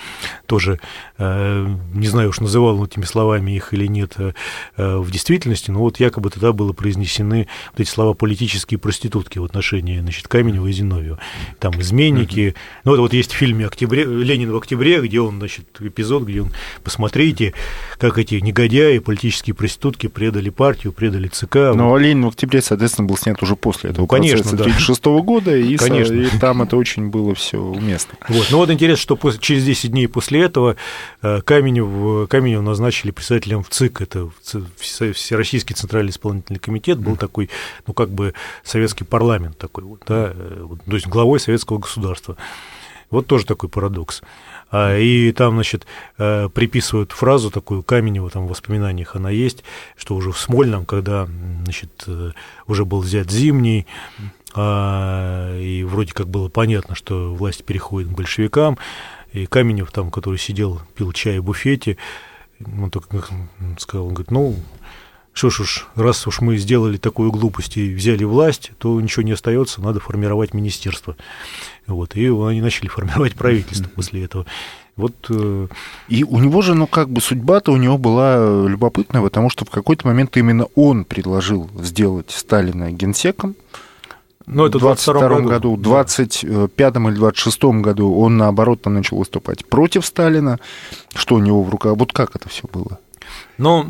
тоже, 0.45 0.79
э, 1.17 1.67
не 1.93 2.07
знаю 2.07 2.29
уж, 2.29 2.39
называл 2.39 2.79
он 2.79 2.85
этими 2.85 3.03
словами 3.03 3.51
их 3.51 3.73
или 3.73 3.87
нет 3.87 4.13
э, 4.17 4.31
в 4.77 5.11
действительности, 5.11 5.69
но 5.69 5.79
вот 5.79 5.99
якобы 5.99 6.29
тогда 6.29 6.53
было 6.53 6.71
произнесены 6.71 7.47
вот 7.71 7.81
эти 7.81 7.89
слова 7.89 8.13
политические 8.13 8.79
проститутки 8.79 9.37
в 9.37 9.43
отношении, 9.43 9.99
значит, 9.99 10.29
Каменева 10.29 10.67
и 10.67 10.71
Зиновьева. 10.71 11.19
Там 11.59 11.79
изменники. 11.81 12.55
Ну, 12.85 12.93
это 12.93 13.01
вот 13.01 13.13
есть 13.13 13.33
в 13.33 13.35
фильме 13.35 13.67
«Октябре», 13.67 14.05
«Ленин 14.05 14.51
в 14.51 14.55
октябре», 14.55 15.01
где 15.01 15.19
он, 15.19 15.39
значит, 15.39 15.65
эпизод, 15.81 16.23
где 16.23 16.43
он, 16.43 16.53
посмотрите, 16.83 17.53
как 17.97 18.17
эти 18.17 18.35
негодяи, 18.35 18.99
политические 18.99 19.55
проститутки 19.55 20.07
предали 20.07 20.49
партию, 20.49 20.93
предали 20.93 21.27
ЦК. 21.27 21.55
Но 21.75 21.89
вот. 21.89 21.99
Ленин 21.99 22.23
в 22.23 22.29
октябре, 22.29 22.61
соответственно, 22.61 23.07
был 23.07 23.17
снят 23.17 23.41
уже 23.43 23.57
после 23.57 23.89
этого. 23.89 24.03
Ну, 24.03 24.07
конечно, 24.07 24.57
да 24.57 24.65
шестого 25.01 25.23
года, 25.23 25.55
и, 25.55 25.77
Конечно. 25.77 26.13
и 26.13 26.27
там 26.39 26.61
это 26.61 26.77
очень 26.77 27.09
было 27.09 27.33
все 27.33 27.57
уместно. 27.57 28.13
Вот. 28.27 28.47
Ну 28.51 28.57
вот 28.57 28.69
интересно, 28.69 29.01
что 29.01 29.15
после, 29.15 29.39
через 29.39 29.65
10 29.65 29.91
дней 29.91 30.07
после 30.07 30.41
этого 30.41 30.75
э, 31.23 31.41
Каменев, 31.41 32.29
Каменев 32.29 32.61
назначили 32.61 33.09
председателем 33.09 33.63
в 33.63 33.69
ЦИК, 33.69 34.01
это 34.01 34.29
Всероссийский 34.77 35.75
Центральный 35.75 36.11
Исполнительный 36.11 36.59
Комитет, 36.59 36.99
был 36.99 37.15
такой, 37.15 37.49
ну 37.87 37.93
как 37.93 38.11
бы 38.11 38.35
советский 38.63 39.03
парламент 39.03 39.57
такой, 39.57 39.85
вот, 39.85 40.03
да, 40.07 40.33
э, 40.35 40.67
то 40.85 40.95
есть 40.95 41.07
главой 41.07 41.39
советского 41.39 41.79
государства. 41.79 42.37
Вот 43.09 43.27
тоже 43.27 43.45
такой 43.45 43.67
парадокс. 43.67 44.21
А, 44.69 44.95
и 44.97 45.33
там, 45.33 45.55
значит, 45.55 45.85
э, 46.17 46.47
приписывают 46.47 47.11
фразу 47.11 47.51
такую 47.51 47.83
Каменева, 47.83 48.29
там 48.29 48.45
в 48.45 48.49
воспоминаниях 48.49 49.17
она 49.17 49.29
есть, 49.31 49.65
что 49.97 50.15
уже 50.15 50.31
в 50.31 50.37
Смольном, 50.37 50.85
когда, 50.85 51.27
значит, 51.63 52.07
уже 52.67 52.85
был 52.85 53.01
взят 53.01 53.29
Зимний, 53.29 53.85
а, 54.53 55.57
и 55.59 55.83
вроде 55.83 56.13
как 56.13 56.27
было 56.27 56.49
понятно, 56.49 56.95
что 56.95 57.33
власть 57.33 57.63
переходит 57.63 58.09
к 58.09 58.15
большевикам, 58.15 58.77
и 59.33 59.45
Каменев 59.45 59.91
там, 59.91 60.11
который 60.11 60.37
сидел, 60.37 60.81
пил 60.95 61.11
чай 61.13 61.39
в 61.39 61.45
буфете, 61.45 61.97
он 62.59 62.91
только 62.91 63.23
сказал, 63.77 64.07
он 64.07 64.13
говорит, 64.13 64.31
ну, 64.31 64.55
что 65.33 65.49
ж 65.49 65.61
уж, 65.61 65.87
раз 65.95 66.27
уж 66.27 66.41
мы 66.41 66.57
сделали 66.57 66.97
такую 66.97 67.31
глупость 67.31 67.77
и 67.77 67.93
взяли 67.93 68.25
власть, 68.25 68.71
то 68.77 68.99
ничего 68.99 69.23
не 69.23 69.31
остается, 69.31 69.81
надо 69.81 69.99
формировать 69.99 70.53
министерство. 70.53 71.15
Вот, 71.87 72.15
и 72.15 72.27
они 72.27 72.61
начали 72.61 72.87
формировать 72.89 73.35
правительство 73.35 73.89
после 73.89 74.25
этого. 74.25 74.45
Вот, 74.97 75.15
э, 75.29 75.67
и 76.09 76.23
у 76.25 76.37
него 76.39 76.61
же, 76.61 76.75
ну, 76.75 76.85
как 76.85 77.09
бы 77.09 77.21
судьба-то 77.21 77.71
у 77.71 77.77
него 77.77 77.97
была 77.97 78.67
любопытная, 78.67 79.21
потому 79.21 79.49
что 79.49 79.63
в 79.63 79.69
какой-то 79.69 80.05
момент 80.05 80.35
именно 80.35 80.65
он 80.75 81.05
предложил 81.05 81.69
сделать 81.79 82.29
Сталина 82.31 82.91
генсеком, 82.91 83.55
ну, 84.51 84.65
это 84.65 84.77
в 84.77 84.81
22 84.81 85.29
году. 85.29 85.49
году. 85.49 85.75
В 85.75 85.81
25 85.81 86.95
или 86.95 87.15
26 87.15 87.63
году 87.63 88.13
он, 88.13 88.37
наоборот, 88.37 88.85
начал 88.85 89.17
выступать 89.17 89.65
против 89.65 90.05
Сталина. 90.05 90.59
Что 91.15 91.35
у 91.35 91.39
него 91.39 91.63
в 91.63 91.69
руках? 91.69 91.95
Вот 91.95 92.13
как 92.13 92.35
это 92.35 92.49
все 92.49 92.63
было? 92.71 92.99
Но 93.61 93.85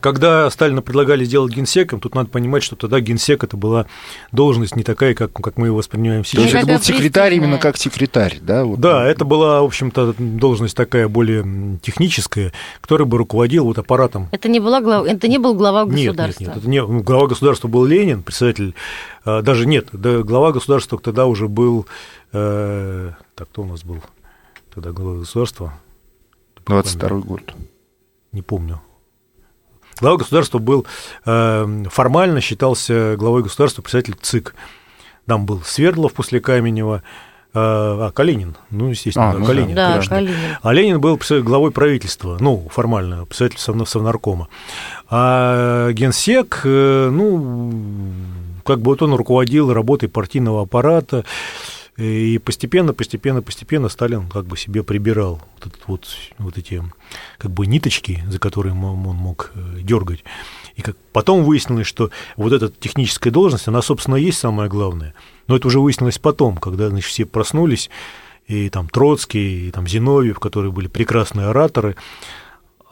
когда 0.00 0.48
Сталина 0.48 0.80
предлагали 0.80 1.24
сделать 1.24 1.52
генсеком, 1.52 2.00
тут 2.00 2.14
надо 2.14 2.30
понимать, 2.30 2.62
что 2.62 2.76
тогда 2.76 3.00
генсек 3.00 3.42
это 3.42 3.56
была 3.56 3.86
должность 4.30 4.76
не 4.76 4.84
такая, 4.84 5.12
как, 5.14 5.32
как 5.32 5.56
мы 5.56 5.66
его 5.66 5.78
воспринимаем 5.78 6.24
сейчас. 6.24 6.36
То 6.36 6.42
есть 6.42 6.54
это 6.54 6.66
был 6.66 6.80
секретарь 6.80 7.34
именно 7.34 7.58
как 7.58 7.76
секретарь, 7.76 8.38
да? 8.40 8.64
Вот. 8.64 8.78
Да, 8.78 9.04
это 9.04 9.24
была, 9.24 9.62
в 9.62 9.64
общем-то, 9.64 10.14
должность 10.18 10.76
такая 10.76 11.08
более 11.08 11.78
техническая, 11.82 12.52
которая 12.80 13.06
бы 13.06 13.18
руководил 13.18 13.64
вот 13.64 13.78
аппаратом. 13.78 14.28
Это 14.30 14.48
не, 14.48 14.60
была 14.60 14.80
глав... 14.80 15.04
это 15.04 15.26
не 15.26 15.38
был 15.38 15.54
глава 15.54 15.84
государства? 15.84 16.44
Нет, 16.44 16.48
нет, 16.48 16.48
нет. 16.48 16.56
Это 16.58 16.68
не... 16.68 16.82
Ну, 16.82 17.02
глава 17.02 17.26
государства 17.26 17.66
был 17.66 17.84
Ленин, 17.84 18.22
председатель, 18.22 18.74
а, 19.24 19.42
даже 19.42 19.66
нет, 19.66 19.88
да, 19.92 20.22
глава 20.22 20.52
государства 20.52 20.98
тогда 20.98 21.26
уже 21.26 21.48
был, 21.48 21.86
э... 22.32 23.10
так, 23.34 23.48
кто 23.48 23.62
у 23.62 23.66
нас 23.66 23.82
был 23.82 24.00
тогда 24.72 24.92
глава 24.92 25.18
государства? 25.18 25.74
22 26.66 27.08
год 27.18 27.42
не 28.32 28.42
помню. 28.42 28.80
Глава 30.00 30.18
государства 30.18 30.58
был 30.58 30.86
э, 31.24 31.84
формально 31.90 32.40
считался 32.40 33.16
главой 33.16 33.42
государства 33.42 33.80
председатель 33.80 34.14
ЦИК. 34.20 34.54
Там 35.26 35.46
был 35.46 35.62
Свердлов 35.62 36.12
после 36.12 36.38
Каменева, 36.38 36.96
э, 36.96 37.00
а, 37.54 38.10
Калинин, 38.12 38.56
ну, 38.70 38.90
естественно, 38.90 39.30
а, 39.30 39.32
да, 39.32 39.38
ну, 39.38 39.46
Калинин. 39.46 39.74
Да, 39.74 40.02
Калинин. 40.06 40.36
А 40.60 40.72
Ленин 40.72 41.00
был 41.00 41.18
главой 41.42 41.70
правительства, 41.70 42.36
ну, 42.38 42.68
формально, 42.70 43.24
председатель 43.24 43.58
Совнаркома. 43.58 44.48
А 45.08 45.90
генсек, 45.92 46.60
э, 46.64 47.08
ну, 47.10 47.72
как 48.66 48.80
бы 48.80 48.90
вот 48.90 49.00
он 49.00 49.14
руководил 49.14 49.72
работой 49.72 50.10
партийного 50.10 50.62
аппарата, 50.62 51.24
и 51.96 52.38
постепенно, 52.38 52.92
постепенно, 52.92 53.40
постепенно 53.40 53.88
Сталин 53.88 54.28
как 54.28 54.44
бы 54.44 54.56
себе 54.58 54.82
прибирал 54.82 55.40
вот, 55.54 55.66
этот 55.66 55.88
вот, 55.88 56.06
вот 56.38 56.58
эти 56.58 56.82
как 57.38 57.50
бы 57.50 57.66
ниточки, 57.66 58.22
за 58.28 58.38
которые 58.38 58.74
он 58.74 58.78
мог 58.78 59.52
э, 59.54 59.80
дергать. 59.80 60.22
И 60.74 60.82
как 60.82 60.96
потом 61.12 61.42
выяснилось, 61.42 61.86
что 61.86 62.10
вот 62.36 62.52
эта 62.52 62.68
техническая 62.68 63.32
должность, 63.32 63.66
она, 63.68 63.80
собственно, 63.80 64.16
есть 64.16 64.38
самое 64.38 64.68
главное. 64.68 65.14
Но 65.46 65.56
это 65.56 65.68
уже 65.68 65.80
выяснилось 65.80 66.18
потом, 66.18 66.58
когда 66.58 66.90
значит, 66.90 67.08
все 67.08 67.24
проснулись, 67.24 67.88
и 68.46 68.68
там 68.68 68.90
Троцкий, 68.90 69.68
и 69.68 69.70
там 69.70 69.86
Зиновьев, 69.86 70.38
которые 70.38 70.72
были 70.72 70.88
прекрасные 70.88 71.46
ораторы, 71.46 71.96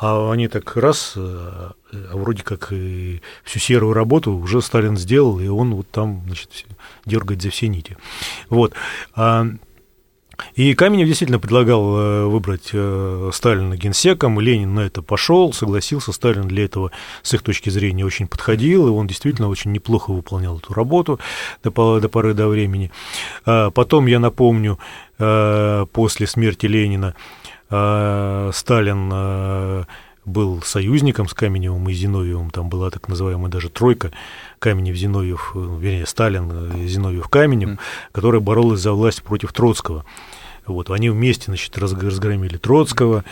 а 0.07 0.33
они 0.33 0.49
так 0.49 0.77
раз, 0.77 1.15
э, 1.17 1.21
а 1.21 1.73
вроде 2.13 2.43
как 2.43 2.73
и 2.73 3.23
всю 3.43 3.59
серую 3.59 3.95
работу 3.95 4.33
уже 4.33 4.61
Сталин 4.61 4.99
сделал, 4.99 5.41
и 5.41 5.49
он 5.49 5.75
вот 5.75 5.89
там, 5.91 6.23
значит, 6.27 6.67
дергает 7.07 7.41
за 7.41 7.49
все 7.49 7.69
нити. 7.69 7.97
Вот. 8.51 8.75
А, 9.15 9.47
И 10.57 10.75
Каменев 10.75 11.07
действительно 11.07 11.39
предлагал 11.39 11.97
э, 11.97 12.25
выбрать 12.27 12.69
э, 12.75 13.31
Сталина 13.33 13.77
генсеком, 13.79 14.39
Ленин 14.41 14.75
на 14.75 14.81
это 14.81 15.01
пошел, 15.01 15.55
согласился, 15.55 16.13
Сталин 16.13 16.49
для 16.49 16.67
этого, 16.67 16.91
с 17.23 17.33
их 17.33 17.43
точки 17.43 17.71
зрения, 17.71 18.05
очень 18.05 18.27
подходил, 18.27 18.87
и 18.87 18.91
он 18.91 19.07
действительно 19.07 19.49
очень 19.49 19.73
неплохо 19.73 20.13
выполнял 20.13 20.59
эту 20.59 20.75
работу 20.75 21.19
до, 21.63 22.01
до 22.01 22.09
поры 22.11 22.35
до 22.35 22.49
времени. 22.49 22.91
А 23.47 23.71
потом, 23.71 24.07
я 24.07 24.19
напомню, 24.19 24.79
после 25.17 26.27
смерти 26.27 26.67
Ленина 26.67 27.15
Сталин 28.53 29.87
был 30.25 30.63
союзником 30.63 31.29
с 31.29 31.35
Каменевым 31.35 31.89
и 31.89 31.93
Зиновьевым, 31.93 32.51
там 32.51 32.69
была 32.69 32.91
так 32.91 33.09
называемая 33.09 33.51
даже 33.51 33.69
тройка 33.69 34.13
Каменев, 34.59 34.97
Зиновьев, 34.97 35.53
вернее, 35.55 36.07
Сталин, 36.07 36.87
Зиновьев, 36.87 37.29
Каменев, 37.29 37.71
mm. 37.71 37.79
которая 38.13 38.41
боролась 38.41 38.81
за 38.81 38.93
власть 38.93 39.23
против 39.23 39.53
Троцкого. 39.53 40.05
Вот, 40.67 40.91
они 40.91 41.11
вместе, 41.11 41.47
значит, 41.47 41.77
разгромили 41.77 42.57
Троцкого, 42.57 43.25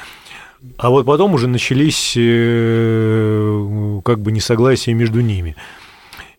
а 0.76 0.90
вот 0.90 1.06
потом 1.06 1.34
уже 1.34 1.48
начались 1.48 2.14
э, 2.16 4.00
как 4.04 4.20
бы 4.20 4.32
несогласия 4.32 4.94
между 4.94 5.20
ними. 5.20 5.56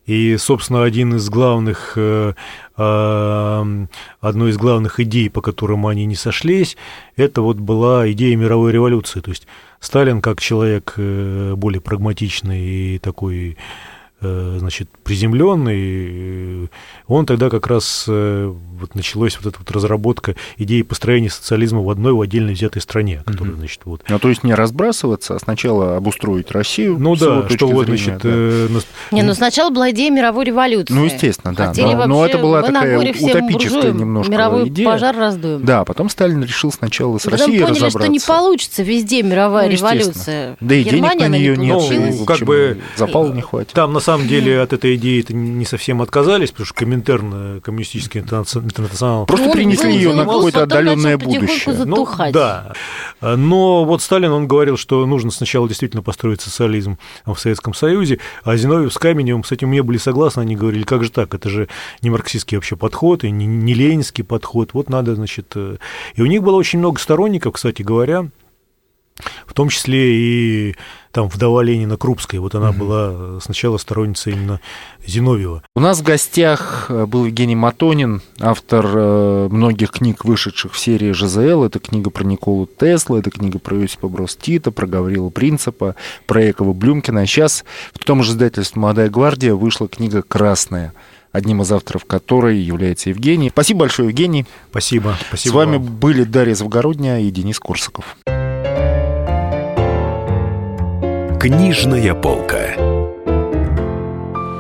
И, 0.05 0.35
собственно, 0.37 0.83
один 0.83 1.15
из 1.15 1.29
главных, 1.29 1.93
э, 1.95 2.33
одной 2.75 4.49
из 4.49 4.57
главных 4.57 4.99
идей, 4.99 5.29
по 5.29 5.41
которым 5.41 5.85
они 5.85 6.05
не 6.05 6.15
сошлись, 6.15 6.75
это 7.15 7.41
вот 7.41 7.57
была 7.57 8.11
идея 8.11 8.35
мировой 8.35 8.71
революции. 8.71 9.21
То 9.21 9.29
есть 9.29 9.47
Сталин, 9.79 10.21
как 10.21 10.41
человек 10.41 10.95
э, 10.97 11.53
более 11.55 11.81
прагматичный 11.81 12.61
и 12.61 12.99
такой 12.99 13.51
Э, 13.51 13.92
значит, 14.23 14.89
приземленный, 15.03 16.69
он 17.07 17.25
тогда 17.25 17.49
как 17.49 17.67
раз 17.67 18.05
э, 18.07 18.53
вот 18.79 18.95
началась 18.95 19.37
вот 19.37 19.47
эта 19.47 19.59
вот 19.59 19.71
разработка 19.71 20.35
идеи 20.57 20.81
построения 20.81 21.29
социализма 21.29 21.81
в 21.81 21.89
одной 21.89 22.13
в 22.13 22.21
отдельно 22.21 22.51
взятой 22.51 22.81
стране, 22.81 23.23
которая, 23.25 23.55
значит, 23.55 23.81
вот. 23.85 24.01
Ну, 24.07 24.19
то 24.19 24.29
есть 24.29 24.43
не 24.43 24.53
разбрасываться, 24.53 25.35
а 25.35 25.39
сначала 25.39 25.97
обустроить 25.97 26.51
Россию. 26.51 26.97
Ну 26.99 27.15
да, 27.15 27.47
что 27.49 27.67
вот, 27.67 27.85
зрения, 27.85 28.03
значит... 28.03 28.21
Да. 28.23 28.29
Э, 28.31 28.67
не, 29.11 29.23
ну 29.23 29.33
сначала 29.33 29.69
была 29.69 29.91
идея 29.91 30.11
мировой 30.11 30.45
революции. 30.45 30.93
Ну, 30.93 31.05
естественно, 31.05 31.53
да. 31.53 31.67
Хотели 31.67 31.93
но, 31.93 32.05
но 32.05 32.25
это 32.25 32.37
была 32.37 32.61
такая 32.61 32.97
утопическая 32.99 33.91
немножко 33.91 34.31
мировой 34.31 34.67
идея. 34.67 34.85
пожар 34.85 35.15
раздуем. 35.15 35.63
Да, 35.63 35.85
потом 35.85 36.09
Сталин 36.09 36.43
решил 36.43 36.71
сначала 36.71 37.17
с 37.17 37.25
Россией 37.25 37.59
поняли, 37.59 37.75
разобраться. 37.75 37.99
что 37.99 38.07
не 38.07 38.19
получится 38.19 38.83
везде 38.83 39.23
мировая 39.23 39.67
ну, 39.67 39.73
революция. 39.73 40.57
Да 40.59 40.75
и 40.75 40.83
денег 40.83 41.19
на 41.19 41.27
нее 41.27 41.57
нет, 41.57 41.77
ну, 42.19 42.25
как 42.25 42.39
бы 42.41 42.79
запал 42.95 43.33
не 43.33 43.41
хватит. 43.41 43.73
Там 43.73 43.93
на 43.93 43.99
самом 43.99 44.12
деле 44.27 44.61
от 44.61 44.73
этой 44.73 44.95
идеи 44.95 45.21
это 45.21 45.33
не 45.33 45.65
совсем 45.65 46.01
отказались, 46.01 46.51
потому 46.51 46.65
что 46.65 46.75
Коминтерн, 46.75 47.61
коммунистический 47.61 48.19
интернационал... 48.19 49.25
Просто 49.25 49.49
он 49.49 49.57
ее 49.57 50.13
на 50.13 50.25
какое-то 50.25 50.63
отдаленное 50.63 51.17
будущее. 51.17 51.75
Ну, 51.85 52.07
да. 52.31 52.73
Но 53.21 53.85
вот 53.85 54.01
Сталин, 54.01 54.31
он 54.31 54.47
говорил, 54.47 54.77
что 54.77 55.05
нужно 55.05 55.31
сначала 55.31 55.67
действительно 55.67 56.01
построить 56.01 56.41
социализм 56.41 56.97
в 57.25 57.35
Советском 57.35 57.73
Союзе, 57.73 58.19
а 58.43 58.55
Зиновьев 58.55 58.93
с 58.93 58.97
Каменевым 58.97 59.43
с 59.43 59.51
этим 59.51 59.71
не 59.71 59.81
были 59.81 59.97
согласны, 59.97 60.41
они 60.41 60.55
говорили, 60.55 60.83
как 60.83 61.03
же 61.03 61.11
так, 61.11 61.33
это 61.33 61.49
же 61.49 61.67
не 62.01 62.09
марксистский 62.09 62.57
вообще 62.57 62.75
подход, 62.75 63.23
и 63.23 63.31
не, 63.31 63.45
не 63.45 63.73
ленинский 63.73 64.23
подход, 64.23 64.69
вот 64.73 64.89
надо, 64.89 65.15
значит... 65.15 65.51
Э, 65.55 65.77
и 66.15 66.21
у 66.21 66.25
них 66.25 66.43
было 66.43 66.55
очень 66.55 66.79
много 66.79 66.99
сторонников, 66.99 67.53
кстати 67.53 67.81
говоря, 67.81 68.27
в 69.45 69.53
том 69.53 69.69
числе 69.69 70.15
и 70.15 70.75
там 71.13 71.27
вдова 71.27 71.61
Ленина 71.61 71.95
Крупская, 71.95 72.41
вот 72.41 72.55
она 72.55 72.71
угу. 72.71 72.79
была 72.79 73.39
сначала 73.39 73.77
сторонницей 73.77 74.33
именно 74.33 74.59
Зиновьева. 75.05 75.61
У 75.75 75.79
нас 75.79 75.99
в 75.99 76.03
гостях 76.03 76.87
э, 76.89 77.05
был 77.05 77.25
Евгений 77.25 77.55
Матонин, 77.55 78.21
автор 78.39 78.85
э, 78.91 79.47
многих 79.51 79.91
книг, 79.91 80.25
вышедших 80.25 80.73
в 80.73 80.79
серии 80.79 81.11
ЖЗЛ. 81.11 81.65
Это 81.65 81.79
книга 81.79 82.09
про 82.09 82.23
Николу 82.23 82.65
Тесла, 82.65 83.19
это 83.19 83.29
книга 83.29 83.59
про 83.59 83.77
Иосипа 83.77 84.07
Брос 84.07 84.35
Тита, 84.35 84.71
про 84.71 84.87
Гаврила 84.87 85.29
Принципа, 85.29 85.95
про 86.25 86.43
Якова 86.43 86.73
Блюмкина. 86.73 87.21
А 87.21 87.25
сейчас 87.27 87.63
в 87.93 88.03
том 88.03 88.23
же 88.23 88.31
издательстве 88.31 88.81
«Молодая 88.81 89.09
гвардия» 89.09 89.53
вышла 89.53 89.87
книга 89.87 90.23
«Красная» 90.23 90.93
одним 91.31 91.61
из 91.61 91.71
авторов 91.71 92.05
которой 92.05 92.57
является 92.57 93.09
Евгений. 93.09 93.49
Спасибо 93.49 93.81
большое, 93.81 94.09
Евгений. 94.09 94.45
Спасибо. 94.71 95.17
спасибо 95.27 95.51
С 95.51 95.55
вами 95.55 95.77
вам. 95.77 95.85
были 95.85 96.23
Дарья 96.23 96.55
Завгородняя 96.55 97.19
и 97.19 97.29
Денис 97.29 97.59
Корсаков. 97.59 98.17
Книжная 101.43 102.13
полка. 102.13 102.73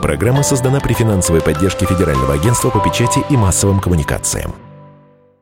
Программа 0.01 0.43
создана 0.43 0.81
при 0.81 0.91
финансовой 0.91 1.41
поддержке 1.41 1.85
Федерального 1.85 2.33
агентства 2.33 2.71
по 2.71 2.81
печати 2.81 3.21
и 3.29 3.37
массовым 3.37 3.79
коммуникациям. 3.79 4.53